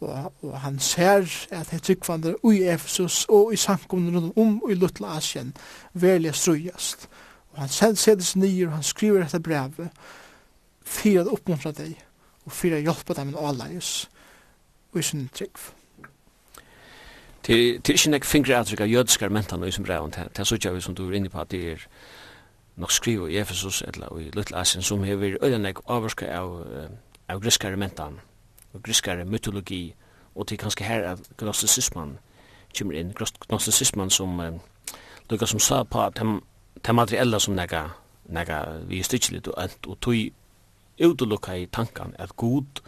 [0.00, 4.74] Og, og han ser at det tryggvandre i Efesus og i samkomne rundt om i
[4.74, 5.56] Lutla Asien
[5.92, 7.08] velja strujast.
[7.52, 9.90] Og han selv ser det nyer, og han skriver dette brevet
[10.82, 11.98] fyrir å oppmuntra deg
[12.44, 14.08] og fyrir å hjelpa dem en avleis
[14.92, 15.77] og i sin tryggv.
[17.48, 20.82] Det det är inte fingrar att jag jödskar mentan och som bra Det så jag
[20.82, 21.86] som du är inne på att det är
[22.74, 26.66] nog skriva i Efesus eller i Little Asien som hever ödenek avvarska av,
[27.28, 28.20] av griskare mentan
[28.72, 29.94] og griskare mytologi
[30.34, 32.18] og til kanskje her at gnosticisman
[32.78, 33.14] kommer inn,
[33.48, 34.60] gnosticisman som um,
[35.30, 36.20] lukka som sa på at
[36.86, 37.88] det materiella som nega,
[38.28, 40.14] nega vi er styrkjelit og alt, og tog
[41.00, 42.82] utelukka i tankan at god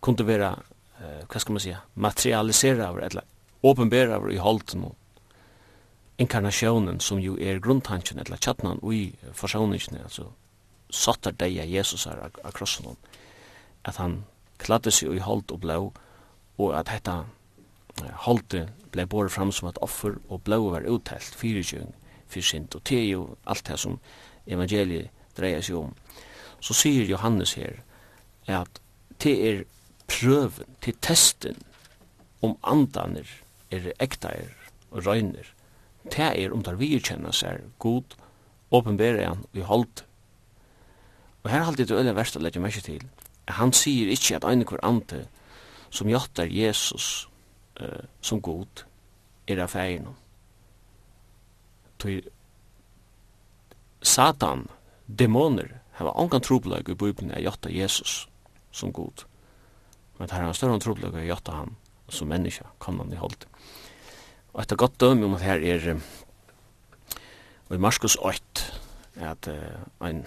[0.00, 0.54] kunne vera,
[1.00, 3.22] uh, hva skal man säga, materialisera eller
[3.62, 4.96] åpenbærer i holden og
[6.18, 10.28] inkarnationen som jo er grunntanken eller tjattnan i forsoningen, altså
[10.92, 12.96] sattar deg av Jesus her av krossen
[13.88, 14.22] at han
[14.62, 15.78] kladde seg i holdt og blå
[16.60, 17.16] og at dette
[18.26, 21.94] holdet ble båret fram som et offer og blå var uttelt fyrirkjøring
[22.28, 23.98] for sint og det er jo alt det som
[24.46, 25.94] evangeliet dreier seg om
[26.62, 27.80] så sier Johannes her
[28.46, 28.82] at
[29.22, 29.64] det er
[30.10, 31.58] prøven til testen
[32.42, 33.28] om andaner
[33.72, 34.52] er ektair
[34.90, 35.48] og røyner,
[36.04, 38.16] det er om der vi kjenner seg god,
[38.70, 40.04] åpenbærer han og i holdt.
[41.42, 43.04] Og her halde det øyne verst å legge meg til,
[43.48, 45.26] han sier ikke at ein hver ante
[45.90, 47.28] som jattar Jesus
[47.80, 48.84] uh, som god
[49.50, 50.08] er av feien.
[54.02, 54.66] Satan,
[55.06, 55.68] dæmoner,
[55.98, 58.24] hava ongan troblag i bøypen av jatta Jesus
[58.74, 59.26] som god.
[60.18, 61.76] Men det er han større troblag av jatta han
[62.08, 63.46] som menneska, kan man i holdt.
[64.52, 65.96] Og etter godt døm om at her er
[67.72, 68.72] og i Marskos 8
[69.16, 70.26] at uh, ein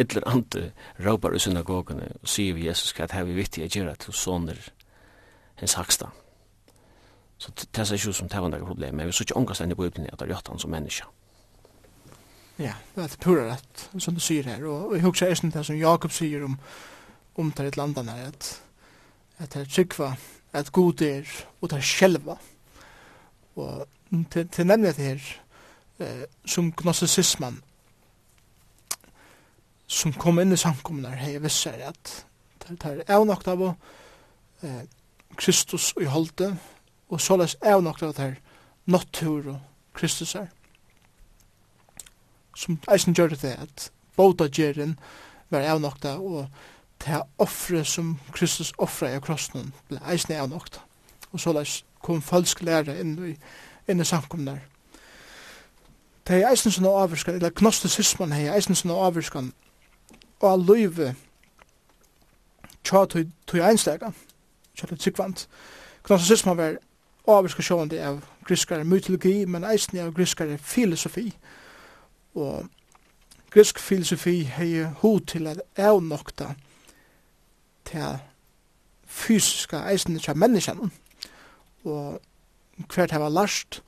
[0.00, 0.70] ytler ante
[1.04, 4.56] råpar i synagogene og sier vi Jesus at her vi vittig er gjerra til soner
[5.60, 6.08] hens haksta.
[7.36, 9.72] Så det er ikke som det var noe problem, men vi så ikke ångast enn
[9.72, 11.04] i Bibelen at det er gjort han som menneske.
[12.60, 15.76] Ja, det er pura rett, som du sier her, og jeg husker eisen det som
[15.76, 16.56] Jakob sier om
[17.40, 18.48] om det er et landan her, at,
[19.38, 20.08] at det er trykva,
[20.52, 21.28] at god er,
[21.60, 22.36] og det er sjelva,
[23.60, 23.86] og
[24.32, 25.26] til, til nemlig det her
[26.00, 27.60] eh, som gnostisismen
[29.90, 32.14] som kom inn i samkommunar hei visser at
[32.66, 34.84] det er avnakt av eh,
[35.36, 36.54] Kristus i holde
[37.10, 38.40] og såleis avnakt av det her
[38.86, 39.60] natur og
[39.94, 40.50] Kristus er
[42.60, 44.98] som eisen gjør det at båda gjerin
[45.50, 46.46] var avnakt av og
[47.00, 50.80] det offre som Kristus offre i krossen ble eisen avnakt.
[51.32, 53.34] Og såleis kom falsk lære inn i,
[53.88, 54.60] inn i samkomnar.
[56.28, 59.52] Det er eisen sånne avvirskan, eller gnostisismen er eisen sånne avvirskan,
[60.40, 61.14] og all løyve
[62.84, 64.12] tja tog einstega,
[64.76, 65.48] tja tog tryggvant.
[66.06, 66.78] Gnostisismen var
[67.28, 71.28] avvirskan sjående av griskare mytologi, men eisen av griskare filosofi,
[72.34, 72.68] og
[73.50, 76.54] grisk filosofi hei hod til at avnokta
[77.84, 78.18] til
[79.04, 80.92] fysiska eisen tja menneskjanen,
[81.84, 82.20] og
[82.90, 83.80] hvert hava lært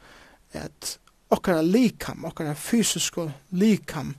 [0.52, 0.96] at
[1.32, 4.14] okkara likam, okkara fysisko likam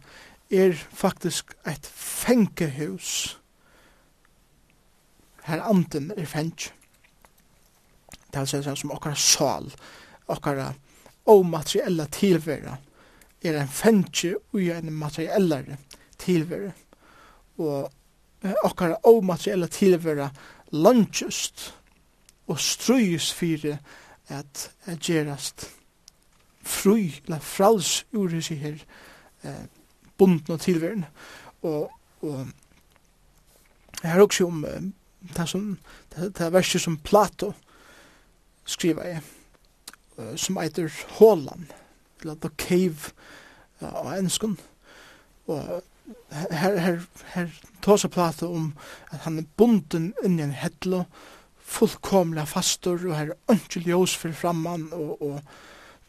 [0.54, 3.38] er faktisk eit fengehus
[5.44, 6.72] her anden er fengt.
[8.32, 9.68] Det er sånn som okkara sal,
[10.32, 10.72] okkara
[11.30, 12.78] omateriella tilvera
[13.44, 15.78] er en fengi ui en materiellare
[16.22, 16.72] tilvera.
[17.60, 20.30] Og okkara omateriella tilvera
[20.72, 21.72] lunchust
[22.48, 23.78] og strøys fire
[24.28, 25.70] at, at gerast
[26.64, 28.84] fri, eller frals ur seg her
[29.44, 29.66] eh,
[30.18, 31.06] bunden og tilværen.
[31.62, 31.92] Og,
[32.22, 32.48] og
[34.04, 34.82] jeg har også om eh,
[35.38, 35.78] det, som,
[36.16, 37.54] det, det verset som Plato
[38.66, 39.22] skriver jeg,
[40.18, 41.66] eh, som eiter Håland,
[42.22, 43.12] eller The Cave
[43.82, 44.58] av enskund.
[45.48, 45.84] Og
[46.32, 47.00] her, her,
[47.36, 47.50] her,
[47.84, 48.72] tar seg Plato om
[49.12, 51.04] at han er bunden inni en hedlo,
[51.66, 55.40] fullkomliga fastor och här inte ljós för framman och, och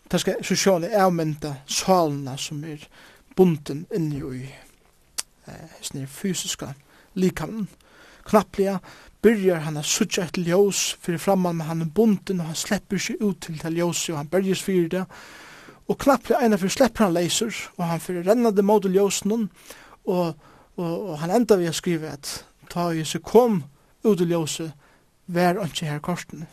[0.09, 2.89] det ska sociala avmynda salna som är
[3.37, 4.55] bunden inni i
[5.45, 6.75] eh, äh, fysiska
[7.13, 7.67] likamnen.
[8.25, 8.81] knapplega
[9.23, 12.99] byrjar han a sutja et ljus för framman men han er bunden och han släpper
[12.99, 15.07] sig ut til det ljus och han bärges fyrir det.
[15.87, 19.49] Och knapplega ena för släpper han leiser och han fyrir rennade mot ljusen
[20.05, 20.27] och,
[20.75, 23.63] och, og han enda vi a skrive at ta i seg kom
[24.05, 24.73] ut til ljuset
[25.27, 26.47] var ikke her korsen.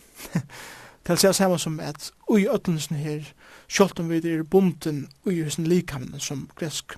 [1.05, 3.25] Til å si samme som at ui øtlensen her,
[3.67, 6.93] sjålt om vi er bunden ui hos likamene som gresk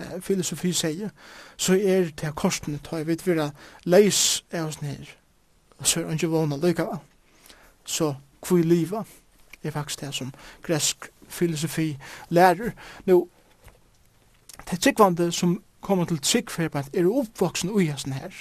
[0.00, 1.12] eh, filosofi sier,
[1.56, 3.52] så er det korsen ta vi vira
[3.84, 5.06] leis av oss her,
[5.78, 6.98] og så er ikke vana lykava.
[7.86, 9.04] Så kvui liva
[9.62, 10.34] er faktisk det som
[10.66, 11.96] gresk filosofi
[12.28, 12.74] lærer.
[13.06, 13.28] Nå,
[14.58, 18.34] det er tryggvande som kommer til tryggferd er oppvoksen ui hos her,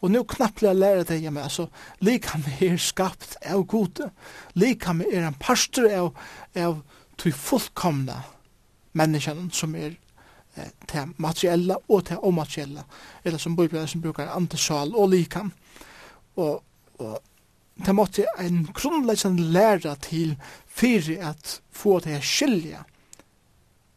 [0.00, 1.66] Og nu knapplega lærer det hjemme, altså,
[2.00, 4.10] likam er skapt av gode,
[4.54, 6.12] likam er en pastor av,
[6.54, 6.82] av
[7.18, 8.20] til fullkomna
[8.98, 9.96] menneskene som er
[10.54, 12.84] eh, til materiella og til omateriella,
[13.24, 15.50] eller som bøyblærer som brukar antisal og likam.
[16.36, 16.62] Og,
[16.98, 17.18] og
[17.86, 22.84] det måtte en grunnleggjande læra til fyrir at få det her skilja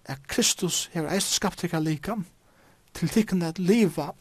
[0.06, 2.26] at Kristus har eist skapt tikka likam
[2.98, 4.12] til tikkene at liva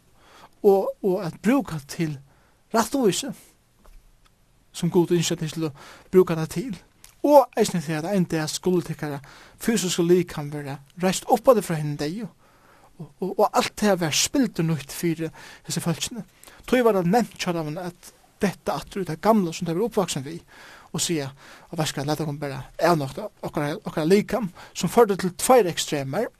[0.63, 2.19] og, og at bruka til
[2.75, 3.33] rattvise
[4.73, 5.73] som god innskjøtt til å
[6.13, 6.77] bruka det til.
[7.27, 9.21] Og eisne til at en dag skulle tykkere
[9.61, 12.31] fysisk og lik kan være reist oppa det fra henne deg og,
[13.21, 15.27] og, og alt det har vært spilt og nytt for
[15.67, 16.25] disse følelsene.
[16.69, 20.25] Tøy var det nevnt kjøraven at dette at det av gamle som det var oppvaksen
[20.25, 20.39] vi
[20.91, 25.19] og sier at hva skal jeg lete om bare er nok okkara likam som førte
[25.21, 26.31] til tveir ekstremer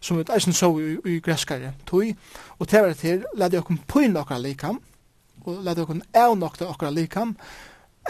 [0.00, 2.14] som vi eisen så i greskare tog,
[2.58, 4.80] og til var til, lade okken pøyne okkara likam,
[5.44, 7.36] og lade okken avnokta okkara likam,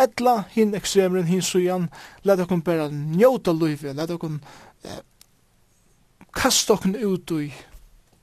[0.01, 1.89] etla hin ekstremeren, hin sujan,
[2.25, 4.41] lade okken bara njóta luive, lade okken
[4.85, 5.03] eh,
[6.33, 7.51] kasta okkur ut i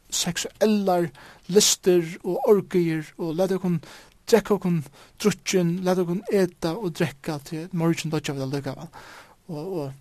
[0.09, 1.09] seksuellar
[1.51, 3.79] lister og orgier, og lade okkur
[4.27, 4.81] drekka okkur
[5.21, 8.75] drutjen, lade okkur eta og drekka til morgen dodja vi da lukka,
[9.47, 9.91] og, og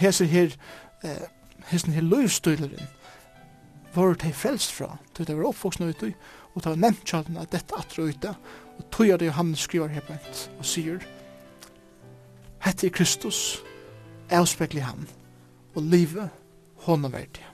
[0.00, 0.52] hese her,
[1.04, 1.24] eh,
[1.70, 2.88] hesten her løvstøyleren,
[3.94, 6.12] var det frelst fra, til det var oppvoksne ut i,
[6.54, 8.34] og det var nevnt kjallen at dette atre ute,
[8.76, 11.00] og tog er det Johannes skriver her blant, og sier,
[12.66, 13.62] Hette er Kristus,
[14.30, 15.06] avspekler han,
[15.76, 16.30] og livet
[16.86, 17.44] hånden verdig.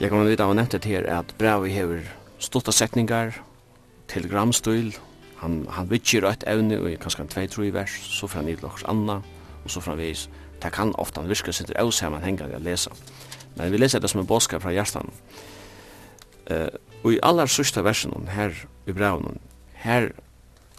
[0.00, 2.06] Jeg kommer vite av nettet her at brevet hever
[2.40, 3.36] stotta setningar,
[4.10, 4.92] telegramstil,
[5.40, 8.50] han, han vitjer eitt evne, og kanskje han tvei tro i vers, så får han
[8.52, 9.20] i lokkers anna,
[9.64, 10.26] og så framvis,
[10.60, 12.92] det kan ofta han virka her man hengar å lesa.
[13.56, 15.10] Men vi leser det som en bådskap fra hjertan.
[16.50, 16.68] Uh,
[17.04, 18.52] og i allar sørsta versen her
[18.86, 19.38] i braunen,
[19.74, 20.10] her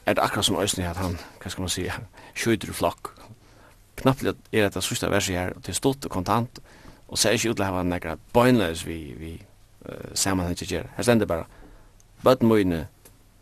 [0.06, 1.88] er det akkurat som æsni at han, hva skal man si,
[2.36, 3.14] skjøyder flokk.
[4.02, 6.62] Knapplig er det sørste verset her, og det er og kontant,
[7.08, 9.34] og ser ikke ut til å ha nekra bøgnløs vi, vi
[9.90, 10.92] uh, sammanhengt ikke gjør.
[10.98, 11.46] Her stender bare,
[12.24, 12.86] bøtten møyne,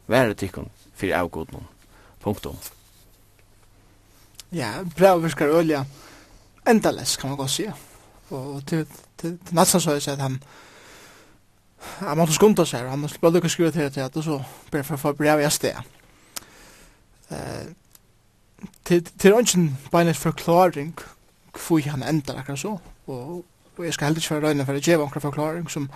[0.09, 1.67] være tikkun fyrir avgodnum.
[2.19, 2.57] Punktum.
[4.51, 5.83] Ja, brev virkar ølja
[6.67, 7.73] endales, kan man godt sige.
[8.29, 8.87] Og til,
[9.17, 10.41] til, til næsten så er det at han
[11.79, 14.39] han måtte skunda seg, han måtte bare lukka skriva til det og så
[14.71, 15.77] ber for å få brev i sted.
[17.29, 17.71] Uh,
[18.83, 20.95] til, til ønsken beinnes forklaring
[21.55, 22.77] hvor han endar akkurat så,
[23.07, 23.45] og,
[23.77, 25.87] og jeg skal heller ikke være røyne for å gjeva akkurat forklaring som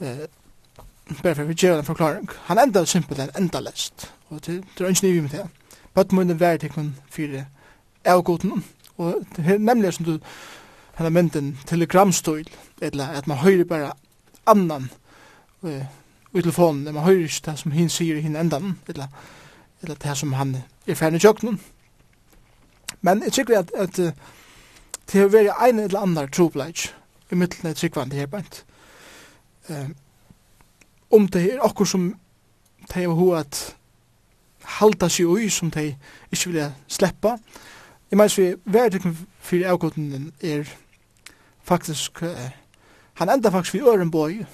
[0.00, 0.24] uh,
[1.22, 2.28] bare for å gjøre en forklaring.
[2.46, 5.46] Han enda simpelthen enda lest, og det, det er ikke nye med det.
[5.70, 7.46] Bøtt Bøttmunnen være til kun fire
[8.04, 8.64] avgoden,
[8.96, 10.18] og det er nemlig som du
[10.98, 12.48] henne mynden telegramstøyl,
[12.82, 13.92] eller at man høyre bare
[14.46, 14.90] annan
[15.62, 15.84] uh,
[16.34, 19.06] i telefonen, man høyre ikke det som hinn sier i hinn endan, eller,
[19.82, 20.56] eller det som han
[20.86, 21.60] er ferdig i kjøkkenen.
[23.00, 24.12] Men jeg tykker at, at uh,
[25.12, 26.90] det har vært en eller annen trobleik
[27.30, 28.64] i midten av tryggvandet her bænt.
[29.70, 29.90] Uh,
[31.10, 32.08] om det er okkur som
[32.90, 33.60] de har hva at
[34.78, 35.92] halda seg ui som de
[36.30, 37.36] ikke vilja sleppa.
[38.10, 40.64] Jeg mener vi verdikken fyrir avgåten er
[41.62, 42.50] faktisk, uh,
[43.14, 44.44] han enda faktisk vi øren boi,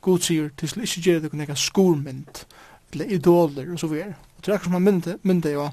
[0.00, 2.44] god sier til slik ikke gjerra det nekka skormynd,
[2.92, 4.14] eller idoler og så videre.
[4.36, 5.68] Og til akkur som han mynda, mynda jo,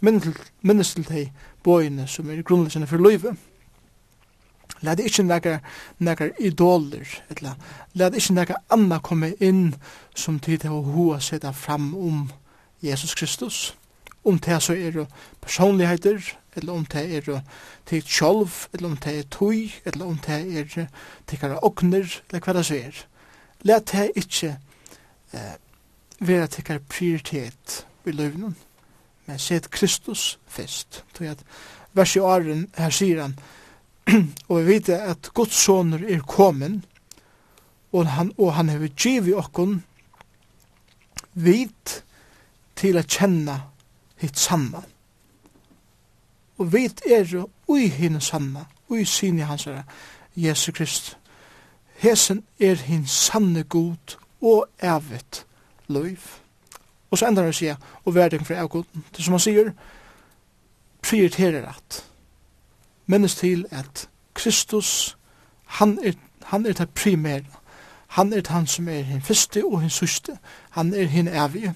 [0.00, 1.28] mynda til de
[1.64, 3.36] boiene som er grunnleggjene for løyve.
[4.80, 5.58] Lad ikkje nekar,
[5.98, 7.56] nekar idoler, etla.
[7.98, 9.74] Lad ikkje nekar anna komme inn
[10.14, 12.28] som tid til å hoa seta fram om
[12.84, 13.74] Jesus Kristus.
[14.24, 15.06] Om det så er
[15.40, 16.22] personligheter,
[16.56, 17.42] eller om det er
[17.86, 20.88] til sjolv, eller om det er tøy, eller om det er til
[21.26, 23.04] tikkara okner, eller hva det så er.
[23.62, 24.56] Lad det ikkje
[25.32, 25.54] eh,
[26.20, 28.56] være til tikkara prioritet i løvnen,
[29.26, 31.04] men set Kristus fest.
[31.14, 31.42] Tøy at
[31.92, 33.38] vers i åren, her sier han,
[34.48, 36.84] og vi vet at Guds soner er kommet,
[37.92, 39.82] og han, og han har givet okkon
[41.34, 42.02] vit
[42.76, 43.56] til å kjenne
[44.20, 44.82] hitt sanna.
[46.58, 49.84] Og vit er jo ui hinn sanna, ui sinne hans herre,
[50.38, 51.16] Jesu Krist.
[51.98, 55.44] Hesen er hinn sanne god og evigt
[55.88, 56.22] løyv.
[57.10, 57.70] Og så ender han å si,
[58.04, 58.84] og verden fra god,
[59.16, 59.72] det som han sier,
[61.02, 62.02] prioriterer at
[63.08, 65.16] minnes til at Kristus,
[65.66, 66.12] han er,
[66.44, 67.44] han er det primære.
[68.08, 70.38] Han er han som er hin fyrste og hin syste.
[70.70, 71.74] Han er hin evige.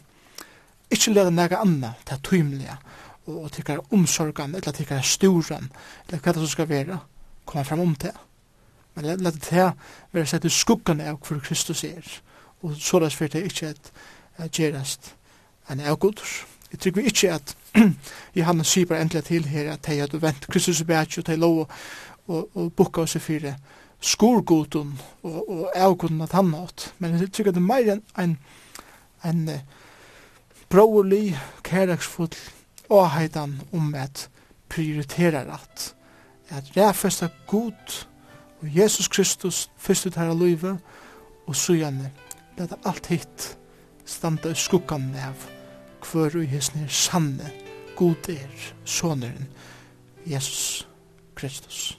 [0.90, 2.76] Ikke lede nega anna til tøymelige
[3.26, 5.70] og tikkar omsorgan, eller tikkar storan,
[6.08, 6.98] eller hva det som skal være,
[7.46, 8.10] koma fram om det.
[8.94, 9.70] Men let, let det her
[10.12, 12.02] være sett i skuggan av hvor Kristus er,
[12.62, 13.92] og så det fyrir det ikke at,
[14.36, 15.14] at gerast
[15.70, 16.26] en avgodur.
[16.72, 17.56] Jeg tykker vi ikke at
[18.38, 21.70] Johannes skipar endelig til her at de hadde vent Kristus og Bætje og de lov
[22.28, 23.54] og, og bukka oss i fire
[24.02, 26.92] skorgoden og, og avgoden at han hatt.
[26.98, 28.36] Men jeg tykker det er mer enn en,
[29.24, 29.60] en, en
[30.72, 32.34] broerlig, kærleksfull
[32.92, 34.28] åheitan om at
[34.68, 35.94] prioritera rætt.
[36.48, 38.04] At ræfesta god
[38.60, 40.78] og Jesus Kristus først ut her av livet
[41.46, 42.12] og så gjerne.
[42.58, 43.48] Det er alt hitt
[44.04, 45.51] standa i skuggan av
[46.02, 47.50] kvør i hisne sanne,
[47.96, 49.48] god er, soneren,
[50.26, 50.88] Jesus
[51.34, 51.98] Kristus.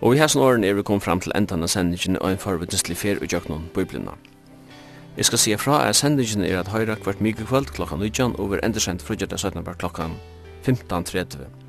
[0.00, 2.96] Og i hæsen åren er vi kommet fram til endan av sendingen og en forvittneslig
[2.96, 4.14] fer og jøknån biblina.
[5.16, 8.50] Jeg skal si fra at sendingen er at høyra kvart mykje kvöld klokka 19 og
[8.52, 10.10] vi er frugget av 17 klokka
[10.66, 11.65] 15.30.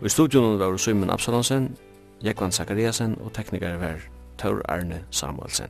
[0.00, 1.76] Og i studion var Simon Absalonsen,
[2.24, 3.94] Jekvan Zakariasen og teknikere var
[4.38, 5.66] Tor Arne Samuelsen.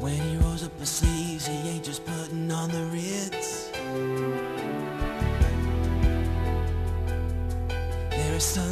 [0.00, 3.70] When he rolls up his sleeves, he ain't just putting on the Ritz.
[8.10, 8.71] There is some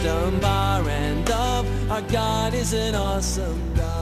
[0.00, 3.99] custom bar and love our god is an awesome god.